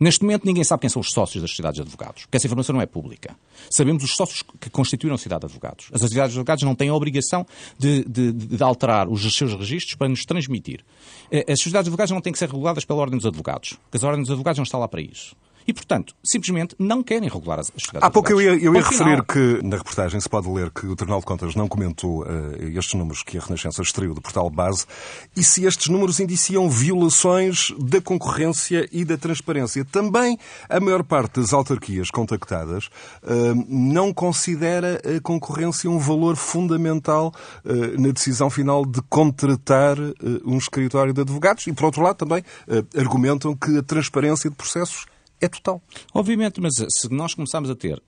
Neste 0.00 0.22
momento, 0.22 0.46
ninguém 0.46 0.64
sabe 0.64 0.80
quem 0.80 0.88
são 0.88 1.00
os 1.00 1.12
sócios 1.12 1.42
das 1.42 1.50
sociedades 1.50 1.76
de 1.76 1.82
advogados, 1.82 2.22
porque 2.22 2.38
essa 2.38 2.46
informação 2.46 2.74
não 2.74 2.80
é 2.80 2.86
pública. 2.86 3.36
Sabemos 3.70 4.02
os 4.02 4.16
sócios 4.16 4.42
que 4.58 4.70
constituem 4.70 5.12
a 5.12 5.18
sociedade 5.18 5.40
de 5.40 5.46
advogados. 5.48 5.90
As 5.92 6.00
sociedades 6.00 6.32
de 6.32 6.38
advogados 6.38 6.64
não 6.64 6.74
têm 6.74 6.88
a 6.88 6.94
obrigação 6.94 7.46
de, 7.78 8.02
de, 8.04 8.32
de 8.32 8.62
alterar 8.62 9.08
os 9.10 9.20
seus 9.34 9.52
registros 9.52 9.96
para 9.96 10.08
nos 10.08 10.24
transmitir. 10.24 10.82
As 11.30 11.60
sociedades 11.60 11.84
de 11.84 11.90
advogados 11.90 12.12
não 12.12 12.22
têm 12.22 12.32
que 12.32 12.38
ser 12.38 12.48
reguladas 12.48 12.86
pela 12.86 12.98
Ordem 12.98 13.18
dos 13.18 13.26
Advogados, 13.26 13.78
porque 13.90 14.02
a 14.02 14.08
Ordem 14.08 14.22
dos 14.22 14.30
Advogados 14.30 14.56
não 14.56 14.64
está 14.64 14.78
lá 14.78 14.88
para 14.88 15.02
isso. 15.02 15.36
E, 15.70 15.72
portanto, 15.72 16.16
simplesmente 16.24 16.74
não 16.80 17.00
querem 17.00 17.28
regular 17.28 17.60
as 17.60 17.68
sociedades 17.68 18.04
Há 18.04 18.10
pouco 18.10 18.32
eu 18.32 18.42
ia, 18.42 18.60
eu 18.60 18.74
ia 18.74 18.82
referir 18.82 19.22
final. 19.22 19.22
que, 19.22 19.60
na 19.62 19.76
reportagem, 19.76 20.20
se 20.20 20.28
pode 20.28 20.48
ler 20.48 20.68
que 20.72 20.84
o 20.84 20.96
Tribunal 20.96 21.20
de 21.20 21.26
Contas 21.26 21.54
não 21.54 21.68
comentou 21.68 22.24
uh, 22.24 22.26
estes 22.76 22.94
números 22.94 23.22
que 23.22 23.38
a 23.38 23.40
Renascença 23.40 23.80
extraiu 23.80 24.12
do 24.12 24.20
portal 24.20 24.50
base 24.50 24.84
e 25.36 25.44
se 25.44 25.64
estes 25.64 25.86
números 25.86 26.18
indiciam 26.18 26.68
violações 26.68 27.72
da 27.78 28.00
concorrência 28.00 28.88
e 28.90 29.04
da 29.04 29.16
transparência. 29.16 29.84
Também 29.84 30.36
a 30.68 30.80
maior 30.80 31.04
parte 31.04 31.38
das 31.38 31.52
autarquias 31.52 32.10
contactadas 32.10 32.86
uh, 33.22 33.54
não 33.68 34.12
considera 34.12 35.00
a 35.04 35.20
concorrência 35.20 35.88
um 35.88 36.00
valor 36.00 36.34
fundamental 36.34 37.32
uh, 37.64 38.00
na 38.00 38.10
decisão 38.10 38.50
final 38.50 38.84
de 38.84 39.00
contratar 39.02 39.96
um 40.44 40.58
escritório 40.58 41.12
de 41.12 41.20
advogados 41.20 41.64
e, 41.68 41.72
por 41.72 41.84
outro 41.84 42.02
lado, 42.02 42.16
também 42.16 42.42
argumentam 42.96 43.54
que 43.54 43.78
a 43.78 43.82
transparência 43.84 44.50
de 44.50 44.56
processos 44.56 45.06
é 45.40 45.48
total. 45.48 45.82
Obviamente, 46.14 46.60
mas 46.60 46.74
se 46.88 47.08
nós 47.10 47.34
começarmos 47.34 47.70
a 47.70 47.74
ter 47.74 48.02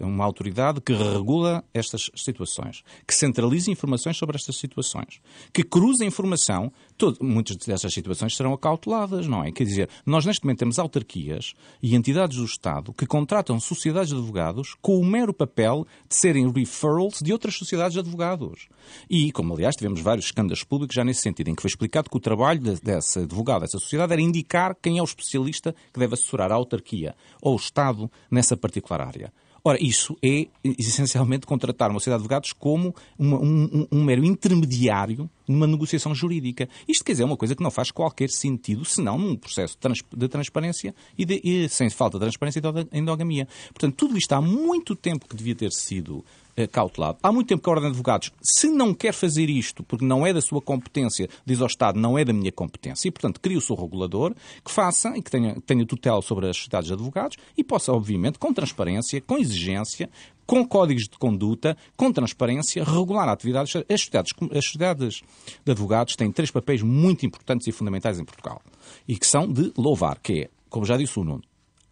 uma 0.00 0.24
autoridade 0.24 0.80
que 0.80 0.92
regula 0.92 1.64
estas 1.72 2.10
situações, 2.16 2.82
que 3.06 3.14
centralize 3.14 3.70
informações 3.70 4.16
sobre 4.16 4.36
estas 4.36 4.56
situações, 4.56 5.20
que 5.52 5.62
cruza 5.62 6.04
informação, 6.04 6.72
muitas 7.20 7.56
dessas 7.56 7.92
situações 7.92 8.36
serão 8.36 8.52
acauteladas, 8.52 9.26
não 9.26 9.44
é? 9.44 9.52
Quer 9.52 9.64
dizer, 9.64 9.88
nós 10.04 10.24
neste 10.24 10.44
momento 10.44 10.58
temos 10.58 10.78
autarquias 10.78 11.54
e 11.82 11.94
entidades 11.94 12.38
do 12.38 12.44
Estado 12.44 12.92
que 12.92 13.06
contratam 13.06 13.58
sociedades 13.60 14.10
de 14.10 14.16
advogados 14.16 14.74
com 14.80 14.98
o 14.98 15.04
mero 15.04 15.32
papel 15.32 15.86
de 16.08 16.16
serem 16.16 16.50
referrals 16.50 17.20
de 17.20 17.32
outras 17.32 17.54
sociedades 17.54 17.94
de 17.94 18.00
advogados. 18.00 18.68
E, 19.08 19.32
como 19.32 19.54
aliás 19.54 19.76
tivemos 19.76 20.00
vários 20.00 20.26
escândalos 20.26 20.64
públicos 20.64 20.94
já 20.94 21.04
nesse 21.04 21.20
sentido, 21.20 21.48
em 21.48 21.54
que 21.54 21.62
foi 21.62 21.68
explicado 21.68 22.10
que 22.10 22.16
o 22.16 22.20
trabalho 22.20 22.60
de, 22.60 22.80
desse 22.80 23.20
advogado, 23.20 23.62
dessa 23.62 23.78
sociedade, 23.78 24.12
era 24.12 24.22
indicar 24.22 24.76
quem 24.80 24.98
é 24.98 25.02
o 25.02 25.04
especialista 25.04 25.74
que 25.92 26.00
deve 26.00 26.14
assessorar 26.14 26.50
a 26.52 26.54
autarquia 26.54 27.14
ou 27.40 27.54
o 27.54 27.56
Estado 27.56 28.10
nessa 28.30 28.56
particular 28.56 29.00
área. 29.00 29.32
Ora, 29.62 29.78
isso 29.80 30.16
é 30.22 30.46
essencialmente 30.64 31.46
contratar 31.46 31.90
uma 31.90 32.00
sociedade 32.00 32.20
de 32.20 32.24
advogados 32.24 32.52
como 32.52 32.94
uma, 33.18 33.38
um, 33.38 33.86
um, 33.92 34.04
mero 34.04 34.24
intermediário 34.24 35.28
numa 35.50 35.66
negociação 35.66 36.14
jurídica. 36.14 36.68
Isto 36.86 37.04
quer 37.04 37.12
dizer, 37.12 37.24
é 37.24 37.26
uma 37.26 37.36
coisa 37.36 37.54
que 37.54 37.62
não 37.62 37.70
faz 37.70 37.90
qualquer 37.90 38.30
sentido, 38.30 38.84
senão 38.84 39.18
num 39.18 39.36
processo 39.36 39.76
de 40.16 40.28
transparência 40.28 40.94
e, 41.18 41.24
de, 41.24 41.40
e 41.42 41.68
sem 41.68 41.90
falta 41.90 42.18
de 42.18 42.24
transparência 42.24 42.60
e 42.60 42.62
de 42.62 42.98
endogamia. 42.98 43.48
Portanto, 43.68 43.94
tudo 43.96 44.16
isto 44.16 44.32
há 44.32 44.40
muito 44.40 44.94
tempo 44.94 45.28
que 45.28 45.36
devia 45.36 45.54
ter 45.54 45.72
sido 45.72 46.24
eh, 46.56 46.66
cautelado. 46.66 47.18
Há 47.22 47.32
muito 47.32 47.48
tempo 47.48 47.62
que 47.62 47.68
a 47.68 47.72
Ordem 47.72 47.90
de 47.90 47.96
Advogados, 47.96 48.32
se 48.42 48.68
não 48.68 48.92
quer 48.92 49.12
fazer 49.12 49.48
isto, 49.48 49.82
porque 49.82 50.04
não 50.04 50.26
é 50.26 50.32
da 50.32 50.40
sua 50.40 50.60
competência, 50.60 51.28
diz 51.44 51.60
ao 51.60 51.66
Estado, 51.66 51.98
não 51.98 52.18
é 52.18 52.24
da 52.24 52.32
minha 52.32 52.52
competência, 52.52 53.08
e, 53.08 53.10
portanto, 53.10 53.40
cria 53.40 53.58
o 53.58 53.60
seu 53.60 53.76
regulador, 53.76 54.34
que 54.64 54.70
faça 54.70 55.16
e 55.16 55.22
que 55.22 55.30
tenha, 55.30 55.56
tenha 55.66 55.86
tutela 55.86 56.20
sobre 56.22 56.48
as 56.48 56.56
sociedades 56.56 56.88
de 56.88 56.92
advogados 56.92 57.36
e 57.56 57.64
possa, 57.64 57.92
obviamente, 57.92 58.38
com 58.38 58.52
transparência, 58.52 59.20
com 59.20 59.38
exigência, 59.38 60.10
com 60.50 60.66
códigos 60.66 61.04
de 61.04 61.16
conduta, 61.16 61.76
com 61.96 62.10
transparência, 62.10 62.82
regular 62.82 63.28
a 63.28 63.32
atividade. 63.32 63.70
As 63.88 64.00
sociedades, 64.00 64.32
as 64.50 64.64
sociedades 64.64 65.22
de 65.64 65.70
advogados 65.70 66.16
têm 66.16 66.32
três 66.32 66.50
papéis 66.50 66.82
muito 66.82 67.24
importantes 67.24 67.68
e 67.68 67.72
fundamentais 67.72 68.18
em 68.18 68.24
Portugal 68.24 68.60
e 69.06 69.16
que 69.16 69.28
são 69.28 69.46
de 69.46 69.72
louvar, 69.78 70.18
que 70.18 70.42
é, 70.42 70.50
como 70.68 70.84
já 70.84 70.96
disse 70.96 71.20
o 71.20 71.22
Nuno, 71.22 71.44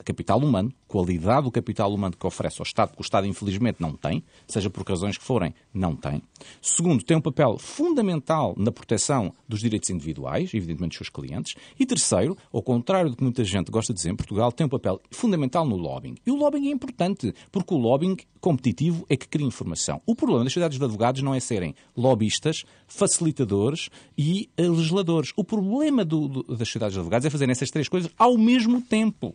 capital 0.09 0.39
humano, 0.39 0.73
qualidade 0.87 1.45
do 1.45 1.51
capital 1.51 1.93
humano 1.93 2.17
que 2.19 2.27
oferece 2.27 2.63
ao 2.63 2.65
Estado, 2.65 2.93
que 2.93 3.01
o 3.01 3.03
Estado 3.03 3.27
infelizmente 3.27 3.77
não 3.79 3.93
tem, 3.93 4.25
seja 4.47 4.71
por 4.71 4.89
razões 4.89 5.19
que 5.19 5.25
forem, 5.25 5.55
não 5.73 5.95
tem. 5.95 6.23
Segundo, 6.63 7.05
tem 7.05 7.15
um 7.15 7.21
papel 7.21 7.59
fundamental 7.59 8.55
na 8.57 8.73
proteção 8.73 9.31
dos 9.47 9.61
direitos 9.61 9.91
individuais, 9.91 10.55
evidentemente 10.55 10.93
dos 10.93 10.97
seus 10.97 11.11
clientes. 11.11 11.55
E 11.79 11.85
terceiro, 11.85 12.39
ao 12.51 12.63
contrário 12.63 13.11
do 13.11 13.17
que 13.17 13.23
muita 13.23 13.45
gente 13.45 13.71
gosta 13.71 13.93
de 13.93 13.99
dizer, 13.99 14.15
Portugal 14.17 14.51
tem 14.51 14.67
um 14.67 14.71
papel 14.71 14.99
fundamental 15.11 15.67
no 15.67 15.77
lobbying. 15.77 16.15
E 16.27 16.31
o 16.31 16.37
lobbying 16.37 16.69
é 16.69 16.73
importante, 16.73 17.35
porque 17.53 17.75
o 17.75 17.77
lobbying 17.77 18.17
competitivo 18.41 19.05
é 19.11 19.17
que 19.17 19.29
cria 19.29 19.47
informação. 19.47 20.01
O 20.07 20.15
problema 20.15 20.45
das 20.45 20.53
sociedades 20.55 20.79
de 20.79 20.85
advogados 20.85 21.21
não 21.21 21.35
é 21.35 21.41
serem 21.41 21.75
lobistas, 21.95 22.65
facilitadores 22.87 23.91
e 24.17 24.49
legisladores. 24.57 25.33
O 25.37 25.45
problema 25.45 26.03
do, 26.03 26.29
do, 26.29 26.43
das 26.45 26.69
sociedades 26.69 26.95
de 26.95 27.01
advogados 27.01 27.27
é 27.27 27.31
fazerem 27.31 27.53
essas 27.53 27.71
três 27.71 27.89
coisas 27.89 28.11
ao 28.17 28.39
mesmo 28.39 28.81
tempo. 28.81 29.35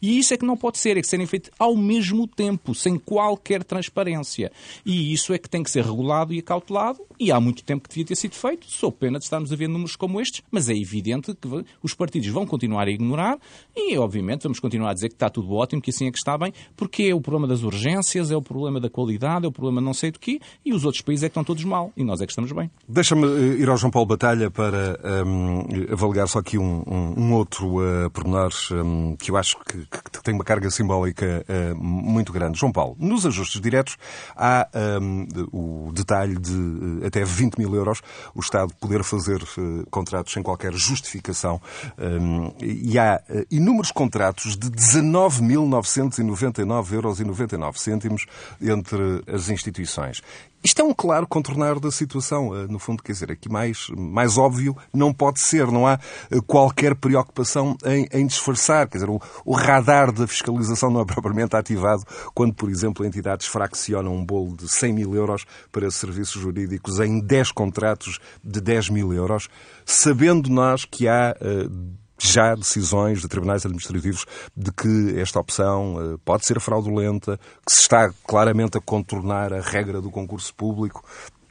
E 0.00 0.18
isso 0.18 0.34
é 0.34 0.36
que 0.36 0.44
não 0.44 0.56
pode 0.56 0.78
ser, 0.78 0.96
é 0.96 1.00
que 1.00 1.08
serem 1.08 1.26
feitos 1.26 1.50
ao 1.58 1.76
mesmo 1.76 2.26
tempo, 2.26 2.74
sem 2.74 2.98
qualquer 2.98 3.64
transparência. 3.64 4.52
E 4.84 5.12
isso 5.12 5.32
é 5.32 5.38
que 5.38 5.48
tem 5.48 5.62
que 5.62 5.70
ser 5.70 5.84
regulado 5.84 6.32
e 6.32 6.38
acautelado, 6.38 7.00
e 7.18 7.32
há 7.32 7.40
muito 7.40 7.64
tempo 7.64 7.84
que 7.84 7.88
devia 7.88 8.04
ter 8.04 8.16
sido 8.16 8.34
feito, 8.34 8.66
sou 8.70 8.92
pena 8.92 9.18
de 9.18 9.24
estarmos 9.24 9.52
a 9.52 9.56
ver 9.56 9.68
números 9.68 9.96
como 9.96 10.20
estes, 10.20 10.42
mas 10.50 10.68
é 10.68 10.74
evidente 10.74 11.34
que 11.34 11.48
os 11.82 11.94
partidos 11.94 12.28
vão 12.28 12.46
continuar 12.46 12.88
a 12.88 12.90
ignorar 12.90 13.38
e, 13.74 13.96
obviamente, 13.96 14.42
vamos 14.42 14.60
continuar 14.60 14.90
a 14.90 14.94
dizer 14.94 15.08
que 15.08 15.14
está 15.14 15.28
tudo 15.28 15.52
ótimo, 15.52 15.80
que 15.80 15.90
assim 15.90 16.06
é 16.06 16.10
que 16.10 16.18
está 16.18 16.36
bem, 16.36 16.52
porque 16.76 17.04
é 17.04 17.14
o 17.14 17.20
problema 17.20 17.46
das 17.46 17.62
urgências, 17.62 18.30
é 18.30 18.36
o 18.36 18.42
problema 18.42 18.80
da 18.80 18.90
qualidade, 18.90 19.44
é 19.46 19.48
o 19.48 19.52
problema 19.52 19.80
não 19.80 19.94
sei 19.94 20.10
do 20.10 20.18
quê, 20.18 20.40
e 20.64 20.72
os 20.72 20.84
outros 20.84 21.02
países 21.02 21.24
é 21.24 21.28
que 21.28 21.32
estão 21.32 21.44
todos 21.44 21.64
mal, 21.64 21.92
e 21.96 22.04
nós 22.04 22.20
é 22.20 22.26
que 22.26 22.32
estamos 22.32 22.52
bem. 22.52 22.70
Deixa-me 22.88 23.26
eh, 23.26 23.62
ir 23.62 23.68
ao 23.68 23.76
João 23.76 23.90
Paulo 23.90 24.06
Batalha 24.06 24.50
para 24.50 24.98
um, 25.26 25.60
ehm, 25.60 25.92
avaliar 25.92 26.28
só 26.28 26.38
aqui 26.38 26.58
um, 26.58 26.82
um, 26.86 27.14
um 27.16 27.34
outro 27.34 27.78
uh, 27.78 28.10
pormenor 28.10 28.52
um, 28.72 28.76
ehm, 29.10 29.16
que 29.16 29.30
eu 29.30 29.36
acho 29.36 29.56
que, 29.64 29.85
que 29.86 30.22
tem 30.22 30.34
uma 30.34 30.44
carga 30.44 30.70
simbólica 30.70 31.44
uh, 31.48 31.74
muito 31.76 32.32
grande. 32.32 32.58
João 32.58 32.72
Paulo, 32.72 32.96
nos 32.98 33.26
ajustes 33.26 33.60
diretos 33.60 33.96
há 34.36 34.68
um, 35.00 35.26
o 35.52 35.92
detalhe 35.92 36.36
de 36.38 36.52
uh, 36.52 37.06
até 37.06 37.24
20 37.24 37.58
mil 37.58 37.74
euros 37.74 38.02
o 38.34 38.40
Estado 38.40 38.72
poder 38.80 39.04
fazer 39.04 39.42
uh, 39.42 39.86
contratos 39.90 40.32
sem 40.32 40.42
qualquer 40.42 40.72
justificação 40.74 41.60
um, 41.98 42.52
e 42.60 42.98
há 42.98 43.22
inúmeros 43.50 43.92
contratos 43.92 44.56
de 44.56 44.70
19.999 44.70 46.92
euros 46.92 47.20
e 47.20 47.24
99 47.24 47.78
cêntimos 47.78 48.26
entre 48.60 49.22
as 49.26 49.48
instituições. 49.48 50.22
Isto 50.66 50.82
é 50.82 50.84
um 50.84 50.92
claro 50.92 51.28
contornar 51.28 51.78
da 51.78 51.92
situação. 51.92 52.52
Eh, 52.52 52.66
no 52.66 52.80
fundo, 52.80 53.00
quer 53.00 53.12
dizer, 53.12 53.30
aqui 53.30 53.48
mais, 53.48 53.86
mais 53.96 54.36
óbvio 54.36 54.76
não 54.92 55.14
pode 55.14 55.38
ser. 55.38 55.68
Não 55.68 55.86
há 55.86 55.96
eh, 56.28 56.40
qualquer 56.44 56.96
preocupação 56.96 57.76
em, 57.84 58.08
em 58.12 58.26
disfarçar. 58.26 58.88
Quer 58.88 58.98
dizer, 58.98 59.08
o, 59.08 59.20
o, 59.44 59.54
radar 59.54 60.10
da 60.10 60.26
fiscalização 60.26 60.90
não 60.90 61.02
é 61.02 61.04
propriamente 61.04 61.54
ativado 61.54 62.02
quando, 62.34 62.52
por 62.52 62.68
exemplo, 62.68 63.06
entidades 63.06 63.46
fraccionam 63.46 64.12
um 64.12 64.26
bolo 64.26 64.56
de 64.56 64.68
100 64.68 64.92
mil 64.92 65.14
euros 65.14 65.46
para 65.70 65.88
serviços 65.88 66.42
jurídicos 66.42 66.98
em 66.98 67.20
10 67.20 67.52
contratos 67.52 68.18
de 68.42 68.60
10 68.60 68.90
mil 68.90 69.12
euros, 69.12 69.48
sabendo 69.84 70.50
nós 70.50 70.84
que 70.84 71.06
há. 71.06 71.36
Uh, 71.40 72.05
já 72.18 72.54
decisões 72.54 73.20
de 73.20 73.28
tribunais 73.28 73.64
administrativos 73.64 74.24
de 74.56 74.72
que 74.72 75.18
esta 75.20 75.38
opção 75.38 75.96
eh, 76.00 76.18
pode 76.24 76.46
ser 76.46 76.60
fraudulenta, 76.60 77.38
que 77.64 77.72
se 77.72 77.82
está 77.82 78.10
claramente 78.26 78.78
a 78.78 78.80
contornar 78.80 79.52
a 79.52 79.60
regra 79.60 80.00
do 80.00 80.10
concurso 80.10 80.54
público. 80.54 81.04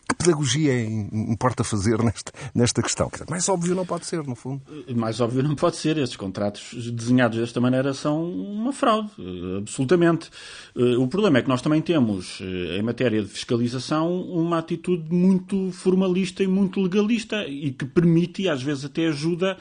Que 0.08 0.16
pedagogia 0.18 0.86
importa 0.86 1.64
fazer 1.64 1.98
nesta, 2.04 2.32
nesta 2.54 2.80
questão? 2.84 3.10
Mais 3.28 3.50
óbvio 3.50 3.74
não 3.74 3.88
pode 3.88 4.06
ser, 4.06 4.24
no 4.24 4.36
fundo. 4.36 4.62
Mais 4.96 5.20
óbvio 5.20 5.42
não 5.42 5.56
pode 5.56 5.78
ser. 5.78 5.98
Estes 5.98 6.16
contratos 6.16 6.92
desenhados 6.92 7.40
desta 7.40 7.60
maneira 7.60 7.92
são 7.92 8.24
uma 8.24 8.72
fraude, 8.72 9.10
eh, 9.18 9.58
absolutamente. 9.60 10.30
Eh, 10.76 10.98
o 10.98 11.08
problema 11.08 11.40
é 11.40 11.42
que 11.42 11.50
nós 11.50 11.62
também 11.62 11.82
temos, 11.82 12.40
em 12.40 12.84
matéria 12.84 13.22
de 13.22 13.28
fiscalização, 13.28 14.22
uma 14.22 14.60
atitude 14.60 15.12
muito 15.12 15.72
formalista 15.72 16.44
e 16.44 16.48
muito 16.48 16.80
legalista 16.80 17.44
e 17.48 17.72
que 17.72 17.86
permite 17.86 18.44
e 18.44 18.50
às 18.50 18.62
vezes 18.62 18.86
até 18.86 19.08
ajuda 19.08 19.58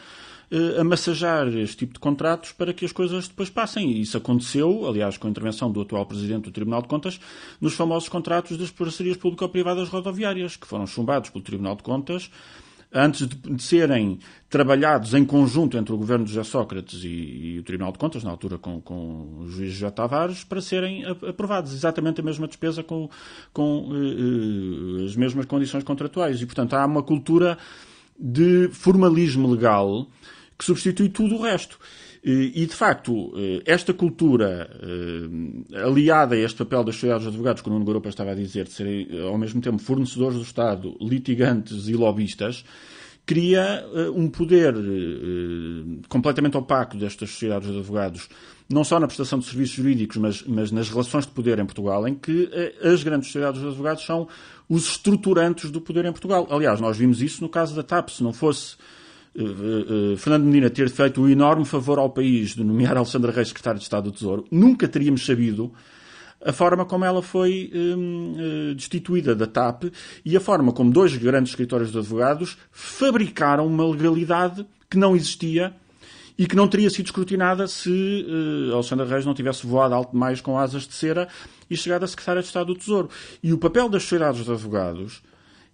uh, 0.50 0.80
a 0.80 0.84
massajar 0.84 1.48
este 1.48 1.78
tipo 1.78 1.94
de 1.94 2.00
contratos 2.00 2.52
para 2.52 2.72
que 2.72 2.84
as 2.84 2.92
coisas 2.92 3.28
depois 3.28 3.50
passem. 3.50 3.90
E 3.90 4.00
isso 4.00 4.16
aconteceu, 4.16 4.86
aliás, 4.86 5.16
com 5.16 5.26
a 5.26 5.30
intervenção 5.30 5.70
do 5.70 5.80
atual 5.80 6.06
Presidente 6.06 6.44
do 6.44 6.50
Tribunal 6.50 6.82
de 6.82 6.88
Contas, 6.88 7.20
nos 7.60 7.74
famosos 7.74 8.08
contratos 8.08 8.56
das 8.56 8.70
parcerias 8.70 9.16
público-privadas 9.16 9.88
rodoviárias, 9.88 10.56
que 10.56 10.66
foram 10.66 10.86
chumbados 10.86 11.30
pelo 11.30 11.44
Tribunal 11.44 11.76
de 11.76 11.82
Contas 11.82 12.30
antes 12.94 13.26
de, 13.26 13.62
serem 13.62 14.20
trabalhados 14.48 15.14
em 15.14 15.24
conjunto 15.24 15.76
entre 15.76 15.92
o 15.92 15.96
governo 15.96 16.24
de 16.24 16.32
José 16.32 16.48
Sócrates 16.48 17.02
e, 17.02 17.08
e, 17.08 17.58
o 17.58 17.62
Tribunal 17.64 17.90
de 17.90 17.98
Contas, 17.98 18.22
na 18.22 18.30
altura 18.30 18.56
com, 18.56 18.80
com 18.80 19.40
o 19.40 19.48
juiz 19.48 19.72
José 19.72 19.90
Tavares, 19.90 20.44
para 20.44 20.60
serem 20.60 21.04
aprovados. 21.04 21.74
Exatamente 21.74 22.20
a 22.20 22.24
mesma 22.24 22.46
despesa 22.46 22.84
com, 22.84 23.10
com 23.52 23.88
uh, 23.88 25.00
uh, 25.00 25.04
as 25.04 25.16
mesmas 25.16 25.44
condições 25.44 25.82
contratuais. 25.82 26.40
E, 26.40 26.46
portanto, 26.46 26.74
há 26.74 26.86
uma 26.86 27.02
cultura 27.02 27.58
de 28.18 28.68
formalismo 28.72 29.50
legal 29.50 30.08
que 30.58 30.64
substitui 30.64 31.08
tudo 31.08 31.36
o 31.36 31.42
resto. 31.42 31.78
E, 32.26 32.64
de 32.64 32.74
facto, 32.74 33.34
eh, 33.36 33.62
esta 33.66 33.92
cultura, 33.92 34.70
eh, 34.82 35.78
aliada 35.84 36.34
a 36.34 36.38
este 36.38 36.56
papel 36.56 36.82
das 36.82 36.94
sociedades 36.94 37.24
de 37.24 37.28
advogados, 37.28 37.60
que 37.60 37.68
o 37.68 37.72
Nuno 37.72 37.84
Garopa 37.84 38.08
estava 38.08 38.30
a 38.30 38.34
dizer, 38.34 38.64
de 38.64 38.72
serem 38.72 39.06
eh, 39.10 39.28
ao 39.28 39.36
mesmo 39.36 39.60
tempo 39.60 39.76
fornecedores 39.76 40.38
do 40.38 40.42
Estado, 40.42 40.96
litigantes 41.02 41.86
e 41.86 41.92
lobistas, 41.92 42.64
cria 43.26 43.86
um 44.14 44.28
poder 44.28 44.74
completamente 46.10 46.58
opaco 46.58 46.94
destas 46.94 47.30
sociedades 47.30 47.70
de 47.70 47.78
advogados, 47.78 48.28
não 48.68 48.84
só 48.84 49.00
na 49.00 49.06
prestação 49.06 49.38
de 49.38 49.46
serviços 49.46 49.76
jurídicos, 49.76 50.18
mas, 50.18 50.42
mas 50.42 50.70
nas 50.70 50.90
relações 50.90 51.24
de 51.26 51.32
poder 51.32 51.58
em 51.58 51.64
Portugal, 51.64 52.06
em 52.06 52.14
que 52.14 52.50
as 52.82 53.02
grandes 53.02 53.28
sociedades 53.28 53.62
de 53.62 53.66
advogados 53.66 54.04
são 54.04 54.28
os 54.68 54.88
estruturantes 54.88 55.70
do 55.70 55.80
poder 55.80 56.04
em 56.04 56.12
Portugal. 56.12 56.46
Aliás, 56.50 56.80
nós 56.80 56.96
vimos 56.96 57.20
isso 57.20 57.42
no 57.42 57.48
caso 57.48 57.74
da 57.74 57.82
TAP. 57.82 58.08
Se 58.08 58.22
não 58.22 58.32
fosse 58.32 58.76
uh, 59.34 60.12
uh, 60.12 60.16
Fernando 60.16 60.44
Medina 60.44 60.70
ter 60.70 60.88
feito 60.88 61.22
o 61.22 61.28
enorme 61.28 61.64
favor 61.64 61.98
ao 61.98 62.10
país 62.10 62.54
de 62.54 62.64
nomear 62.64 62.96
Alexandre 62.96 63.30
Reis 63.30 63.48
secretário 63.48 63.78
de 63.78 63.84
Estado 63.84 64.04
do 64.04 64.12
Tesouro, 64.12 64.46
nunca 64.50 64.88
teríamos 64.88 65.24
sabido 65.24 65.72
a 66.44 66.52
forma 66.52 66.84
como 66.84 67.04
ela 67.04 67.22
foi 67.22 67.72
uh, 67.74 68.74
destituída 68.74 69.34
da 69.34 69.46
TAP 69.46 69.84
e 70.24 70.36
a 70.36 70.40
forma 70.40 70.72
como 70.72 70.90
dois 70.90 71.16
grandes 71.16 71.52
escritórios 71.52 71.90
de 71.90 71.98
advogados 71.98 72.58
fabricaram 72.70 73.66
uma 73.66 73.86
legalidade 73.86 74.66
que 74.90 74.98
não 74.98 75.16
existia 75.16 75.74
e 76.36 76.46
que 76.46 76.56
não 76.56 76.68
teria 76.68 76.90
sido 76.90 77.06
escrutinada 77.06 77.66
se 77.66 78.26
uh, 78.28 79.04
Reis 79.04 79.24
não 79.24 79.34
tivesse 79.34 79.66
voado 79.66 79.94
alto 79.94 80.12
demais 80.12 80.40
com 80.40 80.58
asas 80.58 80.86
de 80.86 80.92
cera 80.92 81.28
e 81.74 81.76
chegado 81.76 82.04
a 82.04 82.06
secretário 82.06 82.40
de 82.40 82.48
Estado 82.48 82.66
do 82.66 82.78
Tesouro. 82.78 83.10
E 83.42 83.52
o 83.52 83.58
papel 83.58 83.88
das 83.88 84.02
sociedades 84.02 84.44
de 84.44 84.50
advogados 84.50 85.22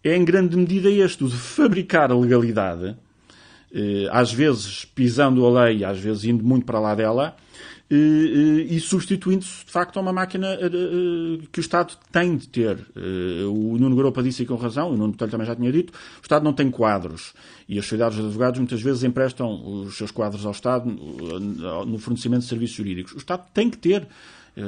é 0.03 0.17
em 0.17 0.25
grande 0.25 0.57
medida 0.57 0.91
este, 0.91 1.23
o 1.23 1.29
de 1.29 1.37
fabricar 1.37 2.11
a 2.11 2.19
legalidade, 2.19 2.91
uh, 2.91 4.09
às 4.11 4.33
vezes 4.33 4.85
pisando 4.85 5.47
a 5.47 5.65
lei, 5.65 5.85
às 5.85 5.99
vezes 5.99 6.25
indo 6.25 6.45
muito 6.45 6.67
para 6.67 6.81
lá 6.81 6.95
dela, 6.95 7.37
e 7.93 8.79
substituindo-se, 8.79 9.65
de 9.67 9.73
facto, 9.73 9.97
a 9.97 10.01
uma 10.01 10.13
máquina 10.13 10.57
que 11.51 11.59
o 11.59 11.61
Estado 11.61 11.95
tem 12.13 12.37
de 12.37 12.47
ter. 12.47 12.79
O 13.53 13.77
Nuno 13.79 13.97
Garopa 13.97 14.23
disse 14.23 14.47
com 14.47 14.55
razão, 14.55 14.91
o 14.91 14.97
Nuno 14.97 15.11
Botelho 15.11 15.33
também 15.33 15.45
já 15.45 15.57
tinha 15.57 15.73
dito, 15.73 15.93
o 15.93 16.23
Estado 16.23 16.45
não 16.45 16.53
tem 16.53 16.71
quadros. 16.71 17.35
E 17.69 17.81
as 17.81 17.85
sociedades 17.85 18.17
de 18.17 18.25
advogados 18.25 18.61
muitas 18.61 18.81
vezes 18.81 19.03
emprestam 19.03 19.83
os 19.83 19.97
seus 19.97 20.13
quadros 20.13 20.47
ao 20.47 20.53
Estado 20.53 20.89
no 20.89 21.99
fornecimento 21.99 22.43
de 22.43 22.49
serviços 22.49 22.77
jurídicos. 22.77 23.13
O 23.13 23.19
Estado 23.19 23.43
tem 23.53 23.69
que 23.69 23.79
ter 23.79 24.07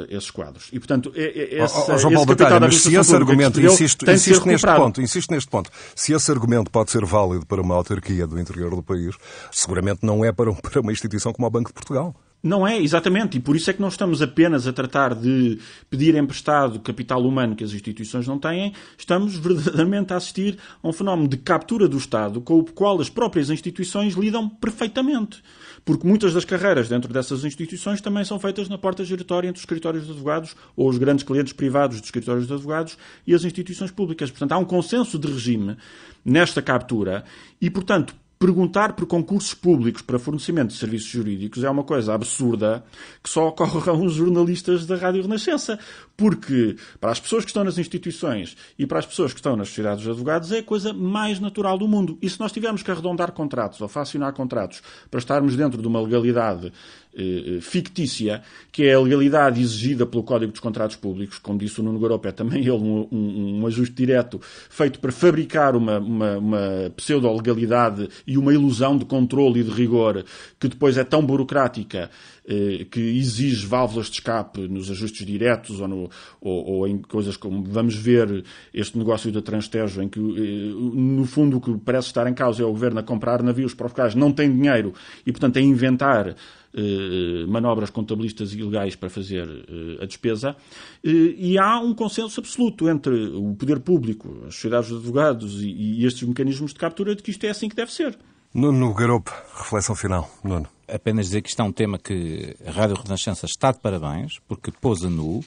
esses 0.09 0.31
quadros. 0.31 0.69
E, 0.73 0.79
portanto, 0.79 1.13
esse, 1.15 1.77
oh, 1.77 1.93
oh, 1.93 1.99
João 1.99 2.15
Paulo 2.15 2.27
Batalha, 2.35 2.61
mas 2.61 2.83
se 2.83 2.95
esse 2.95 3.15
argumento, 3.15 3.61
insisto, 3.61 4.11
insisto 4.11 4.47
neste 4.47 4.67
ponto, 4.67 5.01
insisto 5.01 5.31
neste 5.31 5.51
ponto, 5.51 5.71
se 5.95 6.13
esse 6.13 6.31
argumento 6.31 6.71
pode 6.71 6.91
ser 6.91 7.05
válido 7.05 7.47
para 7.47 7.61
uma 7.61 7.75
autarquia 7.75 8.27
do 8.27 8.39
interior 8.39 8.75
do 8.75 8.83
país, 8.83 9.15
seguramente 9.51 10.01
não 10.03 10.25
é 10.25 10.33
para, 10.33 10.53
para 10.55 10.81
uma 10.81 10.93
instituição 10.93 11.33
como 11.33 11.47
o 11.47 11.51
Banco 11.51 11.69
de 11.69 11.75
Portugal. 11.75 12.15
Não 12.43 12.67
é, 12.67 12.77
exatamente, 12.77 13.39
e 13.39 13.41
por 13.41 13.55
isso 13.55 13.71
é 13.71 13.73
que 13.73 13.81
não 13.81 13.87
estamos 13.87 14.21
apenas 14.21 14.67
a 14.67 14.73
tratar 14.73 15.15
de 15.15 15.61
pedir 15.89 16.17
emprestado 16.17 16.81
capital 16.81 17.23
humano 17.25 17.55
que 17.55 17.63
as 17.63 17.73
instituições 17.73 18.27
não 18.27 18.37
têm, 18.37 18.73
estamos 18.99 19.37
verdadeiramente 19.37 20.13
a 20.13 20.17
assistir 20.17 20.59
a 20.83 20.89
um 20.89 20.93
fenómeno 20.93 21.29
de 21.29 21.37
captura 21.37 21.87
do 21.87 21.97
Estado 21.97 22.41
com 22.41 22.59
o 22.59 22.65
qual 22.65 23.01
as 23.01 23.09
próprias 23.09 23.49
instituições 23.49 24.15
lidam 24.15 24.49
perfeitamente. 24.49 25.41
Porque 25.85 26.07
muitas 26.07 26.35
das 26.35 26.45
carreiras 26.45 26.89
dentro 26.89 27.13
dessas 27.13 27.45
instituições 27.45 28.01
também 28.01 28.25
são 28.25 28.41
feitas 28.41 28.69
na 28.69 28.77
porta 28.77 29.05
giratória 29.05 29.49
entre 29.49 29.59
os 29.59 29.63
escritórios 29.63 30.05
de 30.05 30.11
advogados 30.11 30.57
ou 30.77 30.89
os 30.89 30.99
grandes 30.99 31.25
clientes 31.25 31.53
privados 31.53 31.99
dos 31.99 32.09
escritórios 32.09 32.49
de 32.49 32.53
advogados 32.53 32.99
e 33.25 33.35
as 33.35 33.45
instituições 33.45 33.93
públicas. 33.93 34.31
Portanto, 34.31 34.53
há 34.53 34.59
um 34.59 34.65
consenso 34.65 35.17
de 35.17 35.29
regime 35.29 35.77
nesta 36.25 36.61
captura 36.61 37.25
e, 37.61 37.71
portanto, 37.71 38.15
perguntar 38.43 38.95
por 38.95 39.07
concursos 39.07 39.55
públicos 39.55 40.03
para 40.03 40.19
fornecimento 40.19 40.71
de 40.71 40.77
serviços 40.77 41.07
jurídicos 41.07 41.63
é 41.63 41.71
uma 41.71 41.85
coisa 41.85 42.13
absurda 42.13 42.85
que 43.23 43.31
só 43.31 43.47
ocorre 43.47 43.89
a 43.89 43.93
uns 43.93 44.15
jornalistas 44.15 44.85
da 44.85 44.97
Rádio 44.97 45.23
Renascença. 45.23 45.79
Porque 46.23 46.77
para 47.01 47.11
as 47.11 47.19
pessoas 47.19 47.45
que 47.45 47.51
estão 47.51 47.65
nas 47.65 47.79
instituições 47.79 48.57
e 48.79 48.87
para 48.87 49.01
as 49.01 49.07
pessoas 49.07 49.33
que 49.33 49.41
estão 49.41 49.57
nas 49.57 49.67
sociedades 49.67 50.05
de 50.05 50.09
advogados 50.09 50.53
é 50.53 50.59
a 50.59 50.63
coisa 50.63 50.93
mais 50.93 51.41
natural 51.41 51.77
do 51.77 51.89
mundo. 51.89 52.17
E 52.23 52.31
se 52.31 52.39
nós 52.39 52.53
tivermos 52.53 52.81
que 52.81 52.93
arredondar 52.93 53.33
contratos 53.33 53.81
ou 53.81 53.89
facionar 53.89 54.33
contratos 54.33 54.81
para 55.11 55.19
estarmos 55.19 55.57
dentro 55.57 55.83
de 55.83 55.89
uma 55.89 56.01
legalidade 56.01 56.73
eh, 57.15 57.59
fictícia, 57.61 58.41
que 58.73 58.85
é 58.85 58.95
a 58.95 59.01
legalidade 59.01 59.61
exigida 59.61 60.07
pelo 60.07 60.23
Código 60.23 60.51
dos 60.51 60.63
Contratos 60.63 60.97
Públicos, 60.97 61.39
como 61.39 61.59
disse 61.59 61.79
o 61.79 61.83
Nuno 61.83 61.99
Garopa, 61.99 62.31
é 62.31 62.33
também 62.33 62.61
ele 62.61 62.71
um, 62.71 63.07
um, 63.13 63.61
um 63.61 63.67
ajuste 63.67 63.95
direto 63.95 64.41
feito 64.71 64.99
para 64.99 65.13
fabricar 65.13 65.77
uma, 65.77 65.99
uma, 65.99 66.39
uma 66.39 66.93
pseudo-legalidade 66.97 68.09
e 68.27 68.39
uma 68.39 68.55
ilusão 68.55 68.97
de 68.97 69.05
controle 69.05 69.61
e 69.61 69.63
de 69.63 69.71
rigor 69.71 70.25
que 70.59 70.69
depois 70.69 70.97
é 70.97 71.05
tão 71.05 71.21
burocrática 71.21 72.11
eh, 72.42 72.42
que 72.91 73.01
exige 73.01 73.67
válvulas 73.67 74.07
de 74.07 74.15
escape 74.15 74.67
nos 74.69 74.91
ajustes 74.91 75.25
diretos 75.25 75.81
ou, 75.81 75.89
no, 75.89 76.11
ou, 76.41 76.67
ou, 76.67 76.89
em 76.89 76.99
coisas 76.99 77.37
como 77.37 77.63
vamos 77.65 77.95
ver 77.95 78.45
este 78.75 78.99
negócio 78.99 79.31
da 79.31 79.41
Transtejo, 79.41 80.03
em 80.03 80.09
que 80.09 80.19
eh, 80.19 80.73
no 80.75 81.25
fundo 81.25 81.59
o 81.59 81.61
que 81.61 81.77
parece 81.79 82.09
estar 82.09 82.27
em 82.27 82.35
causa 82.35 82.63
é 82.63 82.67
o 82.67 82.71
governo 82.71 83.01
a 83.01 83.03
comprar 83.03 83.43
navios 83.43 83.75
para 83.75 83.93
não 84.17 84.33
tem 84.33 84.53
dinheiro 84.53 84.93
e, 85.25 85.31
portanto, 85.31 85.59
a 85.59 85.61
inventar 85.61 86.35
eh, 86.75 87.45
manobras 87.47 87.91
contabilistas 87.91 88.55
ilegais 88.55 88.97
para 88.97 89.11
fazer 89.11 89.47
eh, 89.47 90.03
a 90.03 90.07
despesa, 90.07 90.57
eh, 91.05 91.11
e 91.11 91.59
há 91.59 91.79
um 91.79 91.95
consenso 91.95 92.41
absoluto 92.41 92.89
entre 92.89 93.15
o 93.27 93.55
poder 93.55 93.81
público, 93.81 94.45
as 94.47 94.55
sociedades 94.55 94.89
de 94.89 94.97
advogados 94.97 95.63
e 95.63 96.05
estes 96.05 96.27
mecanismos 96.27 96.73
de 96.73 96.79
captura 96.79 97.15
de 97.15 97.23
que 97.23 97.31
isto 97.31 97.45
é 97.45 97.51
assim 97.51 97.69
que 97.69 97.77
deve 97.77 97.93
ser. 97.93 98.19
Nuno 98.55 98.95
Garopo, 98.95 99.31
reflexão 99.55 99.95
final. 99.95 100.31
Nuno. 100.43 100.67
Apenas 100.93 101.27
dizer 101.27 101.41
que 101.41 101.49
isto 101.49 101.63
é 101.63 101.65
um 101.65 101.73
tema 101.73 101.99
que 101.99 102.55
a 102.67 102.71
Rádio 102.71 102.97
Renascença 102.97 103.47
está 103.47 103.73
de 103.73 103.81
parabéns, 103.81 104.39
porque 104.47 104.71
pôs 104.71 105.03
a 105.05 105.09
nu. 105.09 105.43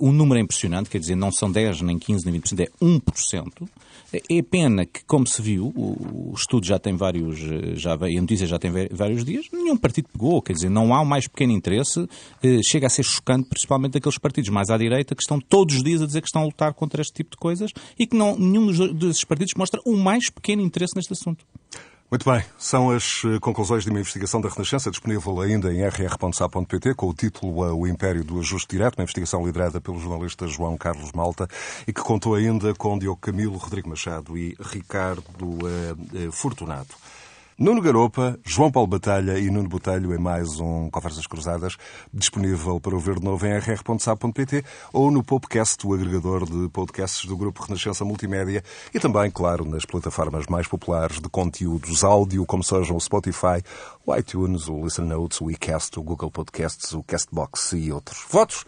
O 0.00 0.10
número 0.10 0.38
é 0.38 0.42
impressionante, 0.42 0.88
quer 0.88 0.98
dizer, 0.98 1.14
não 1.14 1.30
são 1.30 1.50
10, 1.50 1.82
nem 1.82 1.98
15, 1.98 2.24
nem 2.28 2.40
20%, 2.40 2.60
é 2.60 2.84
1%. 2.84 3.68
É 4.12 4.42
pena 4.42 4.86
que, 4.86 5.04
como 5.04 5.26
se 5.26 5.42
viu, 5.42 5.72
o 5.76 6.32
estudo 6.34 6.64
já 6.64 6.78
tem 6.78 6.96
vários, 6.96 7.38
já, 7.78 7.92
a 7.94 8.20
notícia 8.20 8.46
já 8.46 8.58
tem 8.58 8.70
vários 8.90 9.24
dias, 9.24 9.46
nenhum 9.52 9.76
partido 9.76 10.08
pegou, 10.12 10.40
quer 10.40 10.54
dizer, 10.54 10.70
não 10.70 10.94
há 10.94 11.00
o 11.00 11.06
mais 11.06 11.28
pequeno 11.28 11.52
interesse, 11.52 12.08
eh, 12.42 12.62
chega 12.64 12.86
a 12.86 12.90
ser 12.90 13.02
chocante, 13.02 13.48
principalmente 13.48 13.98
aqueles 13.98 14.18
partidos 14.18 14.50
mais 14.50 14.70
à 14.70 14.78
direita 14.78 15.14
que 15.14 15.22
estão 15.22 15.38
todos 15.38 15.76
os 15.76 15.82
dias 15.82 16.00
a 16.02 16.06
dizer 16.06 16.20
que 16.20 16.28
estão 16.28 16.42
a 16.42 16.46
lutar 16.46 16.72
contra 16.72 17.02
este 17.02 17.12
tipo 17.12 17.32
de 17.32 17.36
coisas 17.36 17.70
e 17.98 18.06
que 18.06 18.16
não, 18.16 18.36
nenhum 18.36 18.66
desses 18.94 19.24
partidos 19.24 19.54
mostra 19.54 19.80
o 19.84 19.96
mais 19.96 20.30
pequeno 20.30 20.62
interesse 20.62 20.96
neste 20.96 21.12
assunto. 21.12 21.44
Muito 22.08 22.30
bem, 22.30 22.40
são 22.56 22.90
as 22.90 23.22
eh, 23.24 23.40
conclusões 23.40 23.82
de 23.82 23.90
uma 23.90 23.98
investigação 23.98 24.40
da 24.40 24.48
Renascença, 24.48 24.92
disponível 24.92 25.40
ainda 25.40 25.72
em 25.72 25.82
rr.sa.pt, 25.82 26.94
com 26.94 27.08
o 27.08 27.12
título 27.12 27.76
O 27.76 27.84
Império 27.84 28.22
do 28.22 28.38
Ajuste 28.38 28.76
Direto, 28.76 28.96
uma 28.96 29.02
investigação 29.02 29.44
liderada 29.44 29.80
pelo 29.80 29.98
jornalista 29.98 30.46
João 30.46 30.76
Carlos 30.78 31.10
Malta 31.10 31.48
e 31.84 31.92
que 31.92 32.00
contou 32.00 32.36
ainda 32.36 32.72
com 32.74 32.96
Diogo 32.96 33.20
Camilo, 33.20 33.56
Rodrigo 33.56 33.88
Machado 33.88 34.38
e 34.38 34.56
Ricardo 34.60 35.24
uh, 35.42 36.30
Fortunato. 36.30 36.96
Nuno 37.58 37.80
Garopa, 37.80 38.38
João 38.44 38.70
Paulo 38.70 38.86
Batalha 38.86 39.38
e 39.38 39.50
Nuno 39.50 39.66
Botelho 39.66 40.14
em 40.14 40.18
mais 40.18 40.60
um 40.60 40.90
Conversas 40.90 41.26
Cruzadas, 41.26 41.78
disponível 42.12 42.78
para 42.78 42.94
ouvir 42.94 43.18
de 43.18 43.24
novo 43.24 43.46
em 43.46 43.58
rr.sa.pt 43.58 44.62
ou 44.92 45.10
no 45.10 45.24
podcast, 45.24 45.86
o 45.86 45.94
agregador 45.94 46.44
de 46.44 46.68
podcasts 46.68 47.24
do 47.24 47.34
Grupo 47.34 47.62
Renascença 47.62 48.04
Multimédia 48.04 48.62
e 48.92 49.00
também, 49.00 49.30
claro, 49.30 49.64
nas 49.64 49.86
plataformas 49.86 50.44
mais 50.48 50.68
populares 50.68 51.18
de 51.18 51.30
conteúdos 51.30 52.04
áudio, 52.04 52.44
como 52.44 52.62
sejam 52.62 52.94
o 52.94 53.00
Spotify, 53.00 53.62
o 54.04 54.14
iTunes, 54.14 54.68
o 54.68 54.84
Listen 54.84 55.06
Notes, 55.06 55.40
o 55.40 55.50
iCast, 55.50 55.98
o 55.98 56.02
Google 56.02 56.30
Podcasts, 56.30 56.92
o 56.92 57.02
Castbox 57.02 57.72
e 57.72 57.90
outros. 57.90 58.22
Votos 58.28 58.66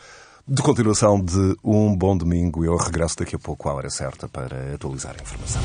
de 0.49 0.63
continuação 0.63 1.21
de 1.21 1.55
um 1.63 1.95
bom 1.95 2.17
domingo. 2.17 2.65
Eu 2.65 2.79
regresso 2.79 3.19
daqui 3.19 3.37
a 3.37 3.39
pouco 3.39 3.69
à 3.69 3.75
hora 3.75 3.91
certa 3.91 4.27
para 4.27 4.73
atualizar 4.75 5.15
a 5.19 5.23
informação. 5.23 5.61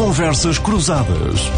Conversas 0.00 0.58
Cruzadas. 0.58 1.50